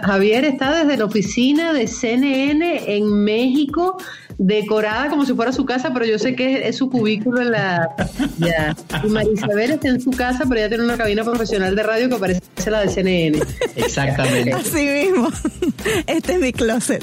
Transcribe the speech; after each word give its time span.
Javier 0.00 0.44
está 0.44 0.74
desde 0.74 0.96
la 0.96 1.04
oficina 1.04 1.72
de 1.72 1.86
CNN 1.86 2.96
en 2.96 3.24
México, 3.24 3.96
decorada 4.38 5.08
como 5.08 5.24
si 5.24 5.34
fuera 5.34 5.52
su 5.52 5.64
casa, 5.64 5.92
pero 5.92 6.04
yo 6.04 6.18
sé 6.18 6.34
que 6.34 6.68
es, 6.68 6.76
su 6.76 6.90
cubículo 6.90 7.40
en 7.40 7.52
la. 7.52 7.94
Ya. 8.38 8.76
Y 9.04 9.08
Marisabel 9.08 9.72
está 9.72 9.88
en 9.88 10.00
su 10.00 10.10
casa, 10.10 10.44
pero 10.48 10.60
ya 10.60 10.68
tiene 10.68 10.84
una 10.84 10.96
cabina 10.96 11.24
profesional 11.24 11.74
de 11.76 11.82
radio 11.82 12.08
que 12.08 12.16
parece 12.16 12.70
la 12.70 12.80
de 12.80 12.88
CNN. 12.88 13.38
Exactamente. 13.76 14.52
Así 14.52 14.86
mismo. 14.86 15.28
Este 16.06 16.34
es 16.34 16.40
mi 16.40 16.52
closet. 16.52 17.02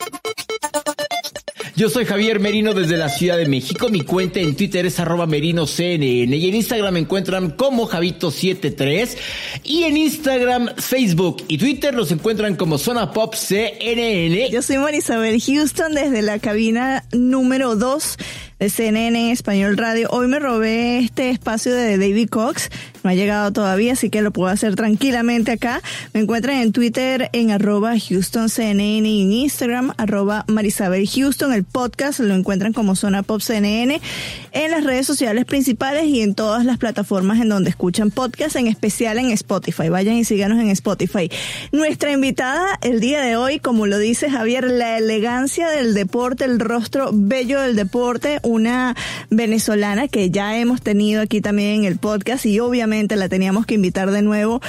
Yo 1.81 1.89
soy 1.89 2.05
Javier 2.05 2.39
Merino 2.39 2.75
desde 2.75 2.95
la 2.95 3.09
Ciudad 3.09 3.37
de 3.37 3.47
México. 3.47 3.89
Mi 3.89 4.01
cuenta 4.01 4.39
en 4.39 4.55
Twitter 4.55 4.85
es 4.85 4.99
arroba 4.99 5.25
merinoCNN 5.25 6.31
y 6.31 6.47
en 6.47 6.53
Instagram 6.53 6.93
me 6.93 6.99
encuentran 6.99 7.49
como 7.49 7.89
Javito73 7.89 9.17
y 9.63 9.85
en 9.85 9.97
Instagram, 9.97 10.75
Facebook 10.77 11.43
y 11.47 11.57
Twitter 11.57 11.95
los 11.95 12.11
encuentran 12.11 12.55
como 12.55 12.77
Zona 12.77 13.11
Pop 13.11 13.33
CNN. 13.33 14.51
Yo 14.51 14.61
soy 14.61 14.77
Marisabel 14.77 15.41
Houston 15.41 15.95
desde 15.95 16.21
la 16.21 16.37
cabina 16.37 17.03
número 17.13 17.75
2 17.75 18.17
de 18.59 18.69
CNN 18.69 19.31
Español 19.31 19.75
Radio. 19.75 20.07
Hoy 20.11 20.27
me 20.27 20.37
robé 20.37 20.99
este 20.99 21.31
espacio 21.31 21.73
de 21.73 21.97
David 21.97 22.29
Cox. 22.29 22.69
No 23.03 23.09
ha 23.09 23.15
llegado 23.15 23.51
todavía, 23.51 23.93
así 23.93 24.11
que 24.11 24.21
lo 24.21 24.31
puedo 24.31 24.51
hacer 24.51 24.75
tranquilamente 24.75 25.51
acá. 25.51 25.81
Me 26.13 26.19
encuentran 26.19 26.57
en 26.57 26.71
Twitter 26.71 27.29
en 27.33 27.49
arroba 27.49 27.93
HoustonCNN 27.95 28.79
y 29.05 29.21
en 29.23 29.31
Instagram 29.31 29.93
arroba 29.97 30.45
Marisabel 30.47 31.09
Houston. 31.09 31.51
El 31.51 31.63
podcast 31.63 32.19
lo 32.19 32.35
encuentran 32.35 32.73
como 32.73 32.95
Zona 32.95 33.23
Pop 33.23 33.41
CNN 33.41 33.99
en 34.51 34.71
las 34.71 34.83
redes 34.83 35.07
sociales 35.07 35.45
principales 35.45 36.05
y 36.05 36.21
en 36.21 36.35
todas 36.35 36.63
las 36.63 36.77
plataformas 36.77 37.39
en 37.41 37.49
donde 37.49 37.71
escuchan 37.71 38.11
podcast, 38.11 38.55
en 38.55 38.67
especial 38.67 39.17
en 39.17 39.31
Spotify. 39.31 39.89
Vayan 39.89 40.17
y 40.17 40.23
síganos 40.23 40.59
en 40.59 40.69
Spotify. 40.69 41.31
Nuestra 41.71 42.11
invitada 42.11 42.77
el 42.81 42.99
día 42.99 43.21
de 43.21 43.35
hoy, 43.35 43.59
como 43.59 43.87
lo 43.87 43.97
dice 43.97 44.29
Javier, 44.29 44.65
la 44.65 44.99
elegancia 44.99 45.69
del 45.69 45.95
deporte, 45.95 46.45
el 46.45 46.59
rostro 46.59 47.09
bello 47.11 47.61
del 47.61 47.75
deporte, 47.75 48.39
una 48.43 48.95
venezolana 49.31 50.07
que 50.07 50.29
ya 50.29 50.59
hemos 50.59 50.81
tenido 50.81 51.21
aquí 51.21 51.41
también 51.41 51.79
en 51.79 51.85
el 51.85 51.97
podcast 51.97 52.45
y 52.45 52.59
obviamente 52.59 52.90
la 52.91 53.29
teníamos 53.29 53.65
que 53.65 53.75
invitar 53.75 54.11
de 54.11 54.21
nuevo. 54.21 54.61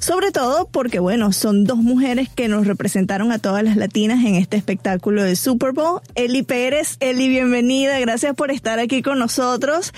Sobre 0.00 0.30
todo 0.30 0.68
porque, 0.68 0.98
bueno, 0.98 1.32
son 1.32 1.64
dos 1.64 1.78
mujeres 1.78 2.28
que 2.28 2.48
nos 2.48 2.66
representaron 2.66 3.32
a 3.32 3.38
todas 3.38 3.62
las 3.62 3.76
latinas 3.76 4.24
en 4.24 4.34
este 4.34 4.56
espectáculo 4.56 5.22
de 5.22 5.36
Super 5.36 5.72
Bowl. 5.72 6.00
Eli 6.14 6.42
Pérez, 6.42 6.96
Eli, 7.00 7.28
bienvenida, 7.28 7.98
gracias 7.98 8.34
por 8.34 8.50
estar 8.50 8.78
aquí 8.78 9.02
con 9.02 9.18
nosotros. 9.18 9.92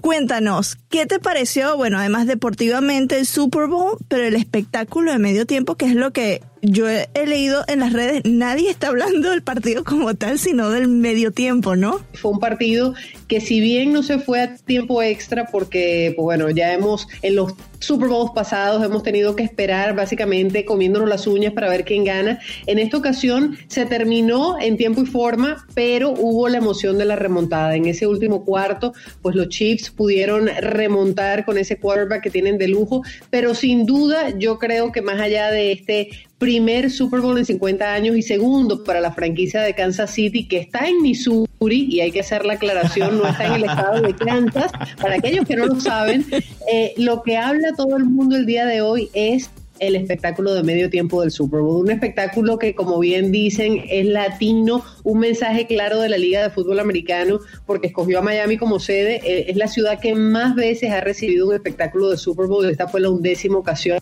Cuéntanos, 0.00 0.76
¿qué 0.88 1.06
te 1.06 1.18
pareció? 1.18 1.76
Bueno, 1.76 1.98
además 1.98 2.26
deportivamente 2.26 3.18
el 3.18 3.26
Super 3.26 3.66
Bowl, 3.66 3.96
pero 4.08 4.24
el 4.24 4.34
espectáculo 4.34 5.12
de 5.12 5.18
medio 5.18 5.46
tiempo, 5.46 5.76
que 5.76 5.86
es 5.86 5.94
lo 5.94 6.12
que 6.12 6.42
yo 6.62 6.88
he, 6.88 7.08
leído 7.26 7.64
en 7.68 7.80
las 7.80 7.92
redes, 7.92 8.22
nadie 8.24 8.70
está 8.70 8.88
hablando 8.88 9.30
del 9.30 9.42
partido 9.42 9.84
como 9.84 10.14
tal, 10.14 10.38
sino 10.38 10.70
del 10.70 10.88
medio 10.88 11.32
tiempo, 11.32 11.76
¿no? 11.76 12.00
Fue 12.14 12.30
un 12.30 12.40
partido 12.40 12.94
que 13.28 13.40
si 13.40 13.60
bien 13.60 13.92
no 13.92 14.02
se 14.02 14.18
fue 14.18 14.40
a 14.40 14.56
tiempo 14.56 15.02
extra 15.02 15.46
porque, 15.46 16.12
pues 16.16 16.24
bueno, 16.24 16.50
ya 16.50 16.72
hemos 16.72 17.06
en 17.22 17.36
los 17.36 17.54
Super 17.80 18.08
Bowls 18.08 18.32
pasados 18.34 18.84
hemos 18.84 19.02
tenido 19.02 19.34
que 19.34 19.42
esperar 19.42 19.96
básicamente 19.96 20.66
comiéndonos 20.66 21.08
las 21.08 21.26
uñas 21.26 21.54
para 21.54 21.70
ver 21.70 21.84
quién 21.84 22.04
gana. 22.04 22.38
En 22.66 22.78
esta 22.78 22.98
ocasión 22.98 23.56
se 23.68 23.86
terminó 23.86 24.60
en 24.60 24.76
tiempo 24.76 25.00
y 25.00 25.06
forma, 25.06 25.66
pero 25.74 26.10
hubo 26.10 26.48
la 26.50 26.58
emoción 26.58 26.98
de 26.98 27.06
la 27.06 27.16
remontada. 27.16 27.74
En 27.74 27.86
ese 27.86 28.06
último 28.06 28.44
cuarto, 28.44 28.92
pues 29.22 29.34
los 29.34 29.48
Chiefs 29.48 29.90
pudieron 29.90 30.48
remontar 30.60 31.46
con 31.46 31.56
ese 31.56 31.78
quarterback 31.78 32.22
que 32.22 32.30
tienen 32.30 32.58
de 32.58 32.68
lujo, 32.68 33.02
pero 33.30 33.54
sin 33.54 33.86
duda 33.86 34.38
yo 34.38 34.58
creo 34.58 34.92
que 34.92 35.00
más 35.00 35.18
allá 35.18 35.50
de 35.50 35.72
este 35.72 36.10
primer 36.40 36.90
Super 36.90 37.20
Bowl 37.20 37.36
en 37.36 37.44
50 37.44 37.92
años 37.92 38.16
y 38.16 38.22
segundo 38.22 38.82
para 38.82 38.98
la 39.00 39.12
franquicia 39.12 39.60
de 39.60 39.74
Kansas 39.74 40.10
City 40.10 40.48
que 40.48 40.56
está 40.56 40.88
en 40.88 41.02
Missouri 41.02 41.46
y 41.60 42.00
hay 42.00 42.10
que 42.10 42.20
hacer 42.20 42.46
la 42.46 42.54
aclaración, 42.54 43.18
no 43.18 43.28
está 43.28 43.46
en 43.46 43.52
el 43.52 43.64
estado 43.64 44.00
de 44.00 44.14
Kansas. 44.16 44.72
Para 45.00 45.16
aquellos 45.16 45.46
que 45.46 45.54
no 45.54 45.66
lo 45.66 45.78
saben, 45.78 46.24
eh, 46.72 46.94
lo 46.96 47.22
que 47.22 47.36
habla 47.36 47.74
todo 47.76 47.94
el 47.98 48.06
mundo 48.06 48.36
el 48.36 48.46
día 48.46 48.64
de 48.64 48.80
hoy 48.80 49.10
es 49.12 49.50
el 49.80 49.96
espectáculo 49.96 50.54
de 50.54 50.62
medio 50.62 50.88
tiempo 50.90 51.20
del 51.22 51.30
Super 51.30 51.60
Bowl. 51.60 51.84
Un 51.84 51.90
espectáculo 51.90 52.58
que, 52.58 52.74
como 52.74 52.98
bien 52.98 53.32
dicen, 53.32 53.82
es 53.88 54.06
latino, 54.06 54.84
un 55.02 55.18
mensaje 55.18 55.66
claro 55.66 56.00
de 56.00 56.08
la 56.08 56.18
Liga 56.18 56.42
de 56.42 56.50
Fútbol 56.50 56.78
Americano, 56.78 57.40
porque 57.66 57.88
escogió 57.88 58.18
a 58.18 58.22
Miami 58.22 58.56
como 58.56 58.78
sede. 58.78 59.20
Eh, 59.24 59.46
es 59.48 59.56
la 59.56 59.66
ciudad 59.66 59.98
que 59.98 60.14
más 60.14 60.54
veces 60.54 60.90
ha 60.90 61.00
recibido 61.00 61.48
un 61.48 61.54
espectáculo 61.54 62.10
de 62.10 62.18
Super 62.18 62.46
Bowl. 62.46 62.68
Esta 62.68 62.86
fue 62.86 63.00
la 63.00 63.10
undécima 63.10 63.58
ocasión. 63.58 63.98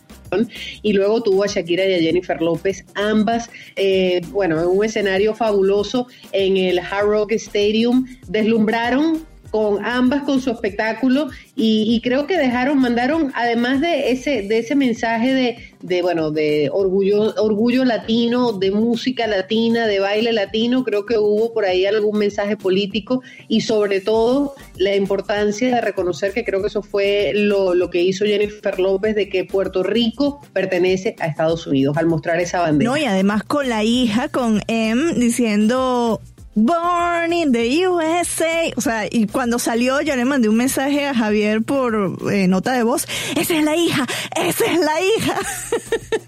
Y 0.83 0.93
luego 0.93 1.23
tuvo 1.23 1.43
a 1.43 1.47
Shakira 1.47 1.85
y 1.85 1.93
a 1.93 1.99
Jennifer 1.99 2.39
López, 2.41 2.85
ambas, 2.93 3.49
eh, 3.75 4.21
bueno, 4.31 4.59
en 4.61 4.67
un 4.67 4.85
escenario 4.85 5.33
fabuloso 5.33 6.07
en 6.33 6.57
el 6.57 6.79
Hard 6.79 7.07
Rock 7.07 7.31
Stadium. 7.31 8.05
Deslumbraron 8.27 9.25
con 9.51 9.83
ambas 9.85 10.23
con 10.23 10.41
su 10.41 10.51
espectáculo 10.51 11.29
y, 11.55 11.93
y, 11.93 12.01
creo 12.01 12.27
que 12.27 12.37
dejaron, 12.37 12.79
mandaron, 12.79 13.31
además 13.35 13.81
de 13.81 14.11
ese, 14.11 14.43
de 14.43 14.59
ese 14.59 14.75
mensaje 14.75 15.33
de, 15.33 15.57
de, 15.81 16.01
bueno, 16.01 16.31
de 16.31 16.69
orgullo, 16.71 17.33
orgullo 17.35 17.85
latino, 17.85 18.53
de 18.53 18.71
música 18.71 19.27
latina, 19.27 19.87
de 19.87 19.99
baile 19.99 20.31
latino, 20.33 20.83
creo 20.83 21.05
que 21.05 21.17
hubo 21.17 21.53
por 21.53 21.65
ahí 21.65 21.85
algún 21.85 22.17
mensaje 22.17 22.57
político 22.57 23.21
y 23.47 23.61
sobre 23.61 24.01
todo 24.01 24.55
la 24.77 24.95
importancia 24.95 25.73
de 25.73 25.81
reconocer 25.81 26.33
que 26.33 26.43
creo 26.43 26.61
que 26.61 26.67
eso 26.67 26.81
fue 26.81 27.31
lo, 27.33 27.73
lo 27.73 27.89
que 27.89 28.01
hizo 28.01 28.25
Jennifer 28.25 28.79
López 28.79 29.15
de 29.15 29.29
que 29.29 29.45
Puerto 29.45 29.83
Rico 29.83 30.41
pertenece 30.53 31.15
a 31.19 31.27
Estados 31.27 31.65
Unidos 31.67 31.97
al 31.97 32.07
mostrar 32.07 32.39
esa 32.39 32.61
bandera. 32.61 32.91
No, 32.91 32.97
y 32.97 33.05
además 33.05 33.43
con 33.43 33.69
la 33.69 33.83
hija, 33.83 34.29
con 34.29 34.61
M, 34.67 35.13
diciendo 35.15 36.21
Born 36.55 37.31
in 37.31 37.51
the 37.51 37.87
USA. 37.87 38.73
O 38.75 38.81
sea, 38.81 39.05
y 39.09 39.27
cuando 39.27 39.59
salió 39.59 40.01
yo 40.01 40.15
le 40.15 40.25
mandé 40.25 40.49
un 40.49 40.57
mensaje 40.57 41.05
a 41.05 41.13
Javier 41.13 41.61
por 41.61 42.17
eh, 42.31 42.47
nota 42.47 42.73
de 42.73 42.83
voz. 42.83 43.07
Esa 43.35 43.57
es 43.57 43.63
la 43.63 43.75
hija, 43.75 44.05
esa 44.35 44.65
es 44.65 44.79
la 44.79 45.01
hija. 45.01 45.35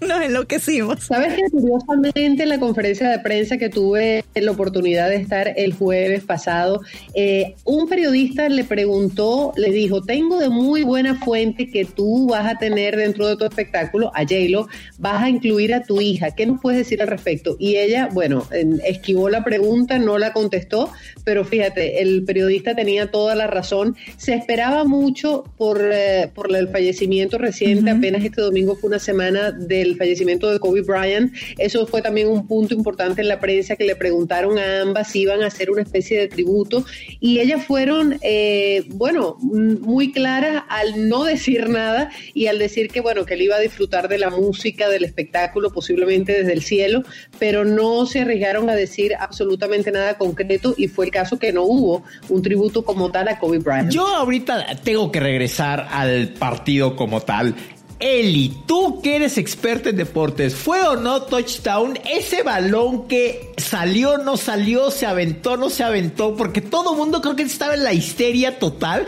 Nos 0.00 0.22
enloquecimos. 0.22 1.04
Sabes 1.04 1.34
que 1.34 1.42
curiosamente 1.50 2.24
en 2.24 2.48
la 2.48 2.58
conferencia 2.58 3.08
de 3.08 3.18
prensa 3.18 3.58
que 3.58 3.68
tuve 3.68 4.24
la 4.34 4.50
oportunidad 4.50 5.08
de 5.08 5.16
estar 5.16 5.52
el 5.56 5.74
jueves 5.74 6.24
pasado, 6.24 6.80
eh, 7.14 7.54
un 7.64 7.88
periodista 7.88 8.48
le 8.48 8.64
preguntó, 8.64 9.52
le 9.56 9.70
dijo, 9.70 10.02
tengo 10.02 10.38
de 10.38 10.48
muy 10.48 10.82
buena 10.82 11.16
fuente 11.16 11.68
que 11.68 11.84
tú 11.84 12.28
vas 12.28 12.50
a 12.50 12.58
tener 12.58 12.96
dentro 12.96 13.26
de 13.26 13.36
tu 13.36 13.44
espectáculo, 13.44 14.10
a 14.14 14.20
J-Lo, 14.20 14.68
vas 14.98 15.22
a 15.22 15.28
incluir 15.28 15.74
a 15.74 15.82
tu 15.82 16.00
hija. 16.00 16.30
¿Qué 16.30 16.46
nos 16.46 16.60
puedes 16.60 16.78
decir 16.78 17.02
al 17.02 17.08
respecto? 17.08 17.56
Y 17.58 17.76
ella, 17.76 18.08
bueno, 18.12 18.46
esquivó 18.84 19.28
la 19.28 19.44
pregunta, 19.44 19.98
no 19.98 20.11
no 20.12 20.18
la 20.18 20.32
contestó, 20.34 20.92
pero 21.24 21.44
fíjate, 21.44 22.02
el 22.02 22.24
periodista 22.24 22.74
tenía 22.74 23.10
toda 23.10 23.34
la 23.34 23.46
razón. 23.46 23.96
Se 24.18 24.34
esperaba 24.34 24.84
mucho 24.84 25.44
por, 25.56 25.80
eh, 25.82 26.30
por 26.34 26.54
el 26.54 26.68
fallecimiento 26.68 27.38
reciente, 27.38 27.90
apenas 27.90 28.22
este 28.24 28.42
domingo 28.42 28.76
fue 28.76 28.88
una 28.88 28.98
semana 28.98 29.52
del 29.52 29.96
fallecimiento 29.96 30.50
de 30.50 30.58
Kobe 30.58 30.82
Bryant. 30.82 31.32
Eso 31.56 31.86
fue 31.86 32.02
también 32.02 32.28
un 32.28 32.46
punto 32.46 32.74
importante 32.74 33.22
en 33.22 33.28
la 33.28 33.40
prensa 33.40 33.76
que 33.76 33.84
le 33.84 33.96
preguntaron 33.96 34.58
a 34.58 34.82
ambas 34.82 35.10
si 35.10 35.20
iban 35.20 35.42
a 35.42 35.46
hacer 35.46 35.70
una 35.70 35.82
especie 35.82 36.18
de 36.18 36.28
tributo 36.28 36.84
y 37.20 37.40
ellas 37.40 37.64
fueron, 37.64 38.18
eh, 38.20 38.84
bueno, 38.88 39.36
muy 39.40 40.12
claras 40.12 40.64
al 40.68 41.08
no 41.08 41.24
decir 41.24 41.68
nada 41.68 42.10
y 42.34 42.48
al 42.48 42.58
decir 42.58 42.88
que, 42.88 43.00
bueno, 43.00 43.24
que 43.24 43.34
él 43.34 43.42
iba 43.42 43.56
a 43.56 43.60
disfrutar 43.60 44.08
de 44.08 44.18
la 44.18 44.28
música, 44.28 44.90
del 44.90 45.04
espectáculo, 45.04 45.70
posiblemente 45.70 46.32
desde 46.32 46.52
el 46.52 46.62
cielo, 46.62 47.02
pero 47.38 47.64
no 47.64 48.04
se 48.04 48.20
arriesgaron 48.20 48.68
a 48.68 48.74
decir 48.74 49.14
absolutamente 49.18 49.90
nada 49.90 50.01
concreto 50.14 50.74
y 50.76 50.88
fue 50.88 51.06
el 51.06 51.10
caso 51.10 51.38
que 51.38 51.52
no 51.52 51.62
hubo 51.62 52.02
un 52.28 52.42
tributo 52.42 52.84
como 52.84 53.10
tal 53.10 53.28
a 53.28 53.38
Kobe 53.38 53.58
Bryant. 53.58 53.90
Yo 53.90 54.06
ahorita 54.06 54.76
tengo 54.82 55.10
que 55.10 55.20
regresar 55.20 55.88
al 55.90 56.28
partido 56.28 56.96
como 56.96 57.20
tal. 57.20 57.54
Eli, 58.02 58.52
tú 58.66 59.00
que 59.00 59.14
eres 59.14 59.38
experta 59.38 59.90
en 59.90 59.96
deportes, 59.96 60.56
¿fue 60.56 60.82
o 60.82 60.96
no 60.96 61.22
touchdown 61.22 61.96
ese 62.04 62.42
balón 62.42 63.06
que 63.06 63.52
salió, 63.58 64.18
no 64.18 64.36
salió, 64.36 64.90
se 64.90 65.06
aventó, 65.06 65.56
no 65.56 65.70
se 65.70 65.84
aventó? 65.84 66.34
Porque 66.34 66.60
todo 66.60 66.94
el 66.94 66.98
mundo 66.98 67.20
creo 67.20 67.36
que 67.36 67.44
estaba 67.44 67.74
en 67.74 67.84
la 67.84 67.92
histeria 67.92 68.58
total, 68.58 69.06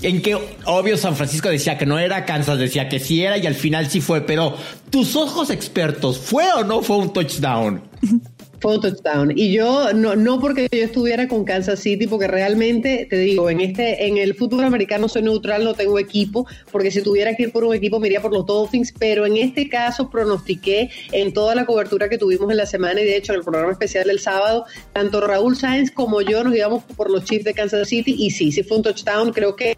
en 0.00 0.22
que 0.22 0.38
obvio 0.64 0.96
San 0.96 1.16
Francisco 1.16 1.48
decía 1.48 1.76
que 1.76 1.86
no 1.86 1.98
era, 1.98 2.24
Kansas 2.24 2.60
decía 2.60 2.88
que 2.88 3.00
sí 3.00 3.20
era 3.20 3.36
y 3.36 3.48
al 3.48 3.56
final 3.56 3.90
sí 3.90 4.00
fue, 4.00 4.20
pero 4.20 4.54
tus 4.90 5.16
ojos 5.16 5.50
expertos, 5.50 6.16
¿fue 6.16 6.44
o 6.52 6.62
no 6.62 6.82
fue 6.82 6.98
un 6.98 7.12
touchdown? 7.12 7.82
Fue 8.60 8.78
touchdown. 8.78 9.32
Y 9.36 9.52
yo, 9.52 9.92
no, 9.92 10.16
no 10.16 10.40
porque 10.40 10.68
yo 10.70 10.82
estuviera 10.82 11.28
con 11.28 11.44
Kansas 11.44 11.80
City, 11.80 12.06
porque 12.06 12.26
realmente, 12.26 13.06
te 13.08 13.18
digo, 13.18 13.50
en 13.50 13.60
este, 13.60 14.06
en 14.06 14.16
el 14.16 14.34
fútbol 14.34 14.64
americano 14.64 15.08
soy 15.08 15.22
neutral, 15.22 15.64
no 15.64 15.74
tengo 15.74 15.98
equipo, 15.98 16.46
porque 16.72 16.90
si 16.90 17.02
tuviera 17.02 17.34
que 17.34 17.44
ir 17.44 17.52
por 17.52 17.64
un 17.64 17.74
equipo 17.74 18.00
me 18.00 18.06
iría 18.06 18.22
por 18.22 18.32
los 18.32 18.46
Dolphins, 18.46 18.94
pero 18.98 19.26
en 19.26 19.36
este 19.36 19.68
caso 19.68 20.10
pronostiqué 20.10 20.90
en 21.12 21.32
toda 21.32 21.54
la 21.54 21.66
cobertura 21.66 22.08
que 22.08 22.18
tuvimos 22.18 22.50
en 22.50 22.56
la 22.56 22.66
semana 22.66 23.00
y 23.00 23.04
de 23.04 23.16
hecho 23.16 23.32
en 23.32 23.38
el 23.38 23.44
programa 23.44 23.72
especial 23.72 24.06
del 24.06 24.20
sábado, 24.20 24.64
tanto 24.92 25.20
Raúl 25.20 25.56
Sáenz 25.56 25.90
como 25.90 26.22
yo 26.22 26.42
nos 26.42 26.54
íbamos 26.54 26.84
por 26.96 27.10
los 27.10 27.24
Chiefs 27.24 27.44
de 27.44 27.54
Kansas 27.54 27.88
City 27.88 28.16
y 28.18 28.30
sí, 28.30 28.52
sí 28.52 28.62
fue 28.62 28.78
un 28.78 28.82
touchdown, 28.82 29.32
creo 29.32 29.54
que... 29.54 29.76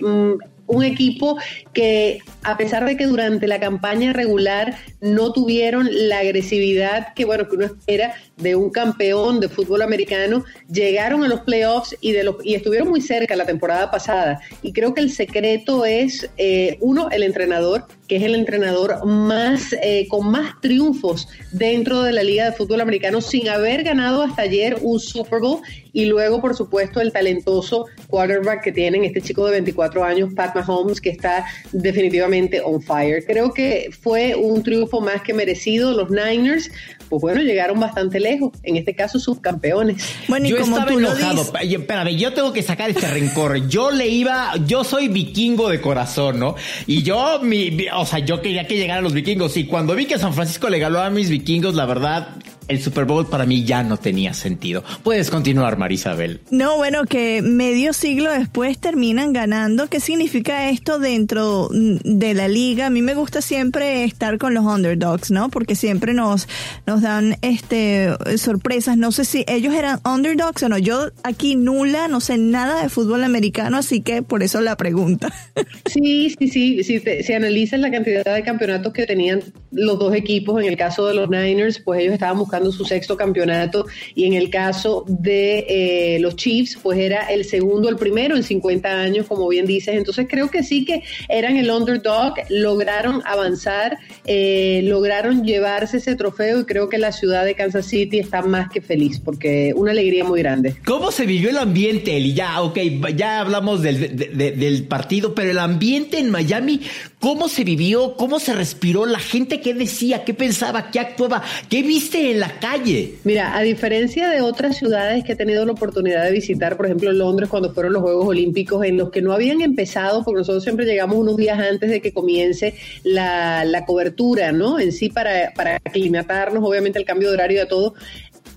Mm, 0.00 0.34
un 0.68 0.84
equipo 0.84 1.36
que 1.72 2.20
a 2.42 2.56
pesar 2.56 2.84
de 2.84 2.96
que 2.96 3.06
durante 3.06 3.46
la 3.48 3.58
campaña 3.58 4.12
regular 4.12 4.76
no 5.00 5.32
tuvieron 5.32 5.88
la 5.90 6.20
agresividad 6.20 7.12
que 7.14 7.24
bueno 7.24 7.48
que 7.48 7.56
uno 7.56 7.66
espera 7.66 8.14
de 8.38 8.54
un 8.54 8.70
campeón 8.70 9.40
de 9.40 9.48
fútbol 9.48 9.82
americano, 9.82 10.44
llegaron 10.70 11.24
a 11.24 11.28
los 11.28 11.40
playoffs 11.40 11.96
y, 12.00 12.12
de 12.12 12.24
los, 12.24 12.36
y 12.44 12.54
estuvieron 12.54 12.88
muy 12.88 13.00
cerca 13.00 13.36
la 13.36 13.46
temporada 13.46 13.90
pasada. 13.90 14.40
Y 14.62 14.72
creo 14.72 14.94
que 14.94 15.00
el 15.00 15.10
secreto 15.10 15.84
es, 15.84 16.30
eh, 16.36 16.78
uno, 16.80 17.08
el 17.10 17.24
entrenador, 17.24 17.86
que 18.06 18.16
es 18.16 18.22
el 18.22 18.34
entrenador 18.34 19.04
más 19.04 19.74
eh, 19.82 20.06
con 20.08 20.30
más 20.30 20.60
triunfos 20.60 21.28
dentro 21.52 22.02
de 22.02 22.12
la 22.12 22.22
Liga 22.22 22.46
de 22.46 22.52
Fútbol 22.52 22.80
Americano, 22.80 23.20
sin 23.20 23.48
haber 23.48 23.82
ganado 23.82 24.22
hasta 24.22 24.42
ayer 24.42 24.78
un 24.80 25.00
Super 25.00 25.40
Bowl. 25.40 25.60
Y 25.98 26.06
luego, 26.06 26.40
por 26.40 26.54
supuesto, 26.54 27.00
el 27.00 27.10
talentoso 27.10 27.86
quarterback 28.06 28.62
que 28.62 28.70
tienen, 28.70 29.02
este 29.02 29.20
chico 29.20 29.44
de 29.46 29.50
24 29.50 30.04
años, 30.04 30.32
Pat 30.32 30.54
Mahomes, 30.54 31.00
que 31.00 31.10
está 31.10 31.44
definitivamente 31.72 32.60
on 32.60 32.80
fire. 32.80 33.24
Creo 33.26 33.52
que 33.52 33.90
fue 34.00 34.36
un 34.36 34.62
triunfo 34.62 35.00
más 35.00 35.22
que 35.22 35.34
merecido. 35.34 35.92
Los 35.92 36.08
Niners 36.08 36.70
pues 37.08 37.22
bueno, 37.22 37.40
llegaron 37.40 37.80
bastante 37.80 38.20
lejos, 38.20 38.52
en 38.62 38.76
este 38.76 38.94
caso 38.94 39.18
subcampeones. 39.18 40.02
Bueno, 40.28 40.46
y 40.46 40.50
yo 40.50 40.60
como 40.60 40.76
estaba 40.76 40.92
enojado, 40.92 41.42
espérame, 41.42 42.16
yo 42.16 42.32
tengo 42.32 42.52
que 42.52 42.62
sacar 42.62 42.90
este 42.90 43.08
rencor. 43.08 43.66
Yo 43.68 43.90
le 43.90 44.08
iba, 44.08 44.52
yo 44.66 44.84
soy 44.84 45.08
vikingo 45.08 45.68
de 45.68 45.80
corazón, 45.80 46.38
¿no? 46.38 46.54
Y 46.86 47.02
yo, 47.02 47.40
mi, 47.42 47.86
o 47.94 48.04
sea, 48.04 48.18
yo 48.18 48.42
quería 48.42 48.66
que 48.66 48.76
llegaran 48.76 49.02
los 49.02 49.14
vikingos 49.14 49.56
y 49.56 49.64
cuando 49.64 49.94
vi 49.94 50.06
que 50.06 50.18
San 50.18 50.34
Francisco 50.34 50.68
le 50.68 50.78
ganó 50.78 51.00
a 51.00 51.10
mis 51.10 51.30
vikingos, 51.30 51.74
la 51.74 51.86
verdad, 51.86 52.36
el 52.68 52.80
Super 52.80 53.06
Bowl 53.06 53.26
para 53.26 53.46
mí 53.46 53.64
ya 53.64 53.82
no 53.82 53.96
tenía 53.96 54.34
sentido. 54.34 54.84
Puedes 55.02 55.30
continuar, 55.30 55.78
Marisabel. 55.78 56.40
No, 56.50 56.76
bueno, 56.76 57.04
que 57.04 57.42
medio 57.42 57.92
siglo 57.92 58.30
después 58.30 58.78
terminan 58.78 59.32
ganando. 59.32 59.88
¿Qué 59.88 60.00
significa 60.00 60.68
esto 60.68 60.98
dentro 60.98 61.68
de 61.72 62.34
la 62.34 62.46
liga? 62.46 62.86
A 62.86 62.90
mí 62.90 63.02
me 63.02 63.14
gusta 63.14 63.40
siempre 63.40 64.04
estar 64.04 64.38
con 64.38 64.54
los 64.54 64.64
underdogs, 64.64 65.30
¿no? 65.30 65.48
Porque 65.48 65.74
siempre 65.74 66.12
nos, 66.12 66.46
nos 66.86 67.02
dan 67.02 67.36
este 67.42 68.10
sorpresas. 68.36 68.96
No 68.96 69.12
sé 69.12 69.24
si 69.24 69.44
ellos 69.48 69.74
eran 69.74 70.00
underdogs 70.04 70.62
o 70.62 70.68
no. 70.68 70.78
Yo 70.78 71.08
aquí 71.22 71.56
nula, 71.56 72.08
no 72.08 72.20
sé 72.20 72.36
nada 72.36 72.82
de 72.82 72.88
fútbol 72.90 73.24
americano, 73.24 73.78
así 73.78 74.02
que 74.02 74.22
por 74.22 74.42
eso 74.42 74.60
la 74.60 74.76
pregunta. 74.76 75.32
Sí, 75.86 76.34
sí, 76.38 76.48
sí. 76.48 76.84
Si, 76.84 77.00
si 77.00 77.32
analizas 77.32 77.80
la 77.80 77.90
cantidad 77.90 78.22
de 78.34 78.42
campeonatos 78.42 78.92
que 78.92 79.06
tenían 79.06 79.42
los 79.70 79.98
dos 79.98 80.14
equipos, 80.14 80.60
en 80.60 80.68
el 80.68 80.76
caso 80.76 81.06
de 81.06 81.14
los 81.14 81.28
Niners, 81.30 81.80
pues 81.80 82.00
ellos 82.00 82.12
estaban 82.12 82.38
buscando 82.38 82.57
su 82.72 82.84
sexto 82.84 83.16
campeonato 83.16 83.86
y 84.14 84.24
en 84.24 84.34
el 84.34 84.50
caso 84.50 85.04
de 85.06 85.66
eh, 85.68 86.18
los 86.20 86.36
Chiefs, 86.36 86.78
pues 86.82 86.98
era 86.98 87.26
el 87.26 87.44
segundo, 87.44 87.88
el 87.88 87.96
primero 87.96 88.36
en 88.36 88.42
50 88.42 88.88
años, 88.88 89.26
como 89.26 89.48
bien 89.48 89.66
dices. 89.66 89.94
Entonces 89.94 90.26
creo 90.28 90.50
que 90.50 90.62
sí 90.62 90.84
que 90.84 91.02
eran 91.28 91.56
el 91.56 91.70
underdog, 91.70 92.34
lograron 92.48 93.22
avanzar, 93.24 93.98
eh, 94.24 94.80
lograron 94.84 95.44
llevarse 95.44 95.98
ese 95.98 96.16
trofeo 96.16 96.60
y 96.60 96.64
creo 96.64 96.88
que 96.88 96.98
la 96.98 97.12
ciudad 97.12 97.44
de 97.44 97.54
Kansas 97.54 97.86
City 97.86 98.18
está 98.18 98.42
más 98.42 98.70
que 98.70 98.80
feliz 98.80 99.20
porque 99.20 99.72
una 99.74 99.92
alegría 99.92 100.24
muy 100.24 100.40
grande. 100.40 100.76
¿Cómo 100.84 101.10
se 101.10 101.26
vivió 101.26 101.50
el 101.50 101.58
ambiente, 101.58 102.16
Eli? 102.16 102.34
Ya, 102.34 102.60
ok, 102.62 102.78
ya 103.16 103.40
hablamos 103.40 103.82
del, 103.82 104.16
del 104.16 104.84
partido, 104.84 105.34
pero 105.34 105.50
el 105.50 105.58
ambiente 105.58 106.18
en 106.18 106.30
Miami, 106.30 106.80
¿cómo 107.20 107.48
se 107.48 107.64
vivió? 107.64 108.14
¿Cómo 108.16 108.38
se 108.40 108.54
respiró? 108.54 109.06
La 109.06 109.18
gente, 109.18 109.60
¿qué 109.60 109.74
decía? 109.74 110.24
¿Qué 110.24 110.34
pensaba? 110.34 110.90
¿Qué 110.90 111.00
actuaba? 111.00 111.42
¿Qué 111.68 111.82
viste 111.82 112.30
en 112.30 112.40
la 112.40 112.58
calle. 112.58 113.14
Mira, 113.24 113.56
a 113.56 113.62
diferencia 113.62 114.28
de 114.28 114.40
otras 114.40 114.76
ciudades 114.76 115.24
que 115.24 115.32
he 115.32 115.36
tenido 115.36 115.64
la 115.64 115.72
oportunidad 115.72 116.24
de 116.24 116.32
visitar, 116.32 116.76
por 116.76 116.86
ejemplo 116.86 117.12
Londres 117.12 117.48
cuando 117.48 117.72
fueron 117.72 117.92
los 117.92 118.02
Juegos 118.02 118.26
Olímpicos, 118.28 118.84
en 118.84 118.96
los 118.96 119.10
que 119.10 119.22
no 119.22 119.32
habían 119.32 119.60
empezado, 119.60 120.24
porque 120.24 120.38
nosotros 120.38 120.62
siempre 120.62 120.86
llegamos 120.86 121.16
unos 121.16 121.36
días 121.36 121.58
antes 121.58 121.90
de 121.90 122.00
que 122.00 122.12
comience 122.12 122.74
la, 123.04 123.84
cobertura, 123.86 124.52
¿no? 124.52 124.78
En 124.78 124.92
sí, 124.92 125.08
para, 125.08 125.52
para 125.54 125.76
aclimatarnos, 125.76 126.62
obviamente, 126.62 126.98
el 126.98 127.04
cambio 127.04 127.28
de 127.28 127.34
horario 127.34 127.62
a 127.62 127.66
todo 127.66 127.94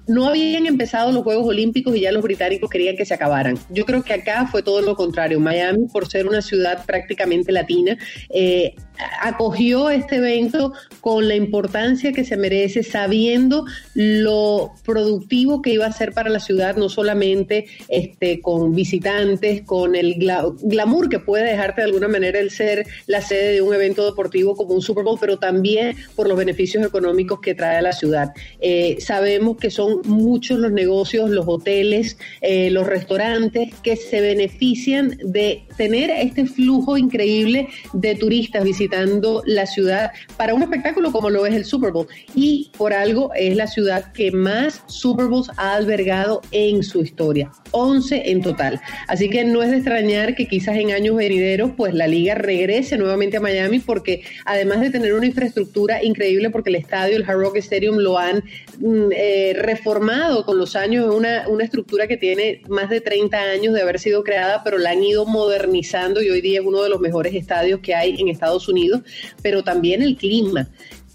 no 0.07 0.27
habían 0.27 0.65
empezado 0.65 1.11
los 1.11 1.23
Juegos 1.23 1.47
Olímpicos 1.47 1.95
y 1.95 2.01
ya 2.01 2.11
los 2.11 2.23
británicos 2.23 2.69
querían 2.69 2.95
que 2.95 3.05
se 3.05 3.13
acabaran. 3.13 3.57
Yo 3.69 3.85
creo 3.85 4.03
que 4.03 4.13
acá 4.13 4.47
fue 4.47 4.63
todo 4.63 4.81
lo 4.81 4.95
contrario. 4.95 5.39
Miami, 5.39 5.87
por 5.91 6.07
ser 6.09 6.27
una 6.27 6.41
ciudad 6.41 6.85
prácticamente 6.85 7.51
latina, 7.51 7.97
eh, 8.29 8.75
acogió 9.21 9.89
este 9.89 10.17
evento 10.17 10.73
con 10.99 11.27
la 11.27 11.35
importancia 11.35 12.11
que 12.11 12.23
se 12.23 12.37
merece, 12.37 12.83
sabiendo 12.83 13.65
lo 13.93 14.73
productivo 14.85 15.61
que 15.61 15.71
iba 15.71 15.85
a 15.85 15.91
ser 15.91 16.13
para 16.13 16.29
la 16.29 16.39
ciudad, 16.39 16.75
no 16.75 16.89
solamente 16.89 17.65
este, 17.87 18.41
con 18.41 18.73
visitantes, 18.75 19.63
con 19.63 19.95
el 19.95 20.15
glamour 20.15 21.09
que 21.09 21.19
puede 21.19 21.45
dejarte 21.45 21.81
de 21.81 21.87
alguna 21.87 22.07
manera 22.07 22.39
el 22.39 22.51
ser 22.51 22.85
la 23.07 23.21
sede 23.21 23.53
de 23.53 23.61
un 23.61 23.73
evento 23.73 24.05
deportivo 24.05 24.55
como 24.55 24.73
un 24.73 24.81
Super 24.81 25.03
Bowl, 25.03 25.17
pero 25.19 25.39
también 25.39 25.95
por 26.15 26.27
los 26.27 26.37
beneficios 26.37 26.85
económicos 26.85 27.39
que 27.39 27.55
trae 27.55 27.77
a 27.77 27.81
la 27.81 27.93
ciudad. 27.93 28.33
Eh, 28.59 28.97
sabemos 28.99 29.57
que 29.57 29.71
son 29.71 29.90
muchos 30.05 30.59
los 30.59 30.71
negocios, 30.71 31.29
los 31.29 31.47
hoteles, 31.47 32.17
eh, 32.41 32.69
los 32.71 32.87
restaurantes 32.87 33.73
que 33.83 33.95
se 33.95 34.21
benefician 34.21 35.17
de 35.23 35.65
tener 35.77 36.09
este 36.09 36.45
flujo 36.45 36.97
increíble 36.97 37.67
de 37.93 38.15
turistas 38.15 38.63
visitando 38.63 39.43
la 39.45 39.65
ciudad 39.65 40.11
para 40.37 40.53
un 40.53 40.63
espectáculo 40.63 41.11
como 41.11 41.29
lo 41.29 41.45
es 41.45 41.53
el 41.53 41.65
Super 41.65 41.91
Bowl. 41.91 42.07
Y 42.35 42.71
por 42.77 42.93
algo 42.93 43.31
es 43.35 43.55
la 43.55 43.67
ciudad 43.67 44.11
que 44.13 44.31
más 44.31 44.83
Super 44.87 45.27
Bowls 45.27 45.49
ha 45.57 45.75
albergado 45.75 46.41
en 46.51 46.83
su 46.83 47.01
historia, 47.01 47.51
11 47.71 48.31
en 48.31 48.41
total. 48.41 48.79
Así 49.07 49.29
que 49.29 49.43
no 49.43 49.63
es 49.63 49.71
de 49.71 49.77
extrañar 49.77 50.35
que 50.35 50.47
quizás 50.47 50.75
en 50.77 50.91
años 50.91 51.15
venideros 51.15 51.71
pues 51.75 51.93
la 51.93 52.07
liga 52.07 52.35
regrese 52.35 52.97
nuevamente 52.97 53.37
a 53.37 53.41
Miami 53.41 53.79
porque 53.79 54.23
además 54.45 54.81
de 54.81 54.89
tener 54.89 55.13
una 55.13 55.25
infraestructura 55.25 56.03
increíble 56.03 56.49
porque 56.49 56.69
el 56.69 56.75
estadio, 56.75 57.17
el 57.17 57.23
Hard 57.23 57.39
Rock 57.39 57.57
Stadium 57.57 57.97
lo 57.97 58.17
han 58.17 58.43
mm, 58.79 59.09
eh, 59.11 59.53
reformado 59.81 60.45
con 60.45 60.59
los 60.59 60.75
años, 60.75 61.13
una, 61.13 61.47
una 61.47 61.63
estructura 61.63 62.07
que 62.07 62.15
tiene 62.15 62.61
más 62.69 62.89
de 62.89 63.01
30 63.01 63.35
años 63.35 63.73
de 63.73 63.81
haber 63.81 63.99
sido 63.99 64.23
creada, 64.23 64.63
pero 64.63 64.77
la 64.77 64.91
han 64.91 65.03
ido 65.03 65.25
modernizando 65.25 66.21
y 66.21 66.29
hoy 66.29 66.39
día 66.41 66.59
es 66.59 66.65
uno 66.65 66.83
de 66.83 66.89
los 66.89 66.99
mejores 66.99 67.33
estadios 67.33 67.79
que 67.79 67.95
hay 67.95 68.15
en 68.19 68.27
Estados 68.27 68.67
Unidos, 68.69 69.01
pero 69.41 69.63
también 69.63 70.03
el 70.03 70.17
clima. 70.17 70.67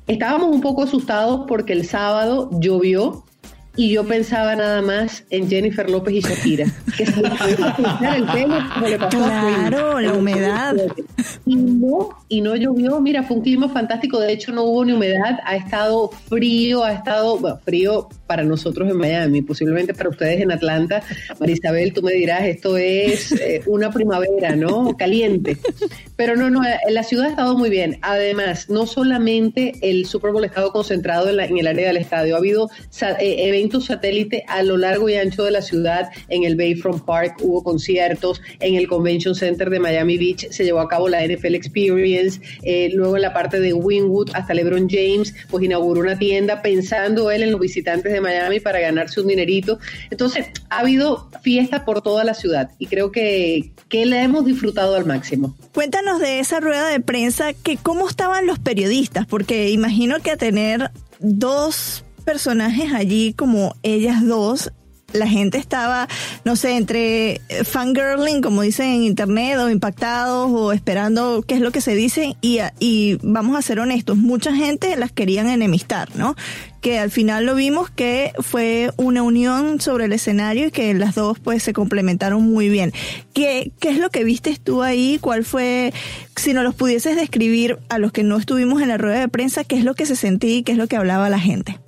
Estábamos 0.09 0.53
un 0.53 0.61
poco 0.61 0.83
asustados 0.83 1.45
porque 1.47 1.73
el 1.75 1.87
sábado 1.87 2.51
llovió 2.61 3.25
y 3.77 3.91
yo 3.91 4.05
pensaba 4.05 4.57
nada 4.57 4.83
más 4.83 5.25
en 5.31 5.49
Jennifer 5.49 5.89
López 5.89 6.15
y 6.15 6.21
Shakira. 6.21 6.67
Que 6.97 7.07
se 7.07 7.23
le 7.23 7.29
el 7.29 8.27
pelo 8.27 8.59
como 8.75 8.89
le 8.89 8.99
pasó 8.99 9.19
claro, 9.19 10.01
la 10.01 10.13
humedad. 10.15 10.75
Y 11.45 11.57
no, 11.57 12.09
y 12.29 12.41
no 12.41 12.57
llovió. 12.57 13.01
Mira, 13.01 13.23
fue 13.23 13.37
un 13.37 13.43
clima 13.43 13.69
fantástico. 13.69 14.19
De 14.19 14.33
hecho, 14.33 14.53
no 14.53 14.65
hubo 14.65 14.85
ni 14.85 14.93
humedad. 14.93 15.39
Ha 15.45 15.57
estado 15.57 16.11
frío, 16.29 16.85
ha 16.85 16.93
estado, 16.93 17.61
frío 17.65 18.09
para 18.27 18.43
nosotros 18.43 18.91
en 18.91 18.97
Miami, 18.97 19.43
posiblemente 19.43 19.95
para 19.95 20.11
ustedes 20.11 20.41
en 20.41 20.51
Atlanta. 20.51 21.03
Marisabel, 21.39 21.93
tú 21.93 22.03
me 22.03 22.13
dirás, 22.13 22.43
esto 22.45 22.77
es 22.77 23.33
eh, 23.33 23.63
una 23.67 23.91
primavera, 23.91 24.57
¿no? 24.57 24.97
Caliente. 24.97 25.57
Pero 26.17 26.35
no, 26.37 26.51
no, 26.51 26.63
la 26.89 27.03
ciudad 27.03 27.27
ha 27.27 27.31
estado 27.31 27.57
muy 27.57 27.71
bien. 27.71 27.99
Además, 28.03 28.69
no 28.69 28.87
solamente 28.87 29.75
el 29.83 30.07
Super 30.07 30.33
Bowl 30.33 30.43
ha 30.43 30.47
estado 30.47 30.73
concentrado 30.73 31.29
en, 31.31 31.39
en 31.39 31.59
el 31.59 31.67
área 31.67 31.89
del 31.89 31.99
estadio, 31.99 32.35
ha 32.35 32.39
habido 32.39 32.69
eh, 33.21 33.49
eventos 33.49 33.87
satélite 33.87 34.45
a 34.49 34.63
lo 34.63 34.77
largo 34.77 35.09
y 35.09 35.15
ancho 35.15 35.45
de 35.45 35.53
la 35.53 35.63
ciudad. 35.63 36.11
En 36.29 36.45
el 36.45 36.57
Bayfront 36.57 37.05
Park 37.05 37.37
hubo 37.43 37.63
conciertos, 37.63 38.41
en 38.61 38.75
el 38.75 38.89
Convention 38.89 39.35
Center 39.35 39.71
de 39.71 39.79
Miami 39.79 40.19
Beach 40.19 40.49
se 40.51 40.65
llevó 40.65 40.81
a 40.81 40.89
cabo 40.89 41.09
la 41.09 41.25
NFL 41.25 41.55
Experience, 41.55 42.16
eh, 42.63 42.91
luego 42.93 43.17
en 43.17 43.23
la 43.23 43.33
parte 43.33 43.61
de 43.61 43.73
Wynwood 43.73 44.31
hasta 44.35 44.55
LeBron 44.55 44.89
James, 44.89 45.35
pues 45.51 45.65
inauguró 45.65 46.01
una 46.01 46.19
tienda 46.19 46.63
pensando 46.63 47.31
él 47.31 47.43
en 47.43 47.53
los 47.53 47.61
visitantes 47.61 48.13
de 48.13 48.21
Miami 48.21 48.61
para 48.61 48.81
ganarse 48.81 49.21
un 49.21 49.29
dinerito. 49.29 49.79
Entonces, 50.11 50.47
ha 50.71 50.81
habido 50.81 51.31
fiesta 51.43 51.85
por 51.85 52.03
toda 52.03 52.25
la 52.25 52.35
ciudad 52.35 52.71
y 52.79 52.87
creo 52.87 53.13
que, 53.13 53.73
que 53.89 54.07
la 54.07 54.23
hemos 54.23 54.45
disfrutado 54.45 54.95
al 54.95 55.07
máximo. 55.07 55.57
Cuéntanos 55.73 56.21
de 56.21 56.41
esa 56.41 56.61
rueda 56.61 56.89
de 56.89 57.01
prensa, 57.01 57.53
que 57.53 57.77
cómo 57.77 58.09
estaban 58.09 58.47
los 58.47 58.59
periodistas, 58.59 59.27
porque 59.27 59.71
imagino 59.71 60.21
que 60.21 60.33
a 60.33 60.37
tener 60.37 60.91
dos 61.19 62.05
personajes 62.25 62.93
allí 62.93 63.33
como 63.35 63.77
ellas 63.83 64.27
dos 64.27 64.73
la 65.13 65.27
gente 65.27 65.59
estaba, 65.59 66.09
no 66.45 66.57
sé, 66.57 66.77
entre 66.77 67.41
fangirling, 67.65 68.43
como 68.43 68.63
dicen 68.63 68.89
en 68.89 69.03
internet, 69.03 69.59
o 69.59 69.71
impactados, 69.71 70.51
o 70.51 70.73
esperando 70.73 71.43
qué 71.47 71.55
es 71.55 71.61
lo 71.61 71.73
que 71.73 71.81
se 71.81 71.95
dice, 71.95 72.37
y, 72.41 72.59
y 72.79 73.19
vamos 73.23 73.57
a 73.57 73.63
ser 73.63 73.81
honestos, 73.81 74.17
mucha 74.17 74.55
gente 74.55 74.97
las 74.97 75.13
querían 75.13 75.49
enemistar, 75.49 76.15
¿no? 76.17 76.37
Que 76.81 76.99
al 76.99 77.11
final 77.11 77.47
lo 77.47 77.55
vimos 77.55 77.91
que 77.91 78.33
fue 78.41 78.93
una 78.97 79.23
unión 79.23 79.81
sobre 79.81 80.05
el 80.05 80.13
escenario 80.13 80.67
y 80.67 80.71
que 80.71 80.95
las 80.95 81.15
dos 81.15 81.39
pues 81.41 81.63
se 81.63 81.73
complementaron 81.73 82.43
muy 82.43 82.69
bien. 82.69 82.93
¿Qué, 83.33 83.73
qué 83.81 83.91
es 83.91 83.99
lo 83.99 84.11
que 84.11 84.23
viste 84.23 84.57
tú 84.63 84.83
ahí? 84.83 85.19
¿Cuál 85.21 85.45
fue, 85.45 85.93
si 86.37 86.53
nos 86.53 86.63
los 86.63 86.75
pudieses 86.75 87.17
describir 87.17 87.79
a 87.89 87.99
los 87.99 88.13
que 88.13 88.23
no 88.23 88.37
estuvimos 88.37 88.83
en 88.83 88.89
la 88.89 88.99
rueda 88.99 89.21
de 89.21 89.29
prensa, 89.29 89.65
qué 89.65 89.77
es 89.77 89.85
lo 89.85 89.95
que 89.95 90.07
se 90.07 90.17
sentía 90.17 90.57
y 90.57 90.63
qué 90.63 90.73
es 90.73 90.79
lo 90.79 90.87
que 90.87 90.97
hablaba 90.97 91.29
la 91.29 91.41
gente? 91.41 91.81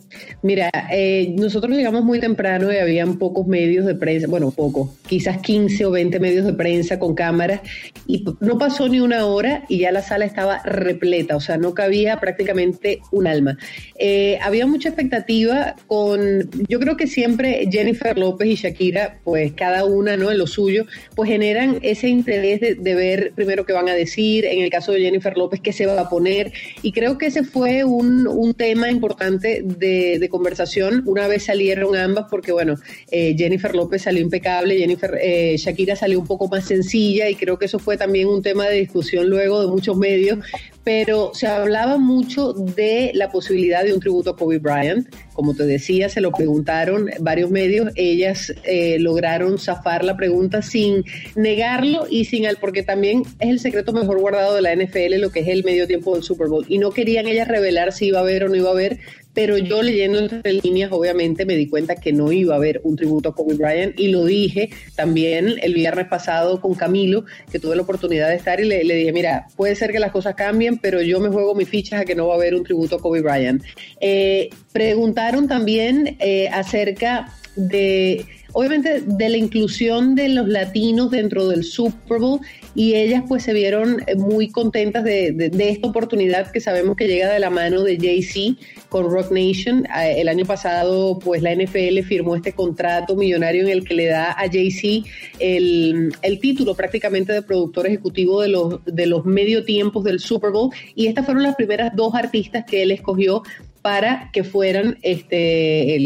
Mira, 0.42 0.70
eh, 0.92 1.34
nosotros 1.37 1.76
llegamos 1.76 2.04
muy 2.04 2.20
temprano 2.20 2.72
y 2.72 2.76
habían 2.76 3.18
pocos 3.18 3.46
medios 3.46 3.87
de 3.87 3.94
prensa, 3.94 4.26
bueno, 4.28 4.50
pocos, 4.50 4.90
quizás 5.06 5.38
15 5.38 5.87
o 5.87 5.90
20 5.90 6.20
medios 6.20 6.46
de 6.46 6.52
prensa 6.52 6.98
con 6.98 7.14
cámaras, 7.14 7.60
y 8.06 8.25
no 8.40 8.58
pasó 8.58 8.88
ni 8.88 9.00
una 9.00 9.26
hora 9.26 9.64
y 9.68 9.78
ya 9.78 9.92
la 9.92 10.02
sala 10.02 10.25
estaba 10.25 10.62
repleta, 10.64 11.37
o 11.37 11.40
sea, 11.40 11.56
no 11.56 11.75
cabía 11.75 12.20
prácticamente 12.20 13.00
un 13.12 13.26
alma. 13.26 13.58
Eh, 13.98 14.38
había 14.42 14.66
mucha 14.66 14.88
expectativa 14.88 15.76
con, 15.87 16.48
yo 16.68 16.80
creo 16.80 16.96
que 16.96 17.06
siempre 17.06 17.68
Jennifer 17.70 18.16
López 18.18 18.48
y 18.48 18.54
Shakira, 18.54 19.20
pues 19.25 19.52
cada 19.52 19.84
una, 19.84 20.16
¿no? 20.16 20.30
En 20.30 20.38
lo 20.38 20.46
suyo, 20.46 20.87
pues 21.14 21.28
generan 21.28 21.78
ese 21.82 22.08
interés 22.08 22.60
de, 22.60 22.94
ver 22.94 23.32
primero 23.34 23.64
qué 23.64 23.72
van 23.72 23.88
a 23.88 23.94
decir, 23.94 24.44
en 24.44 24.62
el 24.62 24.70
caso 24.70 24.92
de 24.92 25.00
Jennifer 25.00 25.37
López, 25.37 25.60
qué 25.60 25.72
se 25.72 25.87
va 25.87 26.00
a 26.00 26.08
poner, 26.08 26.52
y 26.82 26.92
creo 26.92 27.18
que 27.18 27.26
ese 27.26 27.44
fue 27.44 27.84
un, 27.84 28.26
un 28.26 28.54
tema 28.54 28.90
importante 28.90 29.62
de 29.62 30.07
de, 30.18 30.28
conversación. 30.28 31.02
Una 31.06 31.26
vez 31.26 31.44
salieron 31.44 31.96
ambas 31.96 32.26
porque, 32.30 32.52
bueno, 32.52 32.74
eh, 33.10 33.34
Jennifer 33.36 33.74
López 33.74 34.02
salió 34.02 34.22
impecable, 34.22 34.78
Jennifer 34.78 35.18
eh, 35.20 35.56
Shakira 35.56 35.96
salió 35.96 36.20
un 36.20 36.26
poco 36.26 36.48
más 36.48 36.66
sencilla 36.66 37.28
y 37.28 37.34
creo 37.34 37.58
que 37.58 37.64
eso 37.64 37.78
fue 37.78 37.96
también 37.96 38.28
un 38.28 38.42
tema 38.42 38.66
de 38.66 38.76
discusión 38.76 39.28
luego 39.28 39.60
de 39.60 39.68
muchos 39.68 39.96
medios, 39.96 40.38
pero 40.84 41.32
se 41.34 41.46
hablaba 41.46 41.98
mucho 41.98 42.52
de 42.52 43.10
la 43.14 43.30
posibilidad 43.30 43.84
de 43.84 43.92
un 43.92 44.00
tributo 44.00 44.30
a 44.30 44.36
Kobe 44.36 44.58
Bryant. 44.58 45.06
Como 45.34 45.54
te 45.54 45.64
decía, 45.64 46.08
se 46.08 46.20
lo 46.20 46.32
preguntaron 46.32 47.10
varios 47.20 47.50
medios, 47.50 47.92
ellas 47.94 48.52
eh, 48.64 48.98
lograron 48.98 49.58
zafar 49.58 50.04
la 50.04 50.16
pregunta 50.16 50.62
sin 50.62 51.04
negarlo 51.36 52.06
y 52.08 52.24
sin 52.24 52.46
al, 52.46 52.56
porque 52.56 52.82
también 52.82 53.22
es 53.38 53.50
el 53.50 53.60
secreto 53.60 53.92
mejor 53.92 54.18
guardado 54.18 54.54
de 54.54 54.62
la 54.62 54.74
NFL, 54.74 55.20
lo 55.20 55.30
que 55.30 55.40
es 55.40 55.48
el 55.48 55.64
medio 55.64 55.86
tiempo 55.86 56.14
del 56.14 56.22
Super 56.22 56.48
Bowl. 56.48 56.64
Y 56.68 56.78
no 56.78 56.90
querían 56.90 57.28
ellas 57.28 57.48
revelar 57.48 57.92
si 57.92 58.06
iba 58.06 58.18
a 58.18 58.22
haber 58.22 58.44
o 58.44 58.48
no 58.48 58.56
iba 58.56 58.68
a 58.68 58.72
haber, 58.72 58.98
pero 59.35 59.56
yo 59.58 59.82
leyendo 59.82 60.18
entre 60.18 60.52
líneas, 60.52 60.90
obviamente 60.92 61.44
me 61.44 61.56
di 61.56 61.68
cuenta 61.68 61.97
que 61.97 62.12
no 62.12 62.32
iba 62.32 62.54
a 62.54 62.56
haber 62.56 62.80
un 62.85 62.97
tributo 62.97 63.28
a 63.28 63.35
Kobe 63.35 63.54
Bryant 63.54 63.99
y 63.99 64.08
lo 64.08 64.25
dije 64.25 64.70
también 64.97 65.54
el 65.62 65.75
viernes 65.75 66.08
pasado 66.08 66.61
con 66.61 66.75
Camilo, 66.75 67.25
que 67.50 67.58
tuve 67.58 67.76
la 67.76 67.82
oportunidad 67.82 68.28
de 68.28 68.37
estar 68.37 68.61
y 68.61 68.64
le, 68.64 68.82
dije, 68.82 69.12
mira, 69.12 69.47
puede 69.56 69.75
ser 69.75 69.92
que 69.92 70.00
las 70.00 70.12
cosas 70.12 70.35
cambien, 70.35 70.78
pero 70.78 71.00
yo 71.02 71.20
me 71.20 71.28
juego 71.28 71.54
mis 71.54 71.68
fichas 71.68 72.00
a 72.00 72.04
que 72.04 72.14
no 72.14 72.26
va 72.26 72.35
a 72.35 72.37
haber 72.37 72.54
un 72.54 72.64
tributo 72.64 72.97
a 72.97 73.00
Kobe 73.00 73.20
Bryant. 73.20 73.62
Eh, 74.00 74.50
preguntaron 74.73 75.47
también 75.49 76.16
eh, 76.18 76.49
acerca 76.49 77.32
de 77.56 78.25
obviamente 78.52 79.02
de 79.05 79.28
la 79.28 79.37
inclusión 79.37 80.14
de 80.14 80.28
los 80.31 80.49
latinos 80.49 81.11
dentro 81.11 81.49
del 81.49 81.64
Super 81.64 82.19
Bowl 82.19 82.40
y 82.75 82.95
ellas 82.95 83.25
pues 83.28 83.43
se 83.43 83.52
vieron 83.52 84.02
eh, 84.07 84.14
muy 84.14 84.50
contentas 84.50 85.05
de, 85.05 85.50
esta 85.59 85.88
oportunidad 85.88 86.50
que 86.50 86.61
sabemos 86.61 86.97
que 86.97 87.07
llega 87.07 87.33
de 87.33 87.38
la 87.38 87.50
mano 87.50 87.83
de 87.83 87.99
Jay-Z 87.99 88.61
con 88.88 89.11
Rock 89.11 89.33
Nation. 89.33 89.87
El 90.00 90.28
año 90.28 90.45
pasado 90.45 91.19
pues 91.19 91.43
la 91.43 91.55
NFL 91.55 92.00
firmó 92.07 92.37
este 92.37 92.52
contrato 92.52 93.17
millonario 93.17 93.62
en 93.62 93.69
el 93.69 93.85
que 93.85 93.95
le 93.95 94.07
da 94.07 94.33
a 94.33 94.49
Jay-Z 94.50 95.09
el, 95.38 96.14
el, 96.23 96.40
título 96.40 96.75
prácticamente 96.75 97.33
de 97.33 97.43
productor 97.43 97.87
ejecutivo 97.87 98.40
de 98.40 98.49
los, 98.49 98.85
de 98.85 99.07
los 99.07 99.25
medio 99.25 99.64
tiempos 99.64 100.05
del 100.05 100.21
Super 100.21 100.50
Bowl 100.50 100.71
y 100.95 101.07
estas 101.07 101.25
fueron 101.25 101.43
las 101.43 101.57
primeras 101.57 101.95
dos 101.95 102.14
artistas 102.14 102.64
que 102.64 102.83
él 102.83 102.93
escogió 102.93 103.43
para 103.88 104.28
que 104.35 104.45
fueran 104.45 104.99
este, 105.00 105.99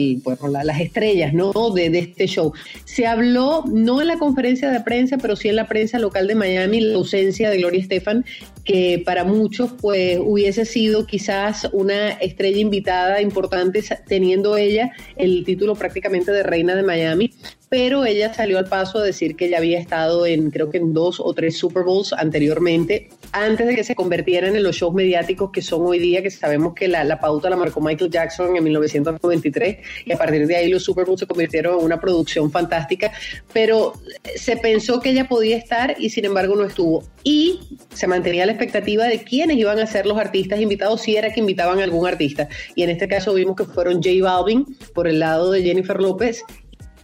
las 0.63 0.81
estrellas 0.81 1.35
¿no? 1.35 1.53
de, 1.75 1.91
de, 1.91 1.99
este 1.99 2.29
show. 2.29 2.53
Se 2.85 3.09
habló, 3.09 3.65
no 3.67 4.01
en 4.01 4.07
la 4.07 4.21
conferencia 4.21 4.71
de 4.71 4.81
prensa, 4.83 5.19
pero 5.19 5.35
sí 5.35 5.49
en 5.49 5.57
la 5.57 5.67
prensa 5.67 5.99
local 5.99 6.29
de 6.29 6.37
Miami, 6.37 6.81
la 6.81 6.95
ausencia 6.95 7.51
de 7.51 7.59
Gloria 7.59 7.81
Estefan, 7.81 8.25
que 8.65 9.03
para 9.05 9.25
muchos 9.25 9.73
pues, 9.81 10.21
hubiese 10.23 10.65
sido 10.65 11.07
quizás 11.07 11.69
una 11.73 12.11
estrella 12.11 12.61
invitada 12.61 13.21
importante, 13.21 13.83
teniendo 14.07 14.57
ella 14.57 14.93
el 15.17 15.43
título 15.45 15.75
prácticamente 15.75 16.31
de 16.31 16.45
reina 16.45 16.77
de 16.77 16.85
Miami 16.85 17.33
pero 17.73 18.05
ella 18.05 18.35
salió 18.35 18.59
al 18.59 18.67
paso 18.67 18.99
a 18.99 19.03
decir 19.03 19.35
que 19.35 19.49
ya 19.49 19.57
había 19.57 19.81
estado 19.81 20.27
en 20.27 20.51
creo 20.51 20.69
que 20.69 20.77
en 20.77 20.93
dos 20.93 21.19
o 21.19 21.33
tres 21.33 21.57
Super 21.57 21.85
Bowls 21.85 22.13
anteriormente, 22.13 23.09
antes 23.33 23.67
de 23.67 23.75
que 23.75 23.83
se 23.85 23.95
convirtieran 23.95 24.55
en 24.55 24.63
los 24.63 24.77
shows 24.77 24.95
mediáticos 24.95 25.51
que 25.51 25.63
son 25.63 25.83
hoy 25.87 25.99
día, 25.99 26.23
que 26.23 26.31
sabemos 26.31 26.75
que 26.75 26.87
la, 26.89 27.19
pauta 27.19 27.49
la 27.51 27.57
marcó 27.57 27.81
Michael 27.81 28.11
Jackson 28.11 28.57
en 28.57 28.65
1993 28.65 29.79
y 30.05 30.13
a 30.13 30.19
partir 30.19 30.47
de 30.47 30.57
ahí 30.57 30.69
los 30.69 30.85
Super 30.85 31.07
Bowls 31.07 31.21
se 31.21 31.27
convirtieron 31.27 31.79
en 31.79 31.85
una 31.85 32.01
producción 32.01 32.51
fantástica, 32.51 33.13
pero 33.53 33.95
se 34.37 34.57
pensó 34.57 35.01
que 35.01 35.11
ella 35.11 35.29
podía 35.29 35.57
estar 35.57 35.97
y 35.99 36.11
sin 36.11 36.27
embargo 36.27 36.55
no 36.55 36.65
estuvo. 36.65 37.03
Y 37.25 37.79
se 37.95 38.07
mantenía 38.07 38.47
la 38.47 38.53
expectativa 38.53 39.05
de 39.05 39.23
quiénes 39.23 39.57
iban 39.57 39.79
a 39.79 39.87
ser 39.87 40.07
los 40.07 40.19
artistas 40.19 40.61
invitados, 40.61 41.01
si 41.03 41.17
era 41.17 41.33
que 41.33 41.41
invitaban 41.41 41.81
a 41.81 41.85
algún 41.85 42.07
artista. 42.07 42.49
Y 42.75 42.83
en 42.83 42.91
este 42.91 43.09
caso 43.09 43.35
vimos 43.35 43.57
que 43.57 43.65
fueron 43.65 44.03
J 44.03 44.11
Balvin 44.23 44.67
por 44.95 45.09
el 45.09 45.21
lado 45.21 45.51
de 45.51 45.63
Jennifer 45.63 46.01
López 46.01 46.45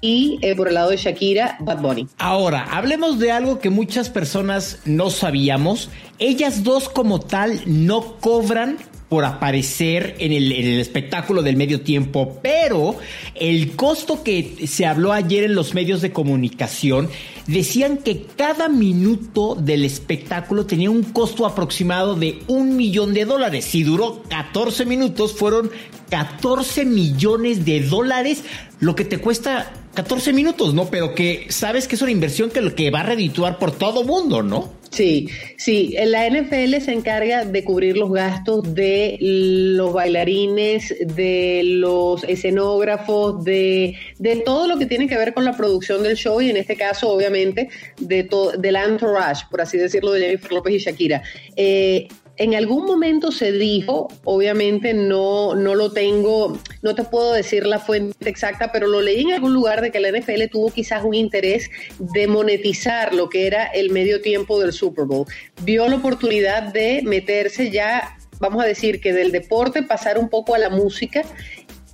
y 0.01 0.39
eh, 0.43 0.55
por 0.55 0.69
el 0.69 0.75
lado 0.75 0.91
de 0.91 0.97
Shakira, 0.97 1.57
Bad 1.61 1.81
Bunny. 1.81 2.07
Ahora, 2.19 2.65
hablemos 2.71 3.19
de 3.19 3.33
algo 3.33 3.59
que 3.59 3.71
muchas 3.71 4.11
personas 4.11 4.79
no 4.85 5.11
sabíamos. 5.11 5.91
Ellas 6.19 6.65
dos 6.65 6.89
como 6.89 7.21
tal 7.21 7.61
no 7.67 8.17
cobran 8.17 8.79
por 9.09 9.25
aparecer 9.25 10.17
en 10.19 10.33
el, 10.33 10.53
en 10.53 10.67
el, 10.67 10.81
espectáculo 10.81 11.43
del 11.43 11.57
medio 11.57 11.81
tiempo, 11.81 12.39
pero 12.43 12.97
el 13.35 13.75
costo 13.75 14.23
que 14.23 14.67
se 14.67 14.85
habló 14.85 15.13
ayer 15.13 15.45
en 15.45 15.55
los 15.55 15.75
medios 15.75 16.03
de 16.03 16.13
comunicación 16.13 17.09
decían 17.47 17.99
que 17.99 18.27
cada 18.37 18.69
minuto 18.69 19.55
del 19.55 19.85
espectáculo 19.85 20.67
tenía 20.67 20.91
un 20.91 21.05
costo 21.05 21.47
aproximado 21.47 22.17
de 22.17 22.41
un 22.49 22.77
millón 22.77 23.15
de 23.15 23.25
dólares. 23.25 23.65
Si 23.65 23.83
duró 23.83 24.23
14 24.29 24.85
minutos, 24.85 25.33
fueron 25.33 25.71
14 26.11 26.85
millones 26.85 27.65
de 27.65 27.81
dólares, 27.81 28.45
lo 28.81 28.95
que 28.95 29.05
te 29.05 29.19
cuesta 29.19 29.73
14 29.99 30.33
minutos, 30.33 30.75
¿no? 30.75 30.89
Pero 30.89 31.13
que 31.13 31.47
sabes 31.49 31.89
que 31.89 31.97
es 31.97 32.03
una 32.03 32.13
inversión 32.13 32.51
que, 32.51 32.73
que 32.77 32.89
va 32.93 33.01
a 33.01 33.03
redituar 33.03 33.59
por 33.59 33.73
todo 33.73 34.05
mundo, 34.05 34.45
¿no? 34.45 34.73
Sí, 34.93 35.29
sí, 35.57 35.97
la 36.07 36.31
NFL 36.31 36.81
se 36.81 36.93
encarga 36.93 37.45
de 37.45 37.65
cubrir 37.65 37.97
los 37.97 38.13
gastos 38.13 38.77
de 38.77 39.19
los 39.21 39.93
bailarines, 39.93 40.95
de 41.01 41.63
los 41.65 42.23
escenógrafos, 42.23 43.43
de, 43.43 43.97
de 44.21 44.37
todo 44.37 44.69
lo 44.69 44.79
que 44.79 44.87
tiene 44.87 45.09
que 45.09 45.17
ver 45.17 45.35
con 45.35 45.45
la 45.45 45.57
producción 45.57 46.05
del 46.05 46.15
show 46.15 46.41
y 46.41 46.51
en 46.51 46.59
este 46.59 46.77
caso, 46.77 47.11
obviamente, 47.11 47.69
de 47.99 48.29
del 48.57 48.77
entourage, 48.77 49.47
por 49.51 49.63
así 49.63 49.79
decirlo, 49.79 50.13
de 50.13 50.21
Jennifer 50.21 50.53
López 50.53 50.75
y 50.75 50.79
Shakira. 50.79 51.25
Eh, 51.57 52.07
en 52.39 52.55
algún 52.55 52.87
momento 52.87 53.33
se 53.33 53.53
dijo, 53.53 54.09
obviamente 54.25 54.95
no, 54.95 55.55
no 55.55 55.75
lo 55.75 55.93
tengo, 55.93 56.57
no 56.83 56.95
te 56.95 57.03
puedo 57.03 57.33
decir 57.33 57.67
la 57.67 57.81
fuente 57.81 58.31
exacta, 58.31 58.71
pero 58.73 58.87
lo 58.87 59.03
leí 59.03 59.23
en 59.23 59.33
algún 59.33 59.53
lugar 59.53 59.81
de 59.81 59.91
que 59.91 59.99
la 59.99 60.11
NFL 60.11 60.45
tuvo 60.51 60.71
quizás 60.71 61.05
un 61.05 61.15
interés 61.15 61.69
de 61.99 62.29
monetizar 62.29 63.13
lo 63.13 63.29
que 63.29 63.49
era 63.49 63.67
el 63.67 63.91
medio 63.91 64.21
tiempo 64.23 64.61
del 64.61 64.73
Super 64.73 65.05
Bowl. 65.05 65.27
Vio 65.63 65.89
la 65.89 65.97
oportunidad 65.97 66.63
de 66.73 67.03
meterse 67.05 67.71
ya, 67.71 68.17
vamos 68.39 68.63
a 68.63 68.67
decir, 68.67 69.01
que 69.01 69.13
del 69.13 69.33
deporte 69.33 69.83
pasar 69.83 70.17
un 70.17 70.29
poco 70.29 70.55
a 70.55 70.59
la 70.59 70.71
música 70.71 71.23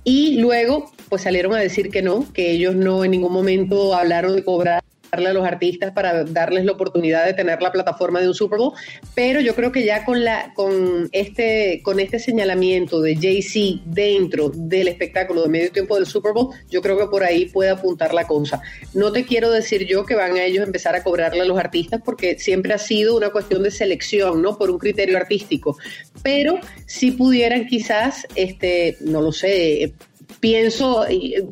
y 0.03 0.37
luego 0.37 0.91
pues 1.09 1.23
salieron 1.23 1.53
a 1.53 1.59
decir 1.59 1.89
que 1.89 2.03
no, 2.03 2.31
que 2.33 2.51
ellos 2.51 2.75
no 2.75 3.03
en 3.03 3.11
ningún 3.11 3.33
momento 3.33 3.95
hablaron 3.95 4.35
de 4.35 4.43
cobrar 4.43 4.83
a 5.19 5.33
los 5.33 5.45
artistas 5.45 5.91
para 5.91 6.23
darles 6.23 6.65
la 6.65 6.73
oportunidad 6.73 7.25
de 7.25 7.33
tener 7.33 7.61
la 7.61 7.71
plataforma 7.71 8.19
de 8.19 8.27
un 8.27 8.33
Super 8.33 8.59
Bowl, 8.59 8.73
pero 9.13 9.39
yo 9.39 9.55
creo 9.55 9.71
que 9.71 9.83
ya 9.83 10.03
con 10.03 10.23
la 10.23 10.53
con 10.53 11.09
este 11.11 11.81
con 11.83 11.99
este 11.99 12.19
señalamiento 12.19 13.01
de 13.01 13.15
Jay-Z 13.15 13.81
dentro 13.85 14.51
del 14.53 14.87
espectáculo 14.87 15.43
de 15.43 15.49
medio 15.49 15.71
tiempo 15.71 15.95
del 15.95 16.05
Super 16.05 16.33
Bowl, 16.33 16.53
yo 16.69 16.81
creo 16.81 16.97
que 16.97 17.07
por 17.07 17.23
ahí 17.23 17.45
puede 17.45 17.69
apuntar 17.69 18.13
la 18.13 18.27
cosa. 18.27 18.61
No 18.93 19.11
te 19.11 19.25
quiero 19.25 19.51
decir 19.51 19.85
yo 19.85 20.05
que 20.05 20.15
van 20.15 20.35
a 20.35 20.43
ellos 20.43 20.65
empezar 20.65 20.95
a 20.95 21.03
cobrarle 21.03 21.41
a 21.41 21.45
los 21.45 21.57
artistas 21.57 22.01
porque 22.03 22.37
siempre 22.39 22.73
ha 22.73 22.77
sido 22.77 23.15
una 23.15 23.29
cuestión 23.29 23.63
de 23.63 23.71
selección, 23.71 24.41
¿no? 24.41 24.57
Por 24.57 24.69
un 24.71 24.79
criterio 24.79 25.17
artístico, 25.17 25.77
pero 26.23 26.59
si 26.85 27.11
pudieran 27.11 27.67
quizás 27.67 28.27
este, 28.35 28.97
no 29.01 29.21
lo 29.21 29.31
sé, 29.31 29.93
pienso, 30.39 31.05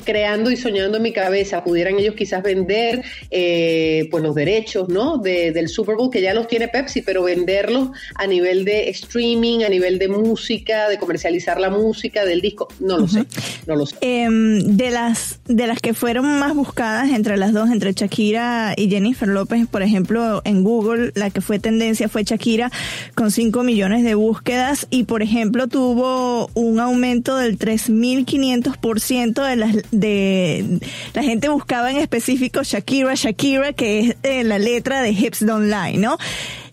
creando 0.03 0.51
y 0.51 0.57
soñando 0.57 0.97
en 0.97 1.03
mi 1.03 1.13
cabeza, 1.13 1.63
pudieran 1.63 1.97
ellos 1.97 2.15
quizás 2.15 2.43
vender 2.43 3.03
eh, 3.31 4.07
pues 4.11 4.23
los 4.23 4.35
derechos 4.35 4.89
¿no? 4.89 5.17
del 5.17 5.67
Super 5.69 5.95
Bowl, 5.95 6.09
que 6.09 6.21
ya 6.21 6.33
los 6.33 6.47
tiene 6.47 6.67
Pepsi, 6.67 7.01
pero 7.01 7.23
venderlos 7.23 7.89
a 8.15 8.27
nivel 8.27 8.65
de 8.65 8.89
streaming, 8.89 9.63
a 9.63 9.69
nivel 9.69 9.99
de 9.99 10.07
música, 10.07 10.89
de 10.89 10.97
comercializar 10.97 11.59
la 11.59 11.69
música 11.69 12.25
del 12.25 12.41
disco, 12.41 12.67
no 12.79 12.97
lo 12.97 13.07
sé, 13.07 13.25
no 13.67 13.75
lo 13.75 13.85
sé. 13.85 13.95
Em, 14.01 14.59
de, 14.77 14.91
las, 14.91 15.39
de 15.45 15.67
las 15.67 15.79
que 15.79 15.93
fueron 15.93 16.39
más 16.39 16.53
buscadas 16.55 17.09
entre 17.09 17.37
las 17.37 17.53
dos, 17.53 17.69
entre 17.69 17.93
Shakira 17.93 18.73
y 18.77 18.89
Jennifer 18.89 19.27
López, 19.27 19.67
por 19.67 19.81
ejemplo, 19.81 20.41
en 20.45 20.63
Google, 20.63 21.11
la 21.15 21.29
que 21.29 21.41
fue 21.41 21.59
tendencia 21.59 22.09
fue 22.09 22.23
Shakira 22.23 22.71
con 23.15 23.31
5 23.31 23.63
millones 23.63 24.03
de 24.03 24.15
búsquedas 24.15 24.87
y, 24.89 25.03
por 25.03 25.21
ejemplo, 25.21 25.67
tuvo 25.67 26.49
un 26.53 26.79
aumento 26.79 27.37
del 27.37 27.57
3.500 27.57 28.72
ciento 28.99 29.43
de, 29.43 29.55
las, 29.55 29.75
de 29.91 30.79
la 31.13 31.23
gente 31.23 31.49
buscaba 31.49 31.91
en 31.91 31.97
específico 31.97 32.61
Shakira, 32.63 33.13
Shakira, 33.15 33.73
que 33.73 33.99
es 33.99 34.15
eh, 34.23 34.43
la 34.43 34.59
letra 34.59 35.01
de 35.01 35.11
Hips 35.11 35.45
Don't 35.45 35.67
Lie, 35.67 35.97
¿no? 35.97 36.17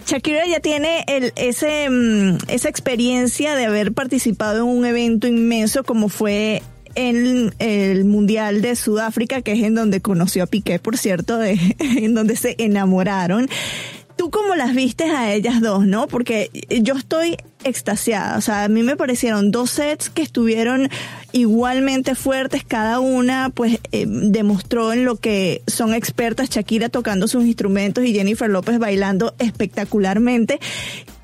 Shakira 0.06 0.46
ya 0.46 0.60
tiene 0.60 1.04
el, 1.06 1.32
ese, 1.36 1.88
mm, 1.88 2.38
esa 2.48 2.68
experiencia 2.68 3.54
de 3.54 3.66
haber 3.66 3.92
participado 3.92 4.58
en 4.58 4.78
un 4.78 4.84
evento 4.84 5.26
inmenso 5.26 5.84
como 5.84 6.08
fue 6.08 6.62
en 6.94 7.54
el 7.58 8.04
Mundial 8.04 8.62
de 8.62 8.74
Sudáfrica, 8.76 9.42
que 9.42 9.52
es 9.52 9.62
en 9.62 9.74
donde 9.74 10.00
conoció 10.00 10.44
a 10.44 10.46
Piqué, 10.46 10.78
por 10.78 10.96
cierto, 10.96 11.38
de, 11.38 11.58
en 11.78 12.14
donde 12.14 12.36
se 12.36 12.56
enamoraron. 12.58 13.48
¿Tú 14.16 14.30
cómo 14.30 14.54
las 14.54 14.74
viste 14.74 15.04
a 15.04 15.32
ellas 15.32 15.60
dos, 15.60 15.86
no? 15.86 16.06
Porque 16.06 16.50
yo 16.82 16.94
estoy 16.94 17.36
extasiada. 17.64 18.36
O 18.36 18.40
sea, 18.40 18.64
a 18.64 18.68
mí 18.68 18.82
me 18.82 18.96
parecieron 18.96 19.50
dos 19.50 19.70
sets 19.70 20.10
que 20.10 20.22
estuvieron 20.22 20.88
igualmente 21.32 22.14
fuertes. 22.14 22.64
Cada 22.64 23.00
una, 23.00 23.50
pues, 23.50 23.78
eh, 23.92 24.06
demostró 24.06 24.92
en 24.92 25.04
lo 25.04 25.16
que 25.16 25.62
son 25.66 25.94
expertas. 25.94 26.50
Shakira 26.50 26.88
tocando 26.88 27.28
sus 27.28 27.44
instrumentos 27.44 28.04
y 28.04 28.12
Jennifer 28.12 28.50
López 28.50 28.78
bailando 28.78 29.34
espectacularmente. 29.38 30.60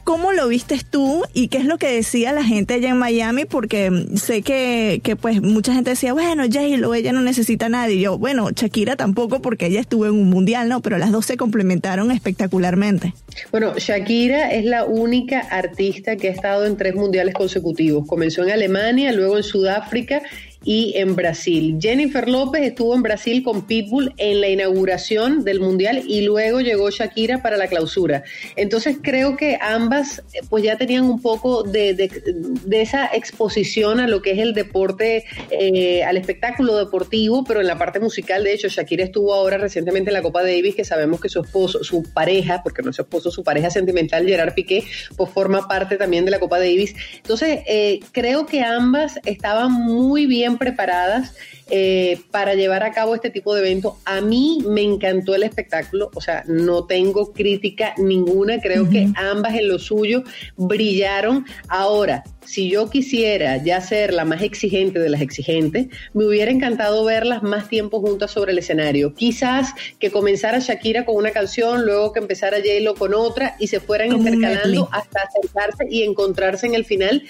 ¿Cómo 0.07 0.31
lo 0.31 0.47
viste 0.47 0.79
tú 0.89 1.25
y 1.35 1.49
qué 1.49 1.59
es 1.59 1.65
lo 1.65 1.79
que 1.79 1.89
decía 1.89 2.33
la 2.33 2.45
gente 2.45 2.75
allá 2.75 2.91
en 2.91 2.97
Miami? 2.97 3.45
Porque 3.45 3.91
sé 4.15 4.43
que, 4.43 5.01
que 5.03 5.17
pues 5.17 5.43
mucha 5.43 5.75
gente 5.75 5.91
decía, 5.91 6.13
bueno, 6.13 6.45
J-Lo, 6.45 6.95
ella 6.95 7.13
no 7.13 7.23
necesita 7.23 7.67
a 7.67 7.71
nadie. 7.71 7.97
Y 7.97 8.03
yo, 8.03 8.17
bueno, 8.17 8.51
Shakira 8.53 8.95
tampoco 8.95 9.43
porque 9.43 9.67
ella 9.67 9.81
estuvo 9.81 10.07
en 10.07 10.13
un 10.13 10.31
mundial, 10.31 10.69
¿no? 10.69 10.81
Pero 10.81 10.97
las 10.99 11.11
dos 11.11 11.27
se 11.27 11.37
complementaron 11.37 12.13
espectacularmente. 12.13 13.15
Bueno, 13.51 13.75
Shakira 13.77 14.53
es 14.53 14.65
la 14.65 14.85
única 14.85 15.41
artista 15.41 16.15
que 16.15 16.29
ha 16.29 16.33
estado 16.33 16.67
en 16.67 16.77
tres 16.77 16.95
mundiales 16.95 17.35
consecutivos. 17.35 18.07
Comenzó 18.07 18.45
en 18.45 18.53
Alemania, 18.53 19.11
luego 19.11 19.39
en 19.39 19.43
Sudáfrica 19.43 20.23
y 20.65 20.95
en 20.97 21.15
Brasil. 21.15 21.79
Jennifer 21.81 22.29
López 22.29 22.63
estuvo 22.63 22.95
en 22.95 23.03
Brasil 23.03 23.43
con 23.43 23.67
Pitbull 23.67 24.15
en 24.17 24.41
la 24.41 24.49
inauguración 24.49 25.45
del 25.45 25.61
Mundial 25.61 26.03
y 26.07 26.23
luego 26.23 26.61
llegó 26.61 26.91
Shakira 26.91 27.43
para 27.43 27.57
la 27.57 27.69
clausura. 27.69 28.25
Entonces 28.57 28.99
creo 29.03 29.37
que 29.37 29.59
ambas 29.61 30.23
eh, 30.33 30.41
pues 30.49 30.65
ya 30.65 30.77
tenían 30.77 31.05
un 31.05 31.21
poco 31.21 31.63
de, 31.63 31.95
de, 31.95 32.81
esa 32.81 33.07
exposición 33.07 34.01
a 34.01 34.07
lo 34.07 34.23
que 34.23 34.33
es 34.33 34.39
el 34.39 34.55
deporte, 34.55 35.25
eh, 35.51 36.05
al 36.05 36.17
espectáculo 36.17 36.77
deportivo, 36.77 37.45
pero 37.45 37.61
en 37.61 37.67
la 37.67 37.79
parte 37.79 38.01
musical, 38.01 38.45
de 38.45 38.53
hecho, 38.53 38.69
Shakira 38.69 39.05
estuvo 39.05 39.35
ahora 39.35 39.59
recientemente 39.59 40.11
en 40.11 40.15
la 40.15 40.23
Copa 40.23 40.43
Davis, 40.43 40.75
que 40.75 40.85
sabemos 40.85 41.21
que 41.21 41.29
su 41.29 41.41
esposo, 41.41 41.83
su 41.83 42.03
pareja, 42.13 42.63
porque 42.63 42.83
no 42.83 42.91
es 42.91 42.97
su 42.97 43.03
esposo, 43.03 43.31
su 43.31 43.43
pareja 43.43 43.71
sentimental, 43.71 44.27
Gerard 44.27 44.55
Piqué, 44.55 44.85
pues 45.17 45.31
forma 45.31 45.67
parte 45.67 45.97
también 45.97 46.25
de 46.25 46.31
la 46.31 46.39
Copa 46.39 46.59
Davis. 46.59 46.95
Entonces, 47.17 47.61
eh, 47.67 48.01
creo 48.13 48.47
que 48.47 48.63
ambas 48.63 49.19
estaban 49.25 49.73
muy 49.73 50.27
bien 50.27 50.46
preparadas 50.55 51.35
eh, 51.69 52.21
para 52.31 52.55
llevar 52.55 52.85
a 52.85 52.93
cabo 52.93 53.17
este 53.17 53.29
tipo 53.29 53.53
de 53.53 53.61
eventos. 53.61 53.95
A 54.05 54.21
mí 54.21 54.63
me 54.69 54.83
encantó 54.83 55.35
el 55.35 55.43
espectáculo, 55.43 56.11
o 56.15 56.21
sea, 56.21 56.45
no 56.47 56.87
tengo 56.87 57.33
crítica 57.33 57.93
ninguna, 57.99 58.61
creo 58.61 58.89
que 58.89 59.09
ambas 59.17 59.55
en 59.55 59.69
lo 59.69 59.81
suyo 59.81 60.23
brillaron. 60.57 61.45
Ahora, 61.69 62.23
si 62.45 62.71
yo 62.71 62.89
quisiera 62.89 63.57
ya 63.57 63.81
ser 63.81 64.15
la 64.15 64.25
más 64.25 64.43
exigente 64.43 65.01
de 65.01 65.11
las 65.11 65.21
exigentes, 65.21 65.89
me 66.15 66.25
hubiera 66.25 66.53
encantado 66.53 67.05
verlas 67.05 67.43
más 67.43 67.69
tiempo 67.69 68.01
juntas 68.01 68.31
sobre 68.31 68.53
el 68.53 68.59
escenario. 68.59 69.13
Quizás 69.15 69.75
que 69.99 70.13
comenzara 70.13 70.61
Shakira 70.61 71.05
con 71.05 71.17
una 71.17 71.33
canción, 71.33 71.85
luego 71.85 72.13
que 72.13 72.21
empezara 72.21 72.59
J-Lo 72.59 72.95
con 72.95 73.13
otra 73.13 73.57
y 73.59 73.67
se 73.67 73.81
fueran 73.81 74.13
intercalando 74.13 74.89
hasta 74.93 75.23
acercarse 75.23 75.87
y 75.91 76.05
encontrarse 76.05 76.67
en 76.67 76.75
el 76.75 76.85
final 76.85 77.25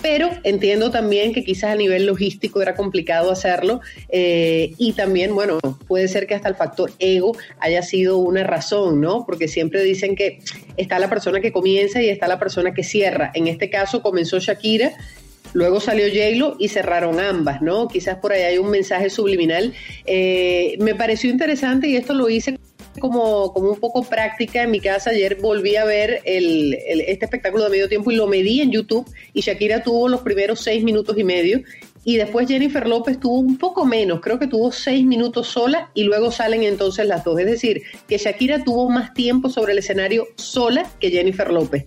pero 0.00 0.30
entiendo 0.44 0.90
también 0.90 1.32
que 1.32 1.44
quizás 1.44 1.70
a 1.70 1.74
nivel 1.74 2.06
logístico 2.06 2.62
era 2.62 2.76
complicado 2.76 3.32
hacerlo 3.32 3.80
eh, 4.08 4.72
y 4.78 4.92
también, 4.92 5.34
bueno, 5.34 5.58
puede 5.86 6.06
ser 6.06 6.26
que 6.26 6.34
hasta 6.34 6.48
el 6.48 6.54
factor 6.54 6.92
ego 7.00 7.36
haya 7.58 7.82
sido 7.82 8.18
una 8.18 8.44
razón, 8.44 9.00
¿no? 9.00 9.26
Porque 9.26 9.48
siempre 9.48 9.82
dicen 9.82 10.14
que 10.14 10.40
está 10.76 10.98
la 11.00 11.08
persona 11.08 11.40
que 11.40 11.52
comienza 11.52 12.00
y 12.00 12.08
está 12.08 12.28
la 12.28 12.38
persona 12.38 12.72
que 12.74 12.84
cierra. 12.84 13.32
En 13.34 13.48
este 13.48 13.70
caso 13.70 14.00
comenzó 14.02 14.38
Shakira. 14.38 14.92
Luego 15.54 15.80
salió 15.80 16.04
j 16.06 16.56
y 16.58 16.68
cerraron 16.68 17.18
ambas, 17.18 17.62
¿no? 17.62 17.88
Quizás 17.88 18.18
por 18.18 18.32
ahí 18.32 18.42
hay 18.42 18.58
un 18.58 18.70
mensaje 18.70 19.08
subliminal. 19.08 19.72
Eh, 20.04 20.76
me 20.78 20.94
pareció 20.94 21.30
interesante 21.30 21.88
y 21.88 21.96
esto 21.96 22.12
lo 22.12 22.28
hice 22.28 22.58
como, 22.98 23.52
como 23.52 23.70
un 23.70 23.80
poco 23.80 24.02
práctica 24.02 24.62
en 24.62 24.70
mi 24.70 24.80
casa. 24.80 25.10
Ayer 25.10 25.36
volví 25.40 25.76
a 25.76 25.84
ver 25.84 26.20
el, 26.24 26.74
este 26.74 27.24
espectáculo 27.24 27.64
de 27.64 27.70
medio 27.70 27.88
tiempo 27.88 28.10
y 28.10 28.16
lo 28.16 28.26
medí 28.26 28.60
en 28.60 28.70
YouTube 28.70 29.08
y 29.32 29.40
Shakira 29.40 29.82
tuvo 29.82 30.08
los 30.08 30.22
primeros 30.22 30.60
seis 30.60 30.82
minutos 30.82 31.16
y 31.18 31.24
medio 31.24 31.62
y 32.04 32.16
después 32.16 32.48
Jennifer 32.48 32.86
López 32.88 33.20
tuvo 33.20 33.38
un 33.38 33.58
poco 33.58 33.84
menos, 33.84 34.20
creo 34.20 34.38
que 34.38 34.46
tuvo 34.46 34.72
seis 34.72 35.04
minutos 35.04 35.48
sola 35.48 35.90
y 35.92 36.04
luego 36.04 36.30
salen 36.30 36.62
entonces 36.62 37.06
las 37.06 37.22
dos. 37.22 37.38
Es 37.38 37.46
decir, 37.46 37.82
que 38.08 38.16
Shakira 38.16 38.64
tuvo 38.64 38.88
más 38.88 39.12
tiempo 39.12 39.50
sobre 39.50 39.72
el 39.72 39.78
escenario 39.78 40.26
sola 40.36 40.90
que 41.00 41.10
Jennifer 41.10 41.50
López. 41.52 41.84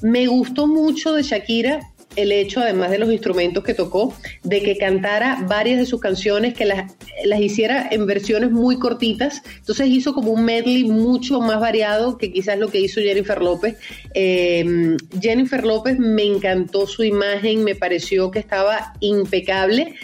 Me 0.00 0.26
gustó 0.26 0.66
mucho 0.66 1.12
de 1.12 1.22
Shakira 1.22 1.80
el 2.18 2.32
hecho, 2.32 2.60
además 2.60 2.90
de 2.90 2.98
los 2.98 3.12
instrumentos 3.12 3.62
que 3.62 3.74
tocó, 3.74 4.14
de 4.42 4.60
que 4.62 4.76
cantara 4.76 5.44
varias 5.48 5.78
de 5.78 5.86
sus 5.86 6.00
canciones, 6.00 6.54
que 6.54 6.64
las, 6.64 6.92
las 7.24 7.40
hiciera 7.40 7.88
en 7.90 8.06
versiones 8.06 8.50
muy 8.50 8.78
cortitas. 8.78 9.42
Entonces 9.58 9.88
hizo 9.88 10.12
como 10.14 10.32
un 10.32 10.44
medley 10.44 10.84
mucho 10.84 11.40
más 11.40 11.60
variado 11.60 12.18
que 12.18 12.32
quizás 12.32 12.58
lo 12.58 12.68
que 12.68 12.80
hizo 12.80 13.00
Jennifer 13.00 13.40
López. 13.40 13.76
Em, 14.14 14.96
Jennifer 15.20 15.64
López 15.64 15.98
me 15.98 16.24
encantó 16.24 16.86
su 16.86 17.04
imagen, 17.04 17.62
me 17.62 17.74
pareció 17.74 18.30
que 18.30 18.40
estaba 18.40 18.94
impecable 19.00 19.94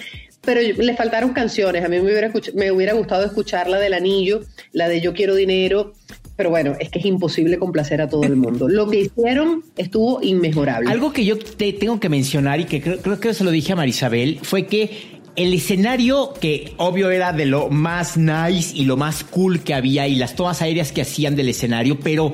pero 0.44 0.61
le 0.61 0.94
faltaron 0.94 1.33
canciones. 1.33 1.83
A 1.85 1.88
mí 1.88 1.96
me 2.00 2.12
hubiera, 2.12 2.31
me 2.55 2.70
hubiera 2.70 2.92
gustado 2.92 3.24
escuchar 3.24 3.66
la 3.66 3.79
del 3.79 3.94
anillo, 3.94 4.42
la 4.72 4.88
de 4.88 5.00
Yo 5.00 5.14
quiero 5.14 5.35
dinero, 5.35 5.94
pero 6.37 6.51
bueno, 6.51 6.75
es 6.81 6.90
que 6.90 6.99
es 6.99 7.05
imposible 7.05 7.59
complacer 7.59 8.01
a 8.01 8.09
todo 8.09 8.25
el 8.25 8.37
mundo. 8.37 8.68
Lo 8.68 8.88
que 8.88 9.01
hicieron 9.01 9.62
estuvo 9.77 10.23
inmejorable. 10.23 10.90
Algo 10.90 11.12
que 11.12 11.25
yo 11.25 11.38
te 11.38 11.73
tengo 11.73 12.01
que 12.01 12.09
mencionar 12.09 12.61
y 12.61 12.64
que 12.64 12.81
creo, 12.81 12.99
creo 12.99 13.20
que 13.20 13.35
se 13.35 13.44
lo 13.44 13.51
dije 13.51 13.73
a 13.73 13.77
Marisabel 13.77 14.40
fue 14.42 14.66
que 14.66 15.13
el 15.37 15.53
escenario 15.53 16.33
que 16.40 16.75
obvio 16.77 17.11
era 17.11 17.33
de 17.33 17.47
lo 17.47 17.68
más 17.68 18.16
nice 18.16 18.73
y 18.75 18.85
lo 18.85 18.97
más 18.97 19.25
cool 19.25 19.61
que 19.61 19.75
había 19.75 20.07
y 20.07 20.14
las 20.14 20.37
tomas 20.37 20.62
aéreas 20.62 20.92
que 20.92 21.03
hacían 21.03 21.35
del 21.35 21.49
escenario, 21.49 21.99
pero 22.01 22.33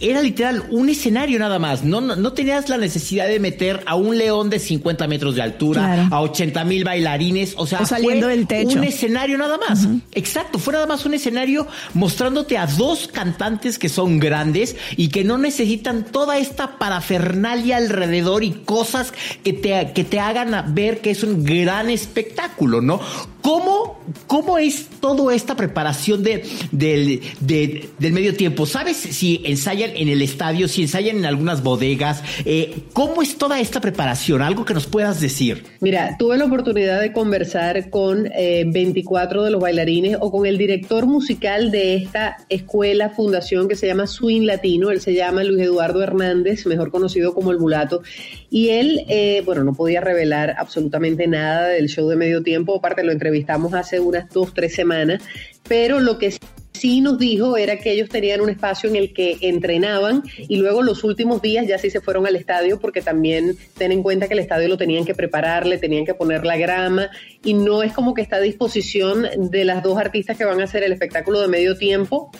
era 0.00 0.20
literal 0.20 0.64
un 0.70 0.88
escenario 0.88 1.38
nada 1.38 1.58
más. 1.58 1.84
No, 1.84 2.00
no, 2.00 2.32
tenías 2.32 2.68
la 2.68 2.76
necesidad 2.76 3.28
de 3.28 3.38
meter 3.38 3.82
a 3.86 3.94
un 3.94 4.18
león 4.18 4.50
de 4.50 4.58
50 4.58 5.06
metros 5.08 5.36
de 5.36 5.42
altura, 5.42 6.08
a 6.10 6.20
80 6.20 6.64
mil 6.64 6.84
bailarines, 6.84 7.54
o 7.56 7.66
sea, 7.66 7.86
saliendo 7.86 8.26
del 8.26 8.46
techo. 8.46 8.78
un 8.78 8.84
escenario 8.84 9.38
nada 9.38 9.58
más. 9.58 9.88
Exacto, 10.12 10.58
fue 10.58 10.74
nada 10.74 10.86
más 10.86 11.06
un 11.06 11.14
escenario 11.14 11.66
mostrándote 11.94 12.58
a 12.58 12.66
dos 12.66 13.08
cantantes 13.08 13.78
que 13.78 13.88
son 13.88 14.18
grandes 14.18 14.76
y 14.96 15.08
que 15.08 15.24
no 15.24 15.38
necesitan 15.38 16.04
toda 16.04 16.38
esta 16.38 16.78
parafernalia 16.78 17.76
alrededor 17.76 18.44
y 18.44 18.50
cosas 18.50 19.12
que 19.42 19.52
te, 19.52 19.92
que 19.94 20.04
te 20.04 20.20
hagan 20.20 20.74
ver 20.74 21.00
que 21.00 21.10
es 21.10 21.22
un 21.22 21.44
gran 21.44 21.88
espectáculo, 21.90 22.41
¿no? 22.80 23.00
¿Cómo, 23.42 23.98
cómo 24.28 24.56
es 24.56 24.86
toda 25.00 25.34
esta 25.34 25.56
preparación 25.56 26.22
de, 26.22 26.44
del 26.70 28.12
medio 28.12 28.36
tiempo? 28.36 28.66
¿Sabes 28.66 28.96
si 28.96 29.42
ensayan 29.44 29.90
en 29.96 30.08
el 30.08 30.22
estadio, 30.22 30.68
si 30.68 30.82
ensayan 30.82 31.16
en 31.16 31.26
algunas 31.26 31.62
bodegas? 31.62 32.22
Eh, 32.44 32.84
¿Cómo 32.92 33.20
es 33.20 33.36
toda 33.36 33.58
esta 33.58 33.80
preparación? 33.80 34.42
Algo 34.42 34.64
que 34.64 34.74
nos 34.74 34.86
puedas 34.86 35.20
decir. 35.20 35.64
Mira, 35.80 36.16
tuve 36.18 36.38
la 36.38 36.44
oportunidad 36.44 37.00
de 37.00 37.12
conversar 37.12 37.90
con 37.90 38.22
24 38.22 39.40
eh, 39.40 39.44
de 39.44 39.50
los 39.50 39.60
bailarines 39.60 40.16
o 40.20 40.30
con 40.30 40.46
el 40.46 40.56
director 40.56 41.06
musical 41.06 41.72
de 41.72 41.96
esta 41.96 42.36
escuela, 42.48 43.10
fundación 43.10 43.68
que 43.68 43.74
se 43.74 43.88
llama 43.88 44.06
Swing 44.06 44.42
Latino. 44.42 44.90
Él 44.90 45.00
se 45.00 45.14
llama 45.14 45.42
Luis 45.42 45.62
Eduardo 45.62 46.00
Hernández, 46.00 46.64
mejor 46.66 46.92
conocido 46.92 47.34
como 47.34 47.50
el 47.50 47.58
mulato. 47.58 48.02
Y 48.50 48.68
él, 48.68 49.04
eh, 49.08 49.42
bueno, 49.44 49.64
no 49.64 49.74
podía 49.74 50.00
revelar 50.00 50.54
absolutamente 50.58 51.26
nada 51.26 51.68
del 51.68 51.88
show 51.88 52.08
de 52.08 52.16
medio 52.16 52.42
tiempo, 52.42 52.76
aparte 52.76 53.02
lo 53.02 53.10
entrevistamos 53.32 53.72
hace 53.74 53.98
unas 53.98 54.28
dos, 54.28 54.52
tres 54.52 54.74
semanas, 54.74 55.22
pero 55.66 56.00
lo 56.00 56.18
que 56.18 56.36
sí 56.72 57.00
nos 57.00 57.18
dijo 57.18 57.56
era 57.56 57.78
que 57.78 57.92
ellos 57.92 58.08
tenían 58.08 58.40
un 58.40 58.50
espacio 58.50 58.90
en 58.90 58.96
el 58.96 59.14
que 59.14 59.38
entrenaban 59.40 60.22
y 60.36 60.56
luego 60.56 60.82
los 60.82 61.04
últimos 61.04 61.40
días 61.40 61.66
ya 61.66 61.78
sí 61.78 61.90
se 61.90 62.00
fueron 62.00 62.26
al 62.26 62.36
estadio 62.36 62.78
porque 62.78 63.00
también 63.00 63.56
ten 63.78 63.92
en 63.92 64.02
cuenta 64.02 64.26
que 64.26 64.34
el 64.34 64.40
estadio 64.40 64.68
lo 64.68 64.76
tenían 64.76 65.04
que 65.04 65.14
preparar, 65.14 65.66
le 65.66 65.78
tenían 65.78 66.04
que 66.04 66.14
poner 66.14 66.44
la 66.44 66.56
grama 66.56 67.08
y 67.44 67.54
no 67.54 67.82
es 67.82 67.92
como 67.92 68.14
que 68.14 68.22
está 68.22 68.36
a 68.36 68.40
disposición 68.40 69.26
de 69.36 69.64
las 69.64 69.82
dos 69.82 69.96
artistas 69.96 70.36
que 70.36 70.44
van 70.44 70.60
a 70.60 70.64
hacer 70.64 70.82
el 70.82 70.92
espectáculo 70.92 71.40
de 71.40 71.48
medio 71.48 71.76
tiempo 71.76 72.30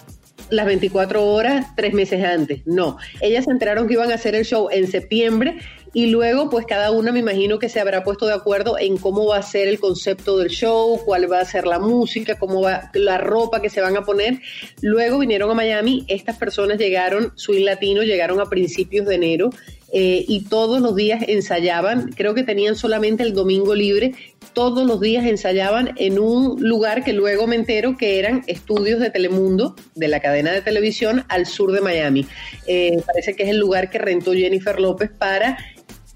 las 0.51 0.67
24 0.67 1.25
horas 1.25 1.67
tres 1.77 1.95
meses 1.95 2.23
antes. 2.23 2.63
No, 2.67 2.99
ellas 3.21 3.45
se 3.45 3.51
enteraron 3.51 3.87
que 3.87 3.95
iban 3.95 4.11
a 4.11 4.17
hacer 4.17 4.35
el 4.35 4.45
show 4.45 4.69
en 4.71 4.87
septiembre 4.87 5.59
y 5.95 6.07
luego 6.07 6.49
pues 6.49 6.67
cada 6.67 6.91
una 6.91 7.13
me 7.13 7.21
imagino 7.21 7.59
que 7.59 7.69
se 7.69 7.81
habrá 7.81 8.03
puesto 8.03 8.27
de 8.27 8.35
acuerdo 8.35 8.79
en 8.79 8.97
cómo 8.97 9.27
va 9.27 9.39
a 9.39 9.43
ser 9.43 9.69
el 9.69 9.79
concepto 9.79 10.39
del 10.39 10.49
show, 10.49 11.01
cuál 11.05 11.31
va 11.31 11.41
a 11.41 11.45
ser 11.45 11.67
la 11.67 11.79
música, 11.79 12.39
cómo 12.39 12.63
va 12.63 12.91
la 12.95 13.19
ropa 13.19 13.61
que 13.61 13.71
se 13.71 13.81
van 13.81 13.97
a 13.97 14.03
poner. 14.03 14.41
Luego 14.81 15.19
vinieron 15.19 15.51
a 15.51 15.55
Miami, 15.55 16.05
estas 16.09 16.39
personas 16.39 16.79
llegaron, 16.79 17.33
Swing 17.35 17.65
Latino, 17.65 18.03
llegaron 18.03 18.41
a 18.41 18.49
principios 18.49 19.07
de 19.07 19.17
enero 19.17 19.51
eh, 19.95 20.25
y 20.27 20.45
todos 20.45 20.81
los 20.81 20.97
días 20.97 21.23
ensayaban, 21.29 22.13
creo 22.13 22.35
que 22.35 22.43
tenían 22.43 22.77
solamente 22.77 23.23
el 23.23 23.35
domingo 23.35 23.75
libre, 23.75 24.15
todos 24.55 24.87
los 24.87 25.01
días 25.01 25.27
ensayaban 25.27 25.93
en 25.97 26.19
un 26.19 26.67
lugar 26.67 27.05
que 27.05 27.13
luego 27.13 27.47
me 27.47 27.57
entero 27.57 27.97
que 27.99 28.19
eran 28.19 28.43
estudios 28.47 29.01
de 29.01 29.11
Telemundo, 29.11 29.77
de 29.95 30.09
la 30.09 30.21
cadena 30.21 30.53
de 30.53 30.63
televisión 30.63 31.25
al 31.29 31.45
sur 31.45 31.73
de 31.73 31.83
Miami. 31.83 32.27
Eh, 32.67 33.03
parece 33.07 33.37
que 33.37 33.43
es 33.43 33.51
el 33.51 33.59
lugar 33.59 33.91
que 33.91 33.99
rentó 33.99 34.33
Jennifer 34.33 34.81
López 34.81 35.11
para 35.11 35.59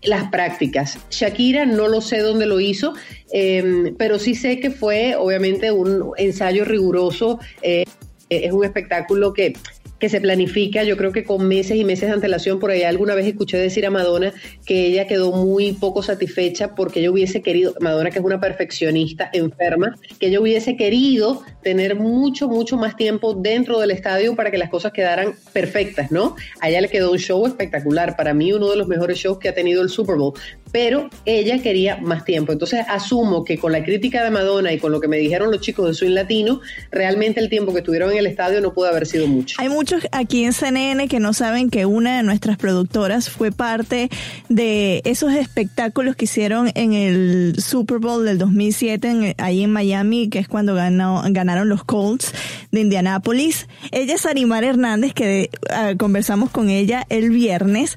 las 0.02 0.30
prácticas. 0.30 0.98
Shakira 1.10 1.66
no 1.66 1.88
lo 1.88 2.00
sé 2.00 2.18
dónde 2.18 2.46
lo 2.46 2.60
hizo, 2.60 2.94
em, 3.32 3.94
pero 3.96 4.18
sí 4.18 4.34
sé 4.34 4.60
que 4.60 4.70
fue 4.70 5.16
obviamente 5.16 5.70
un 5.72 6.12
ensayo 6.16 6.64
riguroso. 6.64 7.38
Eh, 7.62 7.84
es 8.28 8.52
un 8.52 8.64
espectáculo 8.64 9.32
que 9.32 9.54
que 9.98 10.08
se 10.08 10.20
planifica, 10.20 10.84
yo 10.84 10.96
creo 10.96 11.12
que 11.12 11.24
con 11.24 11.46
meses 11.46 11.76
y 11.76 11.84
meses 11.84 12.08
de 12.08 12.14
antelación, 12.14 12.58
por 12.58 12.70
ahí 12.70 12.82
alguna 12.82 13.14
vez 13.14 13.26
escuché 13.26 13.56
decir 13.56 13.86
a 13.86 13.90
Madonna 13.90 14.32
que 14.64 14.86
ella 14.86 15.06
quedó 15.06 15.32
muy 15.32 15.72
poco 15.72 16.02
satisfecha 16.02 16.74
porque 16.74 17.00
ella 17.00 17.10
hubiese 17.10 17.42
querido, 17.42 17.74
Madonna 17.80 18.10
que 18.10 18.18
es 18.18 18.24
una 18.24 18.40
perfeccionista 18.40 19.30
enferma, 19.32 19.96
que 20.18 20.28
ella 20.28 20.40
hubiese 20.40 20.76
querido 20.76 21.42
tener 21.62 21.96
mucho, 21.96 22.48
mucho 22.48 22.76
más 22.76 22.96
tiempo 22.96 23.34
dentro 23.34 23.80
del 23.80 23.90
estadio 23.90 24.36
para 24.36 24.50
que 24.50 24.58
las 24.58 24.70
cosas 24.70 24.92
quedaran 24.92 25.34
perfectas, 25.52 26.10
¿no? 26.10 26.36
A 26.60 26.68
ella 26.68 26.80
le 26.80 26.88
quedó 26.88 27.12
un 27.12 27.18
show 27.18 27.46
espectacular, 27.46 28.16
para 28.16 28.34
mí 28.34 28.52
uno 28.52 28.70
de 28.70 28.76
los 28.76 28.88
mejores 28.88 29.18
shows 29.18 29.38
que 29.38 29.48
ha 29.48 29.54
tenido 29.54 29.82
el 29.82 29.88
Super 29.88 30.16
Bowl, 30.16 30.34
pero 30.76 31.08
ella 31.24 31.58
quería 31.62 31.96
más 31.96 32.26
tiempo. 32.26 32.52
Entonces 32.52 32.84
asumo 32.86 33.44
que 33.44 33.56
con 33.56 33.72
la 33.72 33.82
crítica 33.82 34.22
de 34.22 34.30
Madonna 34.30 34.74
y 34.74 34.78
con 34.78 34.92
lo 34.92 35.00
que 35.00 35.08
me 35.08 35.16
dijeron 35.16 35.50
los 35.50 35.62
chicos 35.62 35.88
de 35.88 35.94
Swing 35.94 36.10
Latino, 36.10 36.60
realmente 36.90 37.40
el 37.40 37.48
tiempo 37.48 37.72
que 37.72 37.78
estuvieron 37.78 38.12
en 38.12 38.18
el 38.18 38.26
estadio 38.26 38.60
no 38.60 38.74
pudo 38.74 38.88
haber 38.88 39.06
sido 39.06 39.26
mucho. 39.26 39.56
Hay 39.58 39.70
muchos 39.70 40.06
aquí 40.12 40.44
en 40.44 40.52
CNN 40.52 41.08
que 41.08 41.18
no 41.18 41.32
saben 41.32 41.70
que 41.70 41.86
una 41.86 42.18
de 42.18 42.22
nuestras 42.24 42.58
productoras 42.58 43.30
fue 43.30 43.52
parte 43.52 44.10
de 44.50 45.00
esos 45.06 45.32
espectáculos 45.32 46.14
que 46.14 46.26
hicieron 46.26 46.70
en 46.74 46.92
el 46.92 47.54
Super 47.58 47.96
Bowl 47.96 48.26
del 48.26 48.36
2007 48.36 49.34
ahí 49.38 49.62
en 49.62 49.72
Miami, 49.72 50.28
que 50.28 50.40
es 50.40 50.46
cuando 50.46 50.74
ganaron 50.74 51.70
los 51.70 51.84
Colts 51.84 52.34
de 52.70 52.82
Indianápolis. 52.82 53.66
Ella 53.92 54.16
es 54.16 54.26
Arimar 54.26 54.62
Hernández, 54.62 55.14
que 55.14 55.48
ah, 55.70 55.94
conversamos 55.96 56.50
con 56.50 56.68
ella 56.68 57.06
el 57.08 57.30
viernes 57.30 57.96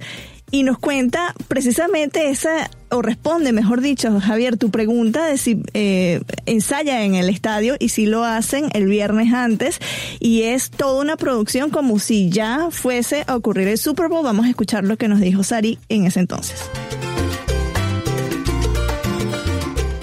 y 0.51 0.63
nos 0.63 0.79
cuenta 0.79 1.33
precisamente 1.47 2.29
esa, 2.29 2.69
o 2.89 3.01
responde, 3.01 3.51
mejor 3.51 3.81
dicho, 3.81 4.19
Javier, 4.19 4.57
tu 4.57 4.71
pregunta 4.71 5.25
de 5.25 5.37
si 5.37 5.61
eh, 5.73 6.21
ensaya 6.45 7.03
en 7.03 7.15
el 7.15 7.29
estadio 7.29 7.75
y 7.79 7.89
si 7.89 8.05
lo 8.05 8.23
hacen 8.23 8.69
el 8.73 8.87
viernes 8.87 9.33
antes 9.33 9.79
y 10.19 10.43
es 10.43 10.71
toda 10.71 11.01
una 11.01 11.17
producción 11.17 11.69
como 11.69 11.99
si 11.99 12.29
ya 12.29 12.69
fuese 12.71 13.23
a 13.27 13.35
ocurrir 13.35 13.67
el 13.67 13.77
Super 13.77 14.07
Bowl. 14.07 14.23
Vamos 14.23 14.45
a 14.45 14.49
escuchar 14.49 14.83
lo 14.83 14.97
que 14.97 15.07
nos 15.07 15.19
dijo 15.19 15.43
Sari 15.43 15.77
en 15.89 16.05
ese 16.05 16.19
entonces. 16.19 16.59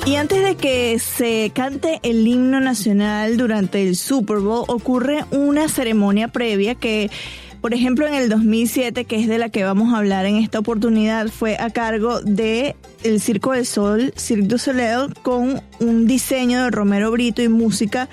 Y 0.07 0.15
antes 0.15 0.41
de 0.41 0.55
que 0.55 1.01
se 1.01 1.51
cante 1.53 1.99
el 2.05 2.29
himno 2.29 2.61
nacional 2.61 3.37
durante 3.37 3.83
el 3.83 3.97
Super 3.97 4.39
Bowl, 4.39 4.65
ocurre 4.69 5.25
una 5.33 5.69
ceremonia 5.69 6.29
previa 6.29 6.77
que 6.77 7.11
por 7.61 7.75
ejemplo, 7.75 8.07
en 8.07 8.15
el 8.15 8.29
2007, 8.29 9.05
que 9.05 9.21
es 9.21 9.29
de 9.29 9.39
la 9.39 9.49
que 9.49 9.65
vamos 9.65 9.93
a 9.93 9.99
hablar 9.99 10.27
en 10.27 10.37
esta 10.37 10.59
oportunidad, 10.59 11.29
fue 11.29 11.57
a 11.59 11.71
cargo 11.71 12.21
de 12.21 12.77
el 13.03 13.21
Circo 13.21 13.53
del 13.53 13.67
Sol, 13.67 14.13
Cirque 14.17 14.47
du 14.47 14.59
Soleil, 14.59 15.15
con 15.23 15.61
un 15.81 16.07
diseño 16.07 16.65
de 16.65 16.71
Romero 16.71 17.11
Brito 17.11 17.43
y 17.43 17.49
música 17.49 18.09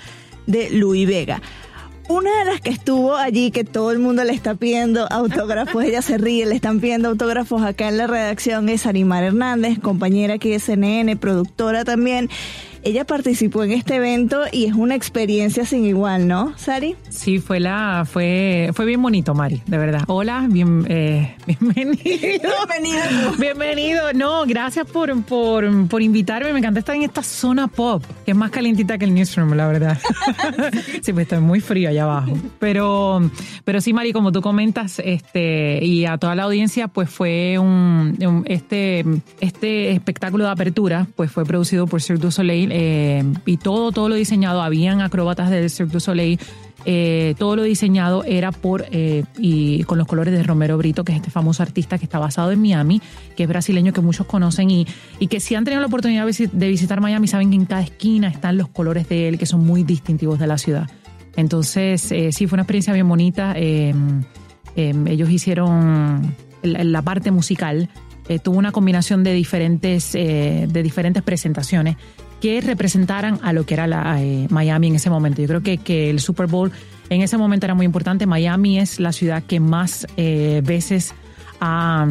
de 0.48 0.70
Luis 0.70 1.08
Vega. 1.08 1.42
Una 2.10 2.38
de 2.40 2.46
las 2.46 2.60
que 2.60 2.70
estuvo 2.70 3.16
allí, 3.16 3.52
que 3.52 3.64
todo 3.64 3.92
el 3.92 4.00
mundo 4.00 4.24
le 4.26 4.34
está 4.34 4.56
pidiendo 4.56 5.08
autógrafos, 5.10 5.84
ella 5.86 6.02
se 6.02 6.18
ríe, 6.18 6.46
le 6.46 6.56
están 6.56 6.82
pidiendo 6.82 7.10
autógrafos 7.10 7.64
acá 7.64 7.88
en 7.88 7.98
la 7.98 8.08
redacción, 8.08 8.68
es 8.68 8.86
Arimar 8.86 9.24
Hernández, 9.24 9.80
compañera 9.80 10.34
aquí 10.34 10.50
de 10.50 10.60
CNN, 10.60 11.16
productora 11.16 11.86
también. 11.86 12.30
Ella 12.86 13.06
participó 13.06 13.64
en 13.64 13.72
este 13.72 13.96
evento 13.96 14.42
y 14.52 14.66
es 14.66 14.74
una 14.74 14.94
experiencia 14.94 15.66
sin 15.66 15.86
igual, 15.86 16.28
¿no, 16.28 16.54
Sari? 16.58 16.98
Sí, 17.08 17.40
fue 17.40 17.62
la, 17.62 18.06
fue, 18.06 18.72
fue 18.74 18.86
bien 18.86 19.02
bonito, 19.02 19.34
Mari, 19.34 19.62
de 19.66 19.78
verdad. 19.78 20.04
Hola, 20.08 20.48
bien, 20.50 20.86
eh, 20.90 21.34
bienvenido. 21.48 22.02
Bienvenido. 22.04 23.32
Bienvenido. 23.40 24.14
No, 24.14 24.46
gracias 24.46 24.86
por, 24.86 25.24
por, 25.24 25.88
por 25.88 26.02
invitarme. 26.02 26.52
Me 26.52 26.60
encanta 26.60 26.80
estar 26.80 26.94
en 26.94 27.04
esta 27.04 27.24
zona 27.24 27.70
pop, 27.70 28.04
que 28.26 28.32
es 28.32 28.38
más 28.38 28.52
calientita 28.52 28.98
que 28.98 29.06
el 29.06 29.14
newsroom, 29.14 29.54
la 29.54 29.68
verdad. 29.68 29.98
sí, 31.02 31.14
pues 31.14 31.24
está 31.24 31.40
muy 31.40 31.62
frío 31.62 31.88
allá 31.88 32.04
abajo. 32.04 32.38
Pero, 32.60 33.32
pero 33.64 33.80
sí, 33.80 33.94
Mari, 33.94 34.12
como 34.12 34.34
tú 34.34 34.42
comentas, 34.42 35.02
este, 35.06 35.80
y 35.86 36.06
a 36.06 36.18
toda 36.18 36.36
la 36.36 36.44
audiencia, 36.44 36.90
pues 36.90 37.10
fue 37.10 37.58
un, 37.60 38.44
este, 38.46 39.06
este 39.40 39.92
espectáculo 39.92 40.44
de 40.44 40.52
apertura, 40.52 41.08
pues 41.16 41.32
fue 41.32 41.46
producido 41.46 41.88
por 41.88 42.02
Cirque 42.02 42.24
du 42.24 42.30
Soleil 42.30 42.73
eh, 42.76 43.24
y 43.46 43.58
todo, 43.58 43.92
todo 43.92 44.10
lo 44.10 44.16
diseñado, 44.16 44.64
habían 44.64 45.02
acróbatas 45.02 45.52
del 45.52 45.70
Cirque 45.70 45.94
du 45.94 46.00
Soleil, 46.00 46.40
eh, 46.86 47.36
todo 47.38 47.56
lo 47.56 47.62
diseñado 47.62 48.24
era 48.24 48.52
por 48.52 48.86
eh, 48.90 49.26
y 49.38 49.84
con 49.84 50.00
los 50.00 50.08
colores 50.08 50.34
de 50.34 50.42
Romero 50.42 50.76
Brito, 50.76 51.04
que 51.04 51.12
es 51.12 51.18
este 51.18 51.30
famoso 51.30 51.62
artista 51.62 52.00
que 52.00 52.06
está 52.06 52.18
basado 52.18 52.52
en 52.52 52.60
Miami, 52.60 53.00
que 53.38 53.44
es 53.44 53.50
brasileño 53.50 53.94
que 53.94 54.02
muchos 54.02 54.26
conocen 54.26 54.72
y, 54.72 54.88
y 55.20 55.28
que 55.28 55.40
si 55.40 55.54
han 55.54 55.66
tenido 55.66 55.82
la 55.82 55.88
oportunidad 55.88 56.26
de 56.26 56.68
visitar 56.68 57.00
Miami 57.00 57.28
saben 57.28 57.52
que 57.52 57.58
en 57.58 57.66
cada 57.66 57.84
esquina 57.84 58.28
están 58.28 58.58
los 58.58 58.70
colores 58.70 59.08
de 59.08 59.30
él 59.30 59.38
que 59.38 59.46
son 59.46 59.64
muy 59.64 59.84
distintivos 59.84 60.40
de 60.40 60.48
la 60.48 60.58
ciudad. 60.58 60.90
Entonces, 61.36 62.02
sí, 62.02 62.48
fue 62.48 62.56
una 62.56 62.64
experiencia 62.64 62.92
bien 62.94 63.08
bonita. 63.08 63.54
ellos 63.56 65.30
hicieron 65.30 66.36
la, 66.64 67.02
parte 67.04 67.32
musical, 67.32 67.90
tuvo 68.44 68.58
una 68.58 68.72
combinación 68.72 69.24
de 69.24 69.34
diferentes, 69.34 70.14
de 70.14 70.84
diferentes 70.84 71.24
presentaciones 71.24 71.98
que 72.44 72.60
representaran 72.60 73.40
a 73.42 73.54
lo 73.54 73.66
que 73.66 73.74
era 73.74 74.22
eh, 74.22 74.48
Miami 74.50 74.88
en 74.88 74.96
ese 74.96 75.10
momento. 75.10 75.42
Yo 75.42 75.48
creo 75.48 75.64
que, 75.64 75.78
que 75.78 76.10
el 76.10 76.20
Super 76.20 76.48
Bowl 76.48 76.74
en 77.08 77.22
ese 77.22 77.38
momento 77.38 77.66
era 77.66 77.74
muy 77.74 77.86
importante. 77.86 78.26
Miami 78.26 78.80
es 78.80 79.00
la 79.00 79.14
ciudad 79.14 79.44
que 79.44 79.62
más 79.62 80.06
eh, 80.18 80.62
veces 80.62 81.14
ha, 81.62 82.06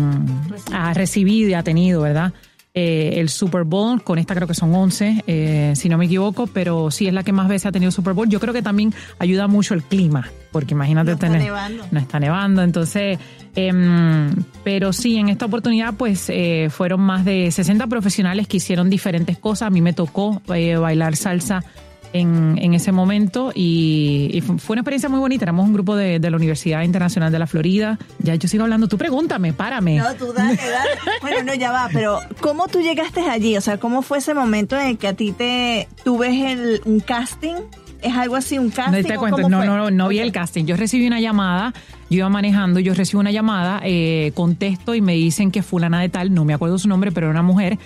ha, 0.73 0.95
recibido 0.95 1.51
y 1.51 1.53
ha 1.53 1.62
tenido, 1.62 2.01
¿verdad? 2.01 2.33
Eh, 2.75 3.15
el 3.17 3.29
Super 3.29 3.65
Bowl, 3.65 4.03
con 4.03 4.19
esta 4.19 4.35
creo 4.35 4.49
que 4.49 4.55
son 4.55 4.75
11, 4.75 5.25
eh, 5.27 5.73
si 5.77 5.89
no 5.89 5.99
me 5.99 6.07
equivoco, 6.07 6.47
pero 6.47 6.91
sí 6.91 7.07
es 7.07 7.13
la 7.13 7.23
que 7.23 7.33
más 7.33 7.49
veces 7.49 7.67
ha 7.67 7.73
tenido 7.73 7.91
Super 7.91 8.15
Bowl. 8.15 8.29
Yo 8.29 8.41
creo 8.41 8.55
que 8.55 8.63
también 8.63 8.95
ayuda 9.19 9.47
mucho 9.47 9.75
el 9.75 9.83
clima, 9.83 10.31
porque 10.51 10.73
imagínate 10.75 11.11
No 11.11 11.13
está 11.15 11.27
tener... 11.27 11.43
nevando. 11.43 11.85
No 11.91 12.01
está 12.01 12.19
nevando, 12.19 12.63
entonces... 12.63 13.19
em, 13.55 14.31
pero 14.65 14.93
sí, 14.93 15.17
en 15.17 15.29
esta 15.29 15.47
oportunidad 15.47 15.95
pues 15.95 16.31
eh, 16.31 16.69
fueron 16.71 17.01
más 17.01 17.25
de 17.25 17.51
60 17.51 17.87
profesionales 17.89 18.49
que 18.49 18.57
hicieron 18.57 18.89
diferentes 18.89 19.37
cosas. 19.39 19.67
A 19.67 19.71
mí 19.71 19.83
me 19.83 19.93
tocó 19.93 20.41
eh, 20.55 20.77
bailar 20.77 21.17
salsa 21.17 21.63
en, 22.12 22.59
en 22.61 22.75
ese 22.75 22.92
momento 22.92 23.53
y, 23.55 24.31
y 24.33 24.40
fu- 24.40 24.59
fue 24.59 24.75
una 24.75 24.81
experiencia 24.81 25.09
muy 25.09 25.18
bonita. 25.20 25.44
Éramos 25.44 25.66
un 25.66 25.72
grupo 25.72 25.96
de, 25.96 26.18
de 26.18 26.31
la 26.31 26.37
Universidad 26.37 26.83
Internacional 26.83 27.33
de 27.33 27.38
la 27.38 27.46
Florida. 27.46 27.98
Ya 28.18 28.35
yo 28.35 28.48
sigo 28.48 28.64
hablando, 28.64 28.88
tú 28.88 28.98
pregúntame, 28.98 29.53
párame. 29.53 29.96
No, 29.98 30.14
tú 30.14 30.33
dale, 30.33 30.57
dale. 30.57 30.90
Bueno, 31.20 31.42
no, 31.44 31.55
ya 31.55 31.72
va, 31.72 31.88
pero 31.92 32.20
¿cómo 32.40 32.68
tú 32.68 32.81
llegaste 32.81 33.20
allí? 33.29 33.57
O 33.57 33.61
sea, 33.61 33.79
¿cómo 33.79 34.03
fue 34.03 34.18
ese 34.18 34.35
momento 34.35 34.79
en 34.79 34.87
el 34.88 34.98
que 34.98 35.09
a 35.09 35.14
ti 35.14 35.33
te, 35.33 35.88
tú 36.05 36.18
ves 36.18 36.35
el, 36.44 36.81
un 36.85 37.01
casting? 37.01 37.55
¿Es 38.03 38.14
algo 38.16 38.35
así, 38.35 38.59
un 38.59 38.70
casting? 38.70 39.01
No 39.03 39.09
te 39.09 39.14
cuento, 39.16 39.48
no, 39.48 39.64
no, 39.64 39.77
no, 39.77 39.90
no 39.92 40.09
vi 40.09 40.18
Ok. 40.18 40.25
el 40.25 40.33
casting. 40.33 40.64
Yo 40.64 40.77
recibí 40.77 41.07
una 41.07 41.20
llamada, 41.20 41.72
yo 42.11 42.18
iba 42.18 42.29
manejando, 42.29 42.81
yo 42.81 42.94
recibo 42.94 43.20
una 43.20 43.31
llamada, 43.31 43.81
eh, 43.85 44.33
contesto 44.35 44.96
y 44.96 45.01
me 45.01 45.12
dicen 45.14 45.53
que 45.53 45.62
fulana 45.62 46.01
de 46.01 46.09
tal, 46.09 46.35
no 46.35 46.44
me 46.44 46.53
acuerdo 46.53 46.79
su 46.81 46.88
nombre, 46.88 47.12
pero 47.12 47.29
era 47.29 47.31
una 47.31 47.42
mujer, 47.44 47.79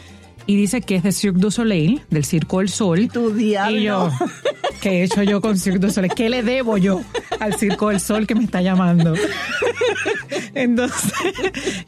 y 0.46 0.56
dice 0.56 0.80
que 0.80 0.96
es 0.96 1.02
de 1.02 1.12
Cirque 1.12 1.40
du 1.40 1.50
Soleil, 1.50 2.02
del 2.10 2.24
Circo 2.24 2.58
del 2.58 2.68
Sol. 2.68 3.08
Tu 3.12 3.30
diablo. 3.32 3.76
Y 3.76 3.82
yo, 3.82 4.10
¿qué 4.80 5.00
he 5.00 5.04
hecho 5.04 5.22
yo 5.22 5.40
con 5.40 5.58
Cirque 5.58 5.78
du 5.78 5.90
Soleil? 5.90 6.12
¿Qué 6.14 6.28
le 6.28 6.42
debo 6.42 6.76
yo 6.78 7.02
al 7.40 7.54
Circo 7.54 7.88
del 7.88 8.00
Sol 8.00 8.26
que 8.26 8.34
me 8.34 8.44
está 8.44 8.62
llamando? 8.62 9.14
Entonces, 10.54 11.12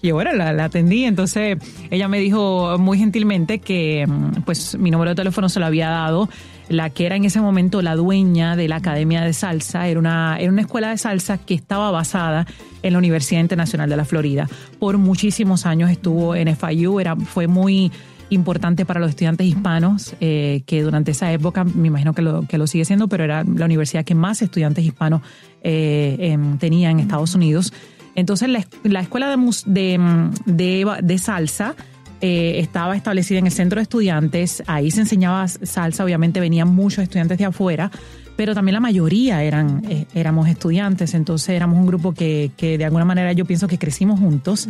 y 0.03 0.11
bueno, 0.11 0.33
la, 0.33 0.53
la 0.53 0.65
atendí. 0.65 1.05
Entonces, 1.05 1.59
ella 1.91 2.09
me 2.09 2.19
dijo 2.19 2.77
muy 2.79 2.99
gentilmente 2.99 3.61
que 3.61 4.07
mm, 4.07 4.43
pues 4.45 4.77
mi 4.77 4.91
número 4.91 5.11
de 5.11 5.17
teléfono 5.17 5.49
se 5.49 5.61
lo 5.61 5.67
había 5.67 5.89
dado 5.89 6.29
la 6.69 6.91
que 6.91 7.07
era 7.07 7.17
en 7.17 7.25
ese 7.25 7.41
momento 7.41 7.83
la 7.83 7.97
dueña 7.97 8.57
de 8.57 8.69
la 8.69 8.77
Academia 8.77 9.23
de 9.23 9.33
Salsa. 9.33 9.89
Era 9.89 9.99
una, 9.99 10.37
era 10.39 10.51
una 10.51 10.63
escuela 10.63 10.91
de 10.91 10.99
salsa 10.99 11.39
que 11.39 11.55
estaba 11.55 11.91
basada 11.91 12.47
en 12.83 12.93
la 12.93 12.99
Universidad 12.99 13.41
Internacional 13.41 13.89
de 13.89 13.97
la 13.97 14.05
Florida. 14.05 14.49
Por 14.79 14.99
muchísimos 14.99 15.67
años 15.67 15.91
estuvo 15.91 16.35
en 16.35 16.55
FIU, 16.55 17.01
era, 17.01 17.17
fue 17.17 17.47
muy 17.47 17.91
importante 18.31 18.85
para 18.85 19.01
los 19.01 19.11
estudiantes 19.11 19.47
hispanos, 19.47 20.15
eh, 20.21 20.63
que 20.67 20.83
durante 20.83 21.13
esa 21.13 21.33
época, 21.33 21.65
me 21.65 21.89
imagino 21.89 22.13
que 22.13 22.23
lo, 22.23 22.43
que 22.43 22.59
lo 22.59 22.67
sigue 22.67 22.85
siendo, 22.85 23.09
pero 23.09 23.25
era 23.25 23.45
la 23.45 23.65
universidad 23.65 24.05
que 24.05 24.15
más 24.15 24.43
estudiantes 24.43 24.85
hispanos 24.85 25.23
eh, 25.63 26.17
em, 26.21 26.59
tenía 26.59 26.91
en 26.91 27.01
Estados 27.01 27.35
Unidos. 27.35 27.73
Entonces, 28.15 28.49
la, 28.49 28.67
la 28.83 29.01
escuela 29.01 29.29
de, 29.29 29.37
de, 29.67 30.31
de, 30.47 30.87
de 31.03 31.19
salsa 31.19 31.75
eh, 32.21 32.59
estaba 32.59 32.97
establecida 32.97 33.39
en 33.39 33.47
el 33.47 33.53
centro 33.53 33.79
de 33.79 33.85
estudiantes, 33.85 34.65
ahí 34.67 34.91
se 34.91 35.01
enseñaba 35.01 35.47
salsa, 35.47 36.03
obviamente 36.03 36.41
venían 36.41 36.69
muchos 36.69 37.05
estudiantes 37.05 37.39
de 37.39 37.45
afuera, 37.45 37.93
pero 38.37 38.55
también 38.55 38.75
la 38.75 38.81
mayoría 38.81 39.45
eran 39.45 39.83
eh, 39.89 40.07
éramos 40.15 40.49
estudiantes, 40.49 41.15
entonces 41.15 41.51
éramos 41.51 41.79
un 41.79 41.87
grupo 41.87 42.15
que, 42.15 42.51
que 42.57 42.77
de 42.77 42.85
alguna 42.85 43.05
manera 43.05 43.33
yo 43.35 43.45
pienso 43.45 43.69
que 43.69 43.79
crecimos 43.79 44.19
juntos. 44.19 44.69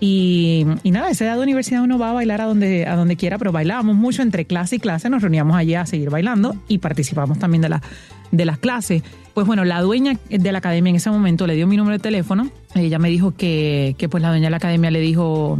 Y, 0.00 0.64
nada, 0.84 1.08
a 1.08 1.10
esa 1.10 1.26
edad 1.26 1.36
de 1.36 1.42
universidad 1.42 1.82
uno 1.82 1.98
va 1.98 2.10
a 2.10 2.12
bailar 2.14 2.40
a 2.40 2.46
donde, 2.46 2.86
a 2.86 2.96
donde 2.96 3.16
quiera, 3.16 3.36
pero 3.36 3.52
bailábamos 3.52 3.96
mucho 3.96 4.22
entre 4.22 4.46
clase 4.46 4.76
y 4.76 4.78
clase, 4.78 5.10
nos 5.10 5.20
reuníamos 5.20 5.54
allí 5.56 5.74
a 5.74 5.84
seguir 5.84 6.08
bailando 6.08 6.56
y 6.68 6.78
participamos 6.78 7.38
también 7.38 7.60
de, 7.60 7.68
la, 7.68 7.82
de 8.30 8.44
las 8.46 8.58
clases. 8.58 9.02
Pues 9.34 9.46
bueno, 9.46 9.64
la 9.64 9.80
dueña 9.82 10.18
de 10.30 10.52
la 10.52 10.58
academia 10.58 10.90
en 10.90 10.96
ese 10.96 11.10
momento 11.10 11.46
le 11.46 11.54
dio 11.54 11.66
mi 11.66 11.76
número 11.76 11.98
de 11.98 12.02
teléfono. 12.02 12.50
Ella 12.74 12.98
me 12.98 13.10
dijo 13.10 13.34
que, 13.36 13.94
que 13.98 14.08
pues 14.08 14.22
la 14.22 14.30
dueña 14.30 14.46
de 14.46 14.50
la 14.50 14.56
academia 14.56 14.90
le 14.90 15.00
dijo 15.00 15.58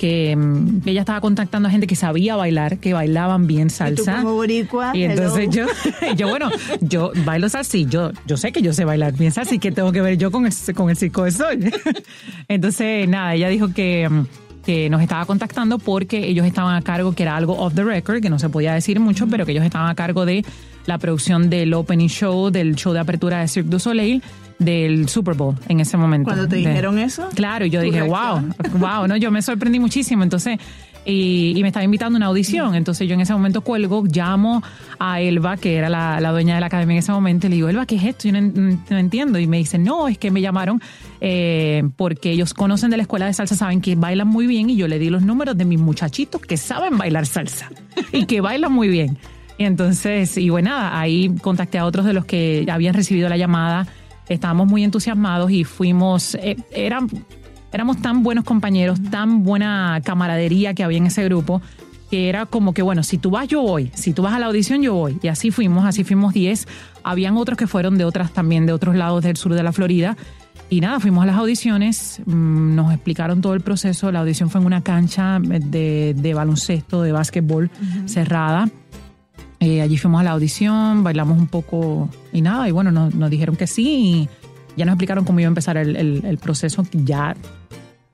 que, 0.00 0.34
mm, 0.34 0.80
que 0.80 0.90
ella 0.92 1.00
estaba 1.00 1.20
contactando 1.20 1.68
a 1.68 1.70
gente 1.70 1.86
que 1.86 1.94
sabía 1.94 2.34
bailar, 2.34 2.78
que 2.78 2.94
bailaban 2.94 3.46
bien 3.46 3.66
Y 3.66 3.70
tú 3.70 3.74
salsa. 3.76 4.16
como 4.22 4.34
boricua, 4.34 4.96
Y 4.96 5.02
entonces 5.04 5.48
hello. 5.54 5.68
yo, 6.00 6.14
yo, 6.16 6.28
bueno, 6.30 6.50
yo 6.80 7.12
bailo 7.26 7.50
salsa 7.50 7.76
y 7.76 7.84
yo, 7.84 8.10
yo 8.26 8.38
sé 8.38 8.50
que 8.50 8.62
yo 8.62 8.72
sé 8.72 8.86
bailar 8.86 9.12
bien 9.12 9.30
salsa 9.30 9.54
y 9.54 9.58
que 9.58 9.70
tengo 9.70 9.92
que 9.92 10.00
ver 10.00 10.16
yo 10.16 10.30
con 10.30 10.46
el, 10.46 10.52
con 10.74 10.88
el 10.88 10.96
Circo 10.96 11.24
del 11.24 11.32
Sol. 11.34 11.58
Entonces, 12.48 13.06
nada, 13.08 13.34
ella 13.34 13.50
dijo 13.50 13.74
que, 13.74 14.08
mm, 14.08 14.24
que 14.64 14.88
nos 14.88 15.02
estaba 15.02 15.26
contactando 15.26 15.78
porque 15.78 16.26
ellos 16.26 16.46
estaban 16.46 16.74
a 16.74 16.80
cargo, 16.80 17.12
que 17.12 17.22
era 17.24 17.36
algo 17.36 17.58
off 17.58 17.74
the 17.74 17.84
record, 17.84 18.22
que 18.22 18.30
no 18.30 18.38
se 18.38 18.48
podía 18.48 18.72
decir 18.72 19.00
mucho, 19.00 19.26
pero 19.26 19.44
que 19.44 19.52
ellos 19.52 19.64
estaban 19.64 19.90
a 19.90 19.94
cargo 19.94 20.24
de 20.24 20.44
la 20.86 20.96
producción 20.96 21.50
del 21.50 21.74
opening 21.74 22.08
show, 22.08 22.50
del 22.50 22.74
show 22.74 22.94
de 22.94 23.00
apertura 23.00 23.40
de 23.40 23.48
Cirque 23.48 23.68
du 23.68 23.78
Soleil, 23.78 24.22
del 24.60 25.08
Super 25.08 25.34
Bowl 25.34 25.56
en 25.68 25.80
ese 25.80 25.96
momento. 25.96 26.26
Cuando 26.26 26.46
te 26.46 26.54
De- 26.56 26.60
dijeron 26.68 26.98
eso, 27.00 27.28
Claro, 27.34 27.64
y 27.66 27.70
yo 27.70 27.80
¿Tu 27.80 27.86
dije, 27.86 28.00
reacción? 28.02 28.54
wow, 28.70 28.78
wow, 28.78 29.08
no, 29.08 29.16
yo 29.16 29.32
me 29.32 29.42
sorprendí 29.42 29.80
muchísimo. 29.80 30.22
Entonces, 30.22 30.58
y, 31.06 31.54
y 31.56 31.62
me 31.62 31.68
estaba 31.68 31.82
invitando 31.82 32.16
a 32.16 32.18
una 32.18 32.26
audición. 32.26 32.74
Entonces, 32.74 33.08
yo 33.08 33.14
en 33.14 33.22
ese 33.22 33.32
momento 33.32 33.62
cuelgo, 33.62 34.04
llamo 34.04 34.62
a 34.98 35.20
Elba, 35.22 35.56
que 35.56 35.76
era 35.76 35.88
la, 35.88 36.20
la 36.20 36.30
dueña 36.30 36.54
de 36.56 36.60
la 36.60 36.66
academia 36.66 36.92
en 36.92 36.98
ese 36.98 37.10
momento, 37.10 37.46
y 37.46 37.50
le 37.50 37.56
digo, 37.56 37.68
Elba, 37.70 37.86
¿qué 37.86 37.96
es 37.96 38.04
esto? 38.04 38.28
Yo 38.28 38.38
no 38.38 38.98
entiendo. 38.98 39.38
Y 39.38 39.46
me 39.46 39.56
dice, 39.56 39.78
no, 39.78 40.08
es 40.08 40.18
que 40.18 40.30
me 40.30 40.42
llamaron 40.42 40.80
eh, 41.22 41.82
porque 41.96 42.30
ellos 42.32 42.52
conocen 42.52 42.90
de 42.90 42.98
la 42.98 43.04
escuela 43.04 43.24
de 43.26 43.32
salsa, 43.32 43.56
saben 43.56 43.80
que 43.80 43.96
bailan 43.96 44.28
muy 44.28 44.46
bien, 44.46 44.68
y 44.68 44.76
yo 44.76 44.88
le 44.88 44.98
di 44.98 45.08
los 45.08 45.22
números 45.22 45.56
de 45.56 45.64
mis 45.64 45.80
muchachitos 45.80 46.40
que 46.42 46.58
saben 46.58 46.98
bailar 46.98 47.24
salsa 47.24 47.70
y 48.12 48.26
que 48.26 48.42
bailan 48.42 48.70
muy 48.72 48.88
bien. 48.88 49.16
Y 49.56 49.64
entonces, 49.64 50.36
y 50.38 50.48
bueno, 50.50 50.70
nada, 50.70 50.98
ahí 51.00 51.34
contacté 51.42 51.78
a 51.78 51.84
otros 51.86 52.04
de 52.06 52.12
los 52.14 52.24
que 52.26 52.66
habían 52.70 52.94
recibido 52.94 53.28
la 53.30 53.36
llamada. 53.38 53.86
Estábamos 54.30 54.68
muy 54.68 54.84
entusiasmados 54.84 55.50
y 55.50 55.64
fuimos, 55.64 56.36
eh, 56.36 56.56
eran, 56.70 57.08
éramos 57.72 58.00
tan 58.00 58.22
buenos 58.22 58.44
compañeros, 58.44 59.00
tan 59.10 59.42
buena 59.42 60.00
camaradería 60.04 60.72
que 60.72 60.84
había 60.84 60.98
en 60.98 61.06
ese 61.06 61.24
grupo, 61.24 61.60
que 62.10 62.28
era 62.28 62.46
como 62.46 62.72
que, 62.72 62.80
bueno, 62.80 63.02
si 63.02 63.18
tú 63.18 63.30
vas, 63.30 63.48
yo 63.48 63.60
voy, 63.60 63.90
si 63.94 64.12
tú 64.12 64.22
vas 64.22 64.32
a 64.32 64.38
la 64.38 64.46
audición, 64.46 64.82
yo 64.82 64.94
voy. 64.94 65.18
Y 65.20 65.26
así 65.26 65.50
fuimos, 65.50 65.84
así 65.84 66.04
fuimos 66.04 66.32
10. 66.32 66.68
Habían 67.02 67.36
otros 67.36 67.58
que 67.58 67.66
fueron 67.66 67.98
de 67.98 68.04
otras 68.04 68.32
también, 68.32 68.66
de 68.66 68.72
otros 68.72 68.94
lados 68.94 69.24
del 69.24 69.36
sur 69.36 69.52
de 69.52 69.64
la 69.64 69.72
Florida. 69.72 70.16
Y 70.68 70.80
nada, 70.80 71.00
fuimos 71.00 71.24
a 71.24 71.26
las 71.26 71.36
audiciones, 71.36 72.22
mm, 72.24 72.76
nos 72.76 72.94
explicaron 72.94 73.40
todo 73.40 73.54
el 73.54 73.62
proceso. 73.62 74.12
La 74.12 74.20
audición 74.20 74.48
fue 74.48 74.60
en 74.60 74.68
una 74.68 74.82
cancha 74.82 75.40
de, 75.40 76.14
de 76.16 76.34
baloncesto, 76.34 77.02
de 77.02 77.10
básquetbol 77.10 77.68
cerrada. 78.06 78.68
Eh, 79.60 79.82
allí 79.82 79.98
fuimos 79.98 80.20
a 80.20 80.24
la 80.24 80.30
audición, 80.30 81.04
bailamos 81.04 81.38
un 81.38 81.46
poco 81.46 82.08
y 82.32 82.40
nada, 82.40 82.66
y 82.68 82.72
bueno, 82.72 82.90
nos, 82.90 83.14
nos 83.14 83.28
dijeron 83.30 83.56
que 83.56 83.66
sí 83.66 83.88
y 83.88 84.28
ya 84.76 84.86
nos 84.86 84.94
explicaron 84.94 85.24
cómo 85.24 85.38
iba 85.40 85.48
a 85.48 85.50
empezar 85.52 85.76
el, 85.76 85.96
el- 85.96 86.24
el 86.24 86.38
proceso, 86.38 86.86
ya 86.92 87.36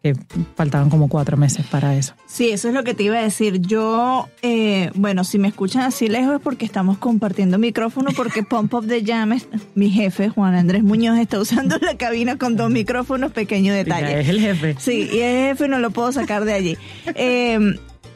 que 0.02 0.14
faltaban 0.56 0.88
como 0.90 1.08
cuatro 1.08 1.36
meses 1.36 1.64
para 1.66 1.96
eso. 1.96 2.14
Sí, 2.26 2.50
eso 2.50 2.68
es 2.68 2.74
lo 2.74 2.84
que 2.84 2.94
te 2.94 3.02
iba 3.04 3.18
a 3.18 3.22
decir. 3.22 3.60
Yo, 3.60 4.28
eh, 4.42 4.90
bueno, 4.94 5.24
si 5.24 5.38
me 5.38 5.48
escuchan 5.48 5.82
así 5.82 6.08
lejos 6.08 6.34
es 6.36 6.40
porque 6.40 6.64
estamos 6.64 6.98
compartiendo 6.98 7.58
micrófono, 7.58 8.10
porque 8.16 8.42
Pump 8.48 8.72
Up 8.74 8.86
the 8.86 9.04
Jam, 9.04 9.32
es- 9.32 9.48
mi 9.74 9.90
jefe, 9.90 10.28
Juan 10.28 10.54
Andrés 10.54 10.82
Muñoz, 10.82 11.18
está 11.18 11.38
usando 11.40 11.78
la 11.78 11.96
cabina 11.96 12.36
con 12.38 12.56
dos 12.56 12.70
micrófonos, 12.70 13.32
pequeño 13.32 13.72
detalle. 13.72 14.20
es 14.20 14.28
el 14.28 14.40
jefe. 14.40 14.76
Sí, 14.78 15.08
y 15.12 15.18
el 15.20 15.48
jefe 15.50 15.68
no 15.68 15.78
lo 15.78 15.90
puedo 15.92 16.10
sacar 16.12 16.44
de 16.44 16.52
allí. 16.54 16.76
Eh, 17.14 17.58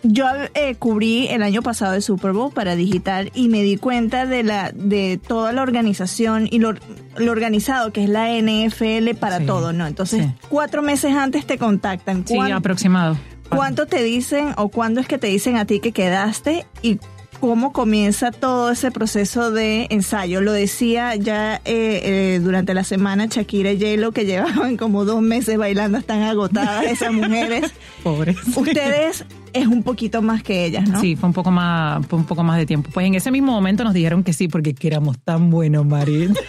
yo 0.02 0.26
eh, 0.54 0.74
cubrí 0.76 1.28
el 1.28 1.42
año 1.42 1.62
pasado 1.62 1.94
el 1.94 2.02
Super 2.02 2.32
Bowl 2.32 2.52
para 2.52 2.74
digital 2.76 3.30
y 3.34 3.48
me 3.48 3.62
di 3.62 3.76
cuenta 3.76 4.26
de 4.26 4.42
la 4.42 4.72
de 4.74 5.18
toda 5.26 5.52
la 5.52 5.62
organización 5.62 6.48
y 6.50 6.58
lo, 6.58 6.74
lo 7.16 7.32
organizado 7.32 7.92
que 7.92 8.04
es 8.04 8.08
la 8.08 8.28
NFL 8.30 9.14
para 9.18 9.38
Sí, 9.38 9.46
todo, 9.46 9.72
¿no? 9.72 9.86
Entonces, 9.86 10.24
sí. 10.26 10.32
cuatro 10.48 10.82
meses 10.82 11.12
antes 11.14 11.46
te 11.46 11.58
contactan. 11.58 12.26
Sí, 12.26 12.34
¿Cuán- 12.36 12.52
aproximado. 12.52 13.16
¿Cuánto 13.50 13.86
te 13.86 14.02
dicen 14.04 14.54
o 14.58 14.68
cuándo 14.68 15.00
es 15.00 15.08
que 15.08 15.18
te 15.18 15.26
dicen 15.26 15.56
a 15.56 15.64
ti 15.64 15.80
que 15.80 15.90
quedaste 15.90 16.66
y 16.82 16.98
cómo 17.40 17.72
comienza 17.72 18.30
todo 18.30 18.70
ese 18.70 18.90
proceso 18.90 19.50
de 19.50 19.86
ensayo? 19.90 20.40
Lo 20.40 20.52
decía 20.52 21.16
ya 21.16 21.56
eh, 21.64 22.00
eh, 22.34 22.40
durante 22.42 22.74
la 22.74 22.84
semana 22.84 23.26
Shakira 23.26 23.72
y 23.72 23.80
J-Lo 23.80 24.12
que 24.12 24.26
llevaban 24.26 24.76
como 24.76 25.04
dos 25.04 25.22
meses 25.22 25.58
bailando, 25.58 25.98
están 25.98 26.22
agotadas 26.22 26.84
esas 26.84 27.12
mujeres. 27.12 27.72
Pobres. 28.02 28.36
Ustedes 28.56 29.24
es 29.52 29.66
un 29.66 29.82
poquito 29.82 30.22
más 30.22 30.42
que 30.42 30.64
ellas, 30.64 30.88
¿no? 30.88 31.00
Sí, 31.00 31.16
fue 31.16 31.28
un 31.28 31.32
poco 31.32 31.50
más, 31.50 32.06
fue 32.06 32.18
un 32.18 32.24
poco 32.24 32.42
más 32.42 32.58
de 32.58 32.66
tiempo. 32.66 32.90
Pues 32.92 33.06
en 33.06 33.14
ese 33.14 33.30
mismo 33.30 33.52
momento 33.52 33.84
nos 33.84 33.94
dijeron 33.94 34.22
que 34.22 34.32
sí, 34.32 34.48
porque 34.48 34.74
que 34.74 34.86
éramos 34.86 35.18
tan 35.18 35.50
buenos, 35.50 35.86
Marín. 35.86 36.34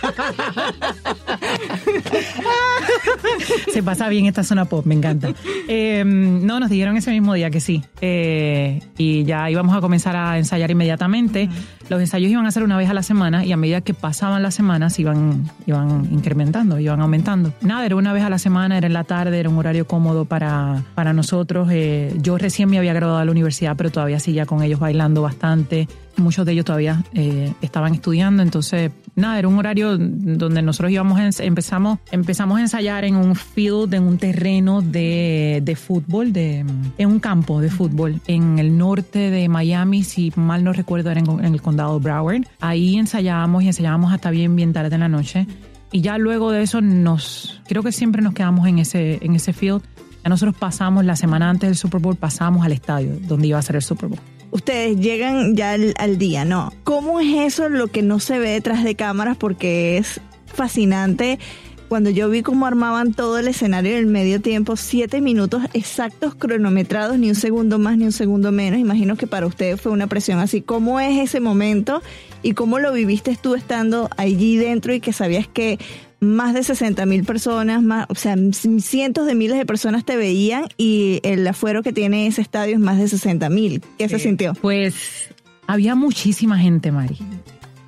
Se 3.71 3.81
pasa 3.81 4.09
bien 4.09 4.25
esta 4.25 4.43
zona 4.43 4.65
pop, 4.65 4.85
me 4.85 4.95
encanta. 4.95 5.29
Eh, 5.67 6.03
no, 6.05 6.59
nos 6.59 6.69
dijeron 6.69 6.97
ese 6.97 7.11
mismo 7.11 7.33
día 7.33 7.49
que 7.49 7.61
sí. 7.61 7.83
Eh, 8.01 8.81
y 8.97 9.23
ya 9.23 9.49
íbamos 9.49 9.75
a 9.75 9.79
comenzar 9.79 10.15
a 10.15 10.37
ensayar 10.37 10.69
inmediatamente. 10.71 11.49
Los 11.87 12.01
ensayos 12.01 12.29
iban 12.31 12.45
a 12.45 12.51
ser 12.51 12.63
una 12.63 12.77
vez 12.77 12.89
a 12.89 12.93
la 12.93 13.03
semana 13.03 13.45
y 13.45 13.51
a 13.51 13.57
medida 13.57 13.81
que 13.81 13.93
pasaban 13.93 14.43
las 14.43 14.55
semanas 14.55 14.99
iban, 14.99 15.49
iban 15.65 16.07
incrementando, 16.11 16.79
iban 16.79 16.99
aumentando. 17.01 17.53
Nada, 17.61 17.85
era 17.85 17.95
una 17.95 18.13
vez 18.13 18.23
a 18.23 18.29
la 18.29 18.39
semana, 18.39 18.77
era 18.77 18.87
en 18.87 18.93
la 18.93 19.03
tarde, 19.03 19.39
era 19.39 19.49
un 19.49 19.57
horario 19.57 19.87
cómodo 19.87 20.25
para, 20.25 20.83
para 20.95 21.13
nosotros. 21.13 21.69
Eh, 21.71 22.13
yo 22.21 22.37
recién 22.37 22.69
me 22.69 22.77
había 22.77 22.93
graduado 22.93 23.19
de 23.19 23.25
la 23.25 23.31
universidad, 23.31 23.75
pero 23.77 23.89
todavía 23.89 24.19
seguía 24.19 24.45
con 24.45 24.63
ellos 24.63 24.79
bailando 24.79 25.21
bastante. 25.21 25.87
Muchos 26.17 26.45
de 26.45 26.53
ellos 26.53 26.65
todavía 26.65 27.03
eh, 27.13 27.53
estaban 27.61 27.93
estudiando, 27.93 28.43
entonces 28.43 28.91
nada, 29.15 29.39
era 29.39 29.47
un 29.47 29.57
horario 29.57 29.97
donde 29.97 30.61
nosotros 30.61 30.91
íbamos, 30.91 31.39
empezamos, 31.39 31.99
empezamos 32.11 32.57
a 32.57 32.61
ensayar 32.61 33.03
en 33.03 33.15
un 33.15 33.35
field, 33.35 33.93
en 33.93 34.03
un 34.03 34.17
terreno 34.17 34.81
de, 34.81 35.61
de 35.63 35.75
fútbol, 35.75 36.33
de, 36.33 36.65
en 36.97 37.09
un 37.09 37.19
campo 37.19 37.61
de 37.61 37.69
fútbol 37.69 38.21
en 38.27 38.59
el 38.59 38.77
norte 38.77 39.29
de 39.29 39.49
Miami, 39.49 40.03
si 40.03 40.31
mal 40.35 40.63
no 40.63 40.73
recuerdo, 40.73 41.11
era 41.11 41.19
en, 41.19 41.53
el 41.53 41.61
condado 41.61 41.97
de 41.99 42.03
Broward. 42.03 42.43
Ahí 42.59 42.97
ensayábamos 42.97 43.63
y 43.63 43.67
ensayábamos 43.67 44.13
hasta 44.13 44.31
bien, 44.31 44.55
bien 44.55 44.73
tarde 44.73 44.95
en 44.95 45.01
la 45.01 45.09
noche. 45.09 45.47
Y 45.91 46.01
ya 46.01 46.17
luego 46.17 46.51
de 46.51 46.63
eso 46.63 46.81
nos, 46.81 47.61
creo 47.67 47.83
que 47.83 47.91
siempre 47.91 48.21
nos 48.21 48.33
quedamos 48.33 48.67
en 48.67 48.79
ese, 48.79 49.19
en 49.21 49.35
ese 49.35 49.51
field. 49.51 49.81
Ya 50.23 50.29
nosotros 50.29 50.55
pasamos 50.55 51.03
la 51.03 51.15
semana 51.15 51.49
antes 51.49 51.69
del 51.69 51.75
Super 51.75 51.99
Bowl, 51.99 52.15
pasamos 52.15 52.65
al 52.65 52.71
estadio 52.71 53.17
donde 53.27 53.47
iba 53.47 53.59
a 53.59 53.61
ser 53.61 53.75
el 53.75 53.81
Super 53.81 54.07
Bowl 54.07 54.19
ustedes 54.51 54.97
llegan 54.97 55.55
ya 55.55 55.71
al, 55.71 56.17
día, 56.17 56.45
¿no? 56.45 56.71
¿Cómo 56.83 57.19
es 57.19 57.53
eso 57.53 57.69
lo 57.69 57.87
que 57.87 58.01
no 58.01 58.19
se 58.19 58.39
ve 58.39 58.51
detrás 58.51 58.83
de 58.83 58.95
cámaras? 58.95 59.37
Porque 59.37 59.97
es 59.97 60.21
fascinante. 60.45 61.39
Cuando 61.87 62.09
yo 62.09 62.29
vi 62.29 62.41
cómo 62.41 62.65
armaban 62.65 63.13
todo 63.13 63.37
el 63.37 63.49
escenario 63.49 63.91
en 63.91 63.97
el 63.97 64.05
medio 64.05 64.39
tiempo, 64.39 64.77
siete 64.77 65.19
minutos 65.19 65.63
exactos 65.73 66.35
cronometrados, 66.35 67.19
ni 67.19 67.27
un 67.27 67.35
segundo 67.35 67.79
más 67.79 67.97
ni 67.97 68.05
un 68.05 68.13
segundo 68.13 68.53
menos. 68.53 68.79
Imagino 68.79 69.17
que 69.17 69.27
para 69.27 69.45
ustedes 69.45 69.81
fue 69.81 69.91
una 69.91 70.07
presión 70.07 70.39
así. 70.39 70.61
¿Cómo 70.61 71.01
es 71.01 71.19
ese 71.19 71.41
momento 71.41 72.01
y 72.43 72.53
cómo 72.53 72.79
lo 72.79 72.93
viviste 72.93 73.37
tú 73.41 73.55
estando 73.55 74.09
allí 74.15 74.55
dentro 74.55 74.93
y 74.93 75.01
que 75.01 75.11
sabías 75.11 75.49
que 75.49 75.79
más 76.21 76.53
de 76.53 76.63
60 76.63 77.03
mil 77.07 77.23
personas, 77.23 77.81
más, 77.81 78.05
o 78.07 78.15
sea, 78.15 78.35
cientos 78.79 79.25
de 79.25 79.33
miles 79.33 79.57
de 79.57 79.65
personas 79.65 80.05
te 80.05 80.15
veían 80.15 80.65
y 80.77 81.19
el 81.23 81.45
afuero 81.47 81.81
que 81.81 81.91
tiene 81.91 82.27
ese 82.27 82.41
estadio 82.41 82.75
es 82.75 82.79
más 82.79 82.99
de 82.99 83.07
60 83.07 83.49
mil. 83.49 83.81
¿Qué 83.97 84.07
se 84.07 84.19
sintió? 84.19 84.53
Pues 84.53 85.29
había 85.65 85.95
muchísima 85.95 86.59
gente, 86.59 86.91
Mari. 86.91 87.17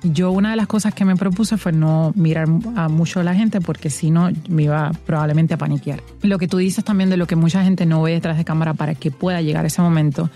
Yo 0.02 0.32
una 0.32 0.50
de 0.50 0.56
las 0.56 0.66
cosas 0.66 0.92
que 0.92 1.04
me 1.04 1.14
propuse 1.14 1.56
fue 1.56 1.72
no 1.72 2.12
mirar 2.16 2.48
a 2.74 2.88
mucho 2.88 3.20
a 3.20 3.22
la 3.22 3.34
gente 3.34 3.60
porque 3.60 3.88
si 3.88 4.10
no 4.10 4.28
me 4.48 4.64
iba 4.64 4.90
probablemente 5.06 5.54
a 5.54 5.56
paniquear. 5.56 6.02
Lo 6.22 6.36
que 6.38 6.48
tú 6.48 6.58
dices 6.58 6.84
también 6.84 7.10
de 7.10 7.16
lo 7.16 7.28
que 7.28 7.36
mucha 7.36 7.62
gente 7.62 7.86
no 7.86 8.02
ve 8.02 8.12
detrás 8.12 8.36
de 8.36 8.44
cámara 8.44 8.74
para 8.74 8.96
que 8.96 9.12
pueda 9.12 9.42
llegar 9.42 9.64
ese 9.64 9.80
momento, 9.80 10.28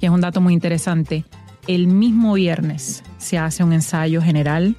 que 0.00 0.06
es 0.06 0.12
un 0.12 0.20
dato 0.20 0.40
muy 0.40 0.54
interesante. 0.54 1.24
El 1.68 1.86
mismo 1.86 2.34
viernes 2.34 3.04
se 3.16 3.38
hace 3.38 3.62
un 3.62 3.72
ensayo 3.72 4.20
general 4.20 4.76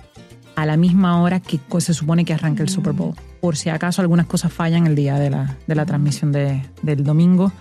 a 0.56 0.66
la 0.66 0.78
misma 0.78 1.22
hora 1.22 1.40
que 1.40 1.60
se 1.80 1.94
supone 1.94 2.26
que 2.26 2.34
arranca 2.34 2.64
el 2.64 2.70
Super 2.70 2.94
Bowl. 2.94 3.14
Por 3.42 3.58
si 3.58 3.70
acaso 3.70 4.02
algunas 4.02 4.26
cosas 4.26 4.52
fallan 4.52 4.88
el 4.88 4.96
día 4.96 5.20
de 5.20 5.30
la, 5.30 5.58
de 5.68 5.76
la 5.76 5.86
transmisión 5.86 6.32
de, 6.32 6.62
del 6.82 7.04
domingo. 7.04 7.52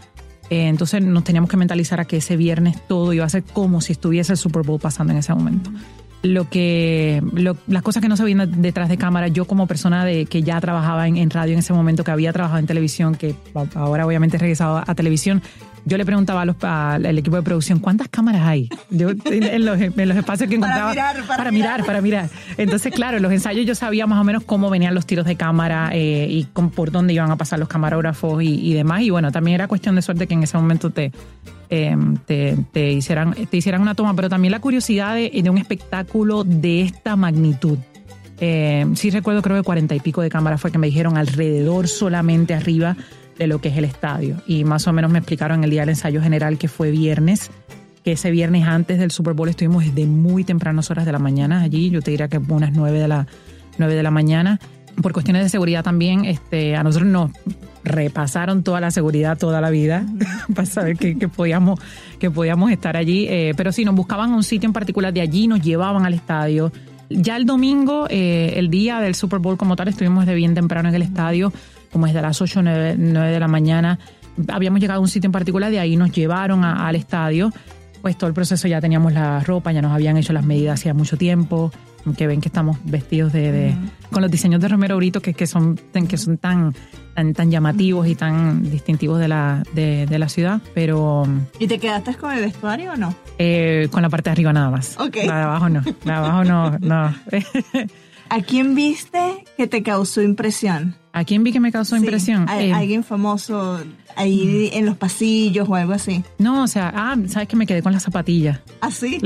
Eh, 0.50 0.68
entonces 0.68 1.02
nos 1.02 1.24
teníamos 1.24 1.50
que 1.50 1.56
mentalizar 1.56 2.00
a 2.00 2.04
que 2.04 2.18
ese 2.18 2.36
viernes 2.36 2.76
todo 2.86 3.12
iba 3.12 3.24
a 3.24 3.28
ser 3.28 3.42
como 3.42 3.80
si 3.80 3.92
estuviese 3.92 4.32
el 4.32 4.38
Super 4.38 4.62
Bowl 4.62 4.80
pasando 4.80 5.12
en 5.12 5.18
ese 5.18 5.34
momento. 5.34 5.70
Lo 6.22 6.48
que, 6.48 7.22
las 7.66 7.82
cosas 7.82 8.02
que 8.02 8.08
no 8.08 8.16
se 8.16 8.24
veían 8.24 8.62
detrás 8.62 8.88
de 8.88 8.96
cámara, 8.96 9.28
yo 9.28 9.44
como 9.44 9.66
persona 9.66 10.06
de, 10.06 10.24
que 10.24 10.42
ya 10.42 10.58
trabajaba 10.58 11.06
en, 11.06 11.18
en 11.18 11.28
radio 11.28 11.52
en 11.52 11.58
ese 11.58 11.74
momento, 11.74 12.02
que 12.02 12.12
había 12.12 12.32
trabajado 12.32 12.60
en 12.60 12.66
televisión, 12.66 13.14
que 13.14 13.34
ahora 13.74 14.06
obviamente 14.06 14.38
he 14.38 14.40
regresado 14.40 14.82
a 14.86 14.94
televisión, 14.94 15.42
yo 15.84 15.98
le 15.98 16.04
preguntaba 16.04 16.42
a 16.42 16.44
los, 16.44 16.56
al 16.62 17.18
equipo 17.18 17.36
de 17.36 17.42
producción, 17.42 17.78
¿cuántas 17.78 18.08
cámaras 18.08 18.42
hay? 18.42 18.68
Yo, 18.90 19.10
en, 19.10 19.64
los, 19.64 19.80
espacios 19.80 20.48
que 20.48 20.56
encontraba. 20.56 20.94
Para 21.26 21.50
mirar, 21.50 21.84
para, 21.84 22.00
mirar. 22.00 22.30
Entonces, 22.56 22.92
claro, 22.92 23.18
en 23.18 23.22
los 23.22 23.32
ensayos 23.32 23.66
yo 23.66 23.74
sabía 23.74 24.06
más 24.06 24.20
o 24.20 24.24
menos 24.24 24.44
cómo 24.44 24.70
venían 24.70 24.94
los 24.94 25.06
tiros 25.06 25.26
de 25.26 25.36
cámara 25.36 25.90
eh, 25.92 26.26
y 26.28 26.44
por 26.44 26.90
dónde 26.90 27.12
iban 27.12 27.30
a 27.30 27.36
pasar 27.36 27.58
los 27.58 27.68
camarógrafos 27.68 28.42
y, 28.42 28.72
demás. 28.72 29.02
Y 29.02 29.10
bueno, 29.10 29.30
también 29.30 29.56
era 29.56 29.68
cuestión 29.68 29.94
de 29.94 30.02
suerte 30.02 30.26
que 30.26 30.34
en 30.34 30.42
ese 30.42 30.56
momento 30.56 30.90
te, 30.90 31.12
em, 31.68 32.16
te, 32.16 32.92
hicieran, 32.92 33.34
te 33.34 33.56
hicieran 33.56 33.82
una 33.82 33.94
toma, 33.94 34.14
pero 34.14 34.28
también 34.28 34.52
la 34.52 34.60
curiosidad 34.60 35.14
de, 35.14 35.30
de 35.30 35.50
un 35.50 35.58
espectáculo 35.58 36.44
de 36.44 36.82
esta 36.82 37.16
magnitud. 37.16 37.78
Eh, 38.40 38.86
sí 38.94 39.10
recuerdo, 39.10 39.42
creo 39.42 39.56
que 39.56 39.62
cuarenta 39.62 39.94
y 39.94 40.00
pico 40.00 40.20
de 40.20 40.28
cámaras 40.28 40.60
fue 40.60 40.72
que 40.72 40.78
me 40.78 40.88
dijeron 40.88 41.16
alrededor 41.16 41.88
solamente 41.88 42.54
arriba 42.54 42.96
de 43.38 43.46
lo 43.46 43.60
que 43.60 43.68
es 43.68 43.76
el 43.76 43.84
estadio. 43.84 44.36
Y 44.46 44.64
más 44.64 44.86
o 44.86 44.92
menos 44.92 45.10
me 45.10 45.18
explicaron 45.18 45.64
el 45.64 45.70
día 45.70 45.82
del 45.82 45.90
ensayo 45.90 46.22
general 46.22 46.58
que 46.58 46.68
fue 46.68 46.90
viernes, 46.90 47.50
que 48.04 48.12
ese 48.12 48.30
viernes 48.30 48.66
antes 48.66 48.98
del 48.98 49.10
Super 49.10 49.34
Bowl 49.34 49.48
estuvimos 49.48 49.84
desde 49.84 50.06
muy 50.06 50.44
tempranas 50.44 50.90
horas 50.90 51.06
de 51.06 51.12
la 51.12 51.18
mañana 51.18 51.62
allí, 51.62 51.90
yo 51.90 52.02
te 52.02 52.10
diría 52.10 52.28
que 52.28 52.38
unas 52.38 52.72
9 52.72 52.98
de 52.98 53.08
la, 53.08 53.26
9 53.78 53.94
de 53.94 54.02
la 54.02 54.10
mañana. 54.10 54.60
Por 55.02 55.12
cuestiones 55.12 55.42
de 55.42 55.48
seguridad 55.48 55.82
también, 55.82 56.24
este, 56.24 56.76
a 56.76 56.84
nosotros 56.84 57.10
nos 57.10 57.30
repasaron 57.82 58.62
toda 58.62 58.80
la 58.80 58.90
seguridad 58.90 59.36
toda 59.36 59.60
la 59.60 59.68
vida 59.70 60.06
para 60.54 60.66
saber 60.66 60.96
que, 60.96 61.28
podíamos, 61.28 61.80
que 62.20 62.30
podíamos 62.30 62.70
estar 62.70 62.96
allí. 62.96 63.26
Eh, 63.28 63.54
pero 63.56 63.72
sí, 63.72 63.84
nos 63.84 63.96
buscaban 63.96 64.32
un 64.32 64.44
sitio 64.44 64.68
en 64.68 64.72
particular 64.72 65.12
de 65.12 65.20
allí, 65.20 65.48
nos 65.48 65.60
llevaban 65.62 66.06
al 66.06 66.14
estadio. 66.14 66.72
Ya 67.10 67.36
el 67.36 67.44
domingo, 67.44 68.06
eh, 68.08 68.54
el 68.56 68.70
día 68.70 69.00
del 69.00 69.14
Super 69.14 69.40
Bowl 69.40 69.56
como 69.56 69.76
tal, 69.76 69.88
estuvimos 69.88 70.26
de 70.26 70.34
bien 70.34 70.54
temprano 70.54 70.88
en 70.88 70.94
el 70.94 71.02
estadio 71.02 71.52
como 71.94 72.08
es 72.08 72.12
de 72.12 72.20
las 72.20 72.42
8 72.42 72.58
o 72.58 72.62
9, 72.64 72.96
de 72.96 73.40
la 73.40 73.46
mañana. 73.46 74.00
Habíamos 74.48 74.80
llegado 74.80 74.98
a 74.98 75.00
un 75.00 75.06
sitio 75.06 75.28
en 75.28 75.32
particular, 75.32 75.70
de 75.70 75.78
ahí 75.78 75.94
nos 75.94 76.10
llevaron 76.10 76.64
al 76.64 76.96
estadio. 76.96 77.52
Pues 78.02 78.18
todo 78.18 78.26
el 78.26 78.34
proceso 78.34 78.66
ya 78.66 78.80
teníamos 78.80 79.12
la 79.12 79.38
ropa, 79.38 79.70
ya 79.70 79.80
nos 79.80 79.92
habían 79.92 80.16
hecho 80.16 80.32
las 80.32 80.44
medidas 80.44 80.80
hacía 80.80 80.92
mucho 80.92 81.16
tiempo 81.16 81.70
que 82.18 82.26
ven 82.26 82.40
que 82.40 82.48
estamos 82.48 82.78
vestidos 82.84 83.32
de, 83.32 83.74
con 84.10 84.20
los 84.20 84.30
diseños 84.30 84.60
de 84.60 84.68
Romero 84.68 84.96
Brito 84.96 85.22
que, 85.22 85.32
que 85.32 85.46
son 85.46 85.76
que 85.76 86.18
son 86.18 86.36
tan, 86.36 86.74
tan 87.14 87.50
llamativos 87.50 88.06
y 88.06 88.14
tan 88.14 88.62
distintivos 88.70 89.18
de 89.20 89.28
la 89.28 89.62
de, 89.72 90.18
la 90.18 90.28
ciudad 90.28 90.60
pero 90.74 91.26
¿y 91.58 91.66
te 91.66 91.78
quedaste 91.78 92.14
con 92.16 92.34
el 92.34 92.42
vestuario 92.42 92.92
o 92.92 92.96
no? 92.96 93.14
Eh, 93.38 93.88
con 93.90 94.02
la 94.02 94.10
parte 94.10 94.28
de 94.28 94.32
arriba 94.32 94.52
nada 94.52 94.68
más 94.68 94.98
la 94.98 95.08
de 95.08 95.30
abajo 95.30 95.70
no 95.70 95.82
la 96.04 96.12
de 96.12 96.18
abajo 96.18 96.44
no 96.44 96.78
no 96.78 97.14
¿a 98.28 98.40
quién 98.40 98.74
viste 98.74 99.44
que 99.56 99.66
te 99.66 99.82
causó 99.82 100.22
impresión? 100.22 100.96
¿A 101.12 101.24
quién 101.24 101.44
vi 101.44 101.52
que 101.52 101.60
me 101.60 101.70
causó 101.70 101.96
impresión? 101.96 102.48
Eh, 102.48 102.72
alguien 102.72 103.04
famoso 103.04 103.80
ahí 104.16 104.68
en 104.72 104.84
los 104.84 104.96
pasillos 104.96 105.68
o 105.68 105.76
algo 105.76 105.92
así. 105.92 106.24
No, 106.38 106.64
o 106.64 106.66
sea, 106.66 106.92
ah, 106.92 107.16
sabes 107.28 107.46
que 107.46 107.54
me 107.54 107.66
quedé 107.66 107.82
con 107.82 107.92
las 107.92 108.02
zapatillas. 108.02 108.60
¿Ah, 108.80 108.90
sí? 108.90 109.20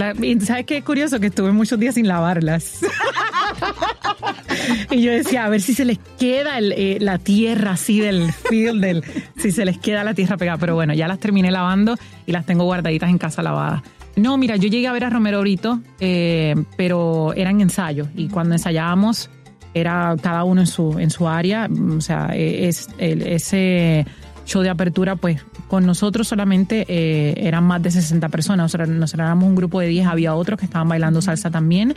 ¿Sabes 0.44 0.66
qué 0.66 0.82
curioso? 0.82 1.18
Que 1.18 1.28
estuve 1.28 1.50
muchos 1.50 1.80
días 1.80 1.94
sin 1.94 2.06
lavarlas. 2.06 2.80
y 4.90 5.00
yo 5.00 5.12
decía, 5.12 5.46
a 5.46 5.48
ver 5.48 5.62
si 5.62 5.72
se 5.72 5.86
les 5.86 5.98
queda 6.18 6.58
eh, 6.58 6.98
la 7.00 7.18
tierra 7.18 7.72
así 7.72 8.00
del 8.00 8.32
field, 8.32 8.82
del, 8.82 9.04
si 9.38 9.50
se 9.50 9.64
les 9.64 9.78
queda 9.78 10.04
la 10.04 10.12
tierra 10.12 10.36
pegada. 10.36 10.58
Pero 10.58 10.74
bueno, 10.74 10.92
ya 10.92 11.08
las 11.08 11.18
terminé 11.18 11.50
lavando 11.50 11.96
y 12.26 12.32
las 12.32 12.44
tengo 12.44 12.64
guardaditas 12.64 13.08
en 13.08 13.16
casa 13.16 13.42
lavadas. 13.42 13.82
No, 14.18 14.36
mira, 14.36 14.56
yo 14.56 14.68
llegué 14.68 14.88
a 14.88 14.92
ver 14.92 15.04
a 15.04 15.10
Romero 15.10 15.40
Brito, 15.40 15.80
eh, 16.00 16.54
pero 16.76 17.32
eran 17.34 17.60
ensayos 17.60 18.08
y 18.16 18.28
cuando 18.28 18.54
ensayábamos 18.54 19.30
era 19.74 20.16
cada 20.20 20.44
uno 20.44 20.62
en 20.62 20.66
su, 20.66 20.98
en 20.98 21.10
su 21.10 21.28
área, 21.28 21.68
o 21.96 22.00
sea, 22.00 22.30
e, 22.34 22.68
es, 22.68 22.88
ese 22.98 24.06
show 24.44 24.62
de 24.62 24.70
apertura, 24.70 25.14
pues 25.14 25.44
con 25.68 25.86
nosotros 25.86 26.26
solamente 26.26 26.84
eh, 26.88 27.34
eran 27.36 27.64
más 27.64 27.82
de 27.82 27.90
60 27.90 28.28
personas, 28.28 28.74
o 28.74 28.76
sea, 28.76 28.86
nosotros 28.86 29.26
éramos 29.26 29.44
un 29.44 29.54
grupo 29.54 29.78
de 29.80 29.86
10, 29.86 30.06
había 30.06 30.34
otros 30.34 30.58
que 30.58 30.64
estaban 30.64 30.88
bailando 30.88 31.22
salsa 31.22 31.50
también, 31.50 31.94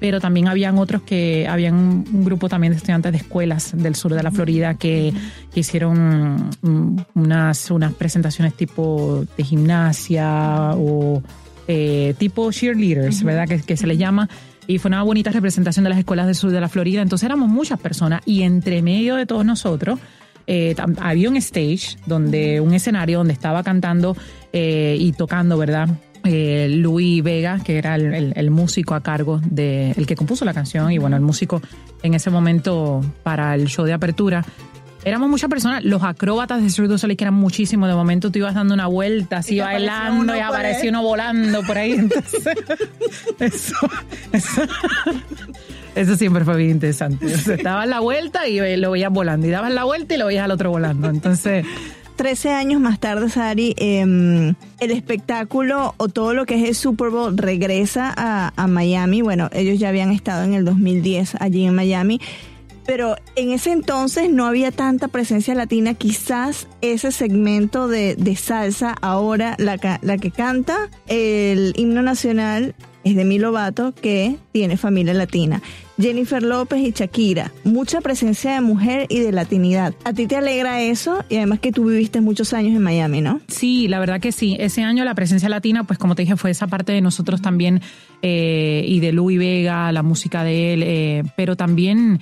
pero 0.00 0.20
también 0.20 0.48
habían 0.48 0.76
otros 0.76 1.02
que, 1.02 1.46
habían 1.48 1.76
un, 1.76 2.24
grupo 2.24 2.48
también 2.48 2.72
de 2.72 2.76
estudiantes 2.76 3.12
de 3.12 3.18
escuelas 3.18 3.72
del 3.74 3.94
sur 3.94 4.12
de 4.12 4.22
la 4.22 4.30
Florida 4.30 4.74
que, 4.74 5.14
hicieron 5.54 6.50
unas, 7.14 7.70
unas 7.70 7.94
presentaciones 7.94 8.54
tipo 8.54 9.24
de 9.36 9.44
gimnasia 9.44 10.72
o 10.74 11.22
eh, 11.68 12.14
tipo 12.18 12.50
cheerleaders, 12.52 13.22
¿verdad? 13.22 13.48
Que, 13.48 13.60
que 13.60 13.76
se 13.76 13.86
les 13.86 13.98
llama 13.98 14.28
y 14.66 14.78
fue 14.78 14.88
una 14.88 15.02
bonita 15.02 15.30
representación 15.30 15.84
de 15.84 15.90
las 15.90 15.98
escuelas 15.98 16.26
del 16.26 16.34
sur 16.34 16.50
de 16.50 16.60
la 16.60 16.68
Florida. 16.68 17.02
Entonces 17.02 17.26
éramos 17.26 17.48
muchas 17.48 17.78
personas 17.78 18.22
y 18.24 18.42
entre 18.42 18.82
medio 18.82 19.16
de 19.16 19.26
todos 19.26 19.44
nosotros 19.44 19.98
eh, 20.46 20.74
había 21.00 21.28
un 21.28 21.36
stage, 21.36 21.96
donde 22.06 22.60
un 22.60 22.74
escenario 22.74 23.18
donde 23.18 23.32
estaba 23.32 23.62
cantando 23.62 24.16
eh, 24.52 24.96
y 24.98 25.12
tocando, 25.12 25.56
¿verdad? 25.56 25.88
Eh, 26.24 26.68
Luis 26.70 27.22
Vega, 27.22 27.60
que 27.62 27.76
era 27.76 27.96
el, 27.96 28.50
músico 28.50 28.94
a 28.94 29.02
cargo 29.02 29.40
de 29.44 29.90
el 29.92 30.06
que 30.06 30.16
compuso 30.16 30.44
la 30.46 30.54
canción 30.54 30.90
y 30.90 30.98
bueno, 30.98 31.16
el 31.16 31.22
músico 31.22 31.60
en 32.02 32.14
ese 32.14 32.30
momento 32.30 33.02
para 33.22 33.54
el 33.54 33.66
show 33.66 33.84
de 33.84 33.92
apertura 33.92 34.44
éramos 35.04 35.28
muchas 35.28 35.50
personas. 35.50 35.84
Los 35.84 36.02
acróbatas 36.02 36.62
de 36.62 36.70
Cirque 36.70 36.88
du 36.88 36.98
Soleil, 36.98 37.16
que 37.16 37.24
eran 37.24 37.34
muchísimos. 37.34 37.88
De 37.88 37.94
momento 37.94 38.30
tú 38.30 38.38
ibas 38.38 38.54
dando 38.54 38.74
una 38.74 38.86
vuelta 38.86 39.38
así 39.38 39.58
bailando 39.58 40.34
y 40.34 40.40
apareció 40.40 40.90
uno 40.90 41.02
volando 41.02 41.62
por 41.62 41.78
ahí. 41.78 41.92
Entonces, 41.92 42.42
eso, 43.38 43.76
eso, 45.94 46.16
siempre 46.16 46.44
fue 46.44 46.56
bien 46.56 46.70
interesante. 46.70 47.26
O 47.26 47.62
dabas 47.62 47.88
la 47.88 48.00
vuelta 48.00 48.48
y 48.48 48.76
lo 48.76 48.92
veías 48.92 49.12
volando. 49.12 49.46
Y 49.46 49.50
dabas 49.50 49.72
la 49.72 49.84
vuelta 49.84 50.14
y 50.14 50.18
lo 50.18 50.26
veías 50.26 50.44
al 50.44 50.50
otro 50.50 50.70
volando. 50.70 51.08
Entonces... 51.08 51.64
13 52.16 52.52
años 52.52 52.80
más 52.80 53.00
tarde, 53.00 53.28
Sari, 53.28 53.74
em, 53.76 54.54
el 54.78 54.90
espectáculo 54.92 55.94
o 55.96 56.06
todo 56.06 56.32
lo 56.32 56.46
que 56.46 56.54
es 56.54 56.68
el 56.68 56.76
Super 56.76 57.10
Bowl 57.10 57.36
regresa 57.36 58.14
a, 58.16 58.52
a 58.54 58.66
Miami. 58.68 59.20
Bueno, 59.20 59.50
ellos 59.52 59.80
ya 59.80 59.88
habían 59.88 60.12
estado 60.12 60.44
en 60.44 60.54
el 60.54 60.64
2010 60.64 61.34
allí 61.40 61.64
en 61.64 61.74
Miami 61.74 62.20
pero 62.86 63.16
en 63.36 63.50
ese 63.50 63.72
entonces 63.72 64.30
no 64.30 64.46
había 64.46 64.70
tanta 64.70 65.08
presencia 65.08 65.54
latina. 65.54 65.94
Quizás 65.94 66.68
ese 66.80 67.12
segmento 67.12 67.88
de, 67.88 68.36
salsa, 68.36 68.94
ahora 69.00 69.56
la, 69.58 69.78
la 70.02 70.18
que 70.18 70.30
canta 70.30 70.90
el 71.06 71.72
himno 71.76 72.02
nacional, 72.02 72.74
es 73.04 73.16
Demi 73.16 73.38
Lovato, 73.38 73.94
que 73.94 74.36
tiene 74.52 74.76
familia 74.76 75.14
latina. 75.14 75.62
Jennifer 76.00 76.42
López 76.42 76.80
y 76.80 76.90
Shakira. 76.90 77.52
Mucha 77.62 78.00
presencia 78.00 78.54
de 78.54 78.60
mujer 78.60 79.06
y 79.08 79.20
de 79.20 79.30
latinidad. 79.30 79.94
¿A 80.04 80.12
ti 80.12 80.26
te 80.26 80.36
alegra 80.36 80.82
eso? 80.82 81.24
Y 81.28 81.36
además 81.36 81.60
que 81.60 81.70
tú 81.70 81.84
viviste 81.84 82.20
muchos 82.20 82.52
años 82.52 82.74
en 82.74 82.82
Miami, 82.82 83.20
¿no? 83.20 83.40
Sí, 83.46 83.86
la 83.88 84.00
verdad 84.00 84.20
que 84.20 84.32
sí. 84.32 84.56
Ese 84.58 84.82
año 84.82 85.04
la 85.04 85.14
presencia 85.14 85.48
latina, 85.48 85.84
pues 85.84 85.98
como 85.98 86.14
te 86.14 86.22
dije, 86.22 86.36
fue 86.36 86.50
esa 86.50 86.66
parte 86.66 86.92
de 86.92 87.00
nosotros 87.00 87.42
también 87.42 87.80
eh, 88.22 88.84
y 88.88 89.00
de 89.00 89.12
Louis 89.12 89.38
Vega, 89.38 89.92
la 89.92 90.02
música 90.02 90.42
de 90.42 90.74
él, 90.74 90.82
eh, 90.82 91.22
pero 91.36 91.56
también 91.56 92.20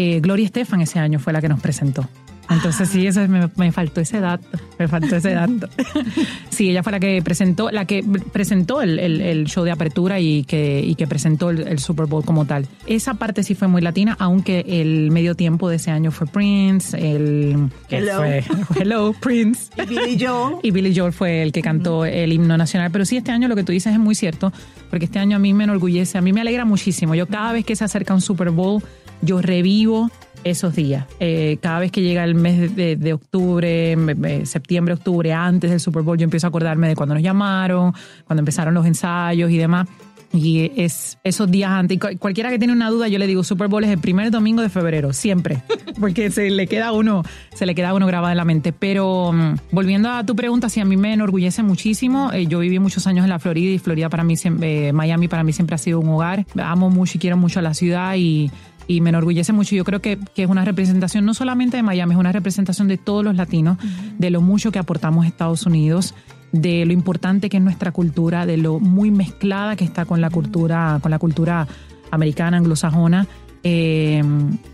eh, 0.00 0.20
Gloria 0.20 0.46
Estefan 0.46 0.80
ese 0.80 0.98
año 0.98 1.18
fue 1.18 1.34
la 1.34 1.42
que 1.42 1.48
nos 1.50 1.60
presentó. 1.60 2.08
Entonces 2.48 2.88
sí, 2.88 3.06
eso 3.06 3.20
me, 3.28 3.70
faltó 3.70 4.00
ese 4.00 4.18
dato, 4.18 4.44
me 4.76 4.88
faltó 4.88 5.14
ese 5.14 5.34
dato. 5.34 5.68
sí, 6.50 6.70
ella 6.70 6.82
fue 6.82 6.90
la 6.90 6.98
que 6.98 7.22
presentó, 7.22 7.70
la 7.70 7.84
que 7.84 8.02
presentó 8.32 8.82
el, 8.82 9.44
show 9.46 9.62
de 9.62 9.70
apertura 9.70 10.18
y 10.18 10.42
que, 10.44 10.82
y 10.84 10.96
que 10.96 11.06
presentó 11.06 11.50
el, 11.50 11.78
Super 11.78 12.06
Bowl 12.06 12.24
como 12.24 12.46
tal. 12.46 12.66
Esa 12.86 13.14
parte 13.14 13.44
sí 13.44 13.54
fue 13.54 13.68
muy 13.68 13.82
latina, 13.82 14.16
aunque 14.18 14.64
el 14.66 15.12
medio 15.12 15.36
tiempo 15.36 15.68
de 15.68 15.76
ese 15.76 15.92
año 15.92 16.10
fue 16.10 16.26
Prince, 16.26 16.96
el 16.96 17.68
Hello, 17.88 18.16
fue, 18.16 18.44
Hello 18.80 19.12
Prince 19.20 19.70
y 19.76 19.86
Billy 19.86 20.18
Joel 20.18 20.56
y 20.64 20.70
Billy 20.72 20.96
Joel 20.96 21.12
fue 21.12 21.42
el 21.42 21.52
que 21.52 21.62
cantó 21.62 22.04
el 22.04 22.32
himno 22.32 22.56
nacional. 22.56 22.90
Pero 22.90 23.04
sí, 23.04 23.16
este 23.16 23.30
año 23.30 23.46
lo 23.46 23.54
que 23.54 23.62
tú 23.62 23.70
dices 23.70 23.92
es 23.92 23.98
muy 24.00 24.16
cierto, 24.16 24.52
porque 24.88 25.04
este 25.04 25.20
año 25.20 25.36
a 25.36 25.38
mí 25.38 25.54
me 25.54 25.64
enorgullece, 25.64 26.18
a 26.18 26.20
mí 26.20 26.32
me 26.32 26.40
alegra 26.40 26.64
muchísimo. 26.64 27.14
Yo 27.14 27.28
cada 27.28 27.52
vez 27.52 27.64
que 27.64 27.76
se 27.76 27.84
acerca 27.84 28.12
un 28.12 28.22
Super 28.22 28.50
Bowl 28.50 28.82
yo 29.22 29.40
revivo 29.40 30.10
esos 30.44 30.74
días. 30.74 31.06
Eh, 31.20 31.58
cada 31.60 31.80
vez 31.80 31.92
que 31.92 32.02
llega 32.02 32.24
el 32.24 32.34
mes 32.34 32.74
de, 32.74 33.12
octubre, 33.12 33.96
septiembre, 34.44 34.94
octubre, 34.94 35.32
antes 35.32 35.70
del 35.70 35.80
Super 35.80 36.02
Bowl, 36.02 36.18
yo 36.18 36.24
empiezo 36.24 36.46
a 36.46 36.48
acordarme 36.48 36.88
de 36.88 36.96
cuando 36.96 37.14
nos 37.14 37.22
llamaron, 37.22 37.92
cuando 38.26 38.40
empezaron 38.40 38.74
los 38.74 38.86
ensayos 38.86 39.50
y 39.50 39.58
demás. 39.58 39.86
Y 40.32 40.70
es 40.80 41.18
esos 41.24 41.50
días 41.50 41.70
antes. 41.72 41.98
cualquiera 42.20 42.50
que 42.50 42.58
tiene 42.58 42.72
una 42.72 42.88
duda, 42.88 43.08
yo 43.08 43.18
le 43.18 43.26
digo 43.26 43.42
Super 43.42 43.66
Bowl 43.66 43.82
es 43.82 43.90
el 43.90 43.98
primer 43.98 44.30
domingo 44.30 44.62
de 44.62 44.68
febrero, 44.68 45.12
siempre. 45.12 45.62
Porque 45.98 46.30
se 46.30 46.50
le 46.50 46.68
queda 46.68 46.92
uno, 46.92 47.24
se 47.52 47.66
le 47.66 47.74
queda 47.74 47.92
uno 47.94 48.06
grabado 48.06 48.30
en 48.30 48.36
la 48.36 48.44
mente. 48.44 48.72
Pero 48.72 49.32
mm, 49.32 49.56
volviendo 49.72 50.08
a 50.08 50.24
tu 50.24 50.36
pregunta, 50.36 50.68
sí, 50.68 50.78
a 50.78 50.84
mí 50.84 50.96
me 50.96 51.12
enorgullece 51.12 51.64
muchísimo. 51.64 52.32
Eh, 52.32 52.46
yo 52.46 52.60
viví 52.60 52.78
muchos 52.78 53.08
años 53.08 53.24
en 53.24 53.30
la 53.30 53.40
Florida 53.40 53.72
y 53.72 53.78
Florida 53.80 54.08
para 54.08 54.22
mí, 54.22 54.34
eh, 54.44 54.92
Miami 54.92 55.26
para 55.26 55.42
mí 55.42 55.52
siempre 55.52 55.74
ha 55.74 55.78
sido 55.78 55.98
un 55.98 56.08
hogar. 56.10 56.46
Amo 56.56 56.90
mucho 56.90 57.14
y 57.16 57.18
quiero 57.18 57.36
mucho 57.36 57.58
a 57.58 57.62
la 57.62 57.74
ciudad 57.74 58.14
y 58.16 58.52
y 58.90 59.00
me 59.00 59.10
enorgullece 59.10 59.52
mucho. 59.52 59.76
Yo 59.76 59.84
creo 59.84 60.02
que, 60.02 60.18
es 60.34 60.48
una 60.48 60.64
representación 60.64 61.24
no 61.24 61.32
solamente 61.32 61.76
de 61.76 61.84
Miami, 61.84 62.14
es 62.14 62.18
una 62.18 62.32
representación 62.32 62.88
de 62.88 62.98
todos 62.98 63.24
los 63.24 63.36
latinos, 63.36 63.78
de 64.18 64.30
lo 64.30 64.40
mucho 64.40 64.72
que 64.72 64.80
aportamos 64.80 65.24
a 65.24 65.28
Estados 65.28 65.64
Unidos 65.64 66.12
de 66.50 66.84
lo 66.84 66.92
importante 66.92 67.48
que 67.48 67.58
es 67.58 67.62
nuestra 67.62 67.92
cultura, 67.92 68.44
de 68.44 68.56
lo 68.56 68.80
muy 68.80 69.12
mezclada 69.12 69.76
que 69.76 69.84
está 69.84 70.04
con 70.04 70.20
la 70.20 70.30
cultura, 70.30 70.98
con 71.00 71.12
la 71.12 71.20
cultura 71.20 71.68
americana, 72.10 72.56
anglosajona, 72.56 73.28
eh, 73.62 74.20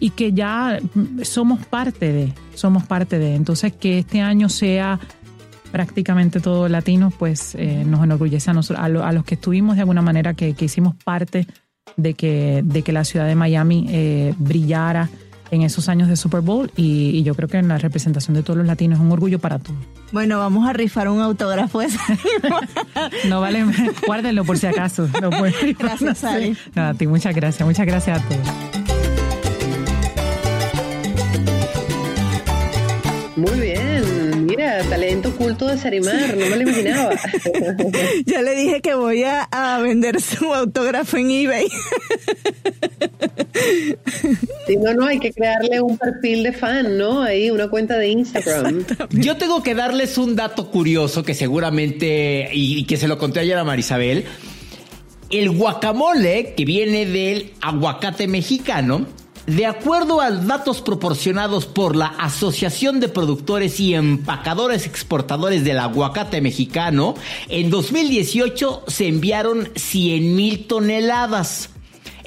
y 0.00 0.08
que 0.10 0.32
ya 0.32 0.78
somos 1.20 1.66
parte 1.66 2.10
de, 2.10 2.32
somos 2.54 2.86
parte 2.86 3.18
de. 3.18 3.34
Entonces, 3.34 3.74
que 3.74 3.98
este 3.98 4.22
año 4.22 4.48
sea 4.48 4.98
prácticamente 5.70 6.40
todo 6.40 6.70
latino, 6.70 7.12
pues 7.18 7.54
eh, 7.56 7.84
nos 7.86 8.02
enorgullece 8.02 8.50
a, 8.50 8.54
nosotros, 8.54 8.82
a, 8.82 9.12
los 9.12 9.24
que 9.26 9.34
estuvimos 9.34 9.76
de 9.76 9.82
alguna 9.82 10.00
manera, 10.00 10.32
que, 10.32 10.54
que 10.54 10.64
hicimos 10.64 10.94
parte 11.04 11.46
de 11.96 12.14
que, 12.14 12.62
de 12.64 12.82
que 12.82 12.92
la 12.92 13.04
ciudad 13.04 13.26
de 13.26 13.34
Miami 13.34 13.86
eh, 13.90 14.34
brillara 14.38 15.08
en 15.50 15.62
esos 15.62 15.88
años 15.88 16.08
de 16.08 16.16
Super 16.16 16.40
Bowl 16.40 16.70
y, 16.76 17.22
yo 17.22 17.34
creo 17.34 17.48
que 17.48 17.58
en 17.58 17.68
la 17.68 17.78
representación 17.78 18.34
de 18.34 18.42
todos 18.42 18.56
los 18.56 18.66
latinos 18.66 18.98
es 18.98 19.04
un 19.04 19.12
orgullo 19.12 19.38
para 19.38 19.58
todos. 19.58 19.78
Bueno, 20.12 20.38
vamos 20.38 20.68
a 20.68 20.72
rifar 20.72 21.08
un 21.08 21.20
autógrafo 21.20 21.80
No 23.28 23.40
vale, 23.40 23.64
guárdenlo 24.06 24.44
por 24.44 24.58
si 24.58 24.66
acaso. 24.66 25.08
gracias, 25.78 26.18
Sally. 26.18 26.56
a 26.74 26.94
ti, 26.94 27.06
muchas 27.06 27.34
gracias, 27.34 27.66
muchas 27.66 27.86
gracias 27.86 28.20
a 28.20 28.28
todos. 28.28 28.46
Muy 33.36 33.60
bien 33.60 33.75
talento 34.56 35.28
oculto 35.30 35.66
de 35.66 35.78
Sarimar, 35.78 36.36
no 36.36 36.46
me 36.46 36.56
lo 36.56 36.62
imaginaba. 36.62 37.14
ya 38.26 38.42
le 38.42 38.54
dije 38.54 38.80
que 38.80 38.94
voy 38.94 39.24
a, 39.24 39.48
vender 39.82 40.20
su 40.20 40.52
autógrafo 40.52 41.16
en 41.16 41.30
eBay. 41.30 41.66
Sí, 44.66 44.76
no, 44.76 44.94
no, 44.94 45.06
hay 45.06 45.18
que 45.18 45.32
crearle 45.32 45.80
un 45.80 45.96
perfil 45.98 46.42
de 46.42 46.52
fan, 46.52 46.98
¿no? 46.98 47.22
Ahí, 47.22 47.50
una 47.50 47.68
cuenta 47.68 47.98
de 47.98 48.08
Instagram. 48.08 48.84
Yo 49.10 49.36
tengo 49.36 49.62
que 49.62 49.74
darles 49.74 50.18
un 50.18 50.36
dato 50.36 50.70
curioso 50.70 51.22
que 51.22 51.34
seguramente, 51.34 52.48
y, 52.52 52.78
y 52.78 52.84
que 52.84 52.96
se 52.96 53.08
lo 53.08 53.18
conté 53.18 53.40
ayer 53.40 53.56
a 53.56 53.64
Marisabel. 53.64 54.24
El 55.30 55.50
guacamole, 55.50 56.54
que 56.56 56.64
viene 56.64 57.06
del 57.06 57.52
aguacate 57.60 58.28
mexicano, 58.28 59.06
de 59.46 59.66
acuerdo 59.66 60.20
a 60.20 60.30
datos 60.30 60.80
proporcionados 60.80 61.66
por 61.66 61.94
la 61.94 62.06
Asociación 62.06 63.00
de 63.00 63.08
Productores 63.08 63.78
y 63.80 63.94
Empacadores 63.94 64.86
Exportadores 64.86 65.64
del 65.64 65.78
Aguacate 65.78 66.40
Mexicano, 66.40 67.14
en 67.48 67.70
2018 67.70 68.84
se 68.88 69.06
enviaron 69.06 69.70
100 69.74 70.36
mil 70.36 70.66
toneladas. 70.66 71.70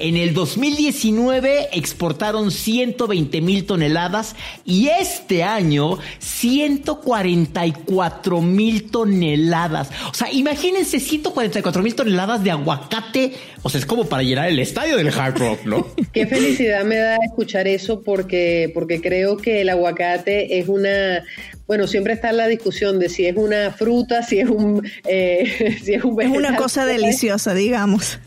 En 0.00 0.16
el 0.16 0.32
2019 0.32 1.68
exportaron 1.72 2.50
120 2.50 3.42
mil 3.42 3.66
toneladas 3.66 4.34
y 4.64 4.88
este 4.88 5.42
año 5.42 5.98
144 6.18 8.40
mil 8.40 8.90
toneladas. 8.90 9.90
O 10.10 10.14
sea, 10.14 10.32
imagínense 10.32 11.00
144 11.00 11.82
mil 11.82 11.94
toneladas 11.94 12.42
de 12.42 12.50
aguacate. 12.50 13.34
O 13.62 13.68
sea, 13.68 13.78
es 13.78 13.84
como 13.84 14.06
para 14.06 14.22
llenar 14.22 14.48
el 14.48 14.58
estadio 14.58 14.96
del 14.96 15.08
Hard 15.08 15.38
Rock, 15.38 15.66
¿no? 15.66 15.86
Qué 16.14 16.26
felicidad 16.26 16.82
me 16.86 16.96
da 16.96 17.18
escuchar 17.22 17.68
eso 17.68 18.00
porque, 18.00 18.70
porque 18.72 19.02
creo 19.02 19.36
que 19.36 19.60
el 19.60 19.68
aguacate 19.68 20.60
es 20.60 20.68
una, 20.68 21.22
bueno, 21.66 21.86
siempre 21.86 22.14
está 22.14 22.32
la 22.32 22.46
discusión 22.46 22.98
de 22.98 23.10
si 23.10 23.26
es 23.26 23.36
una 23.36 23.70
fruta, 23.70 24.22
si 24.22 24.40
es 24.40 24.48
un, 24.48 24.82
eh, 25.06 25.76
si 25.84 25.92
es 25.92 26.02
un 26.04 26.22
Es 26.22 26.30
una 26.30 26.56
cosa 26.56 26.86
deliciosa, 26.86 27.52
digamos. 27.52 28.18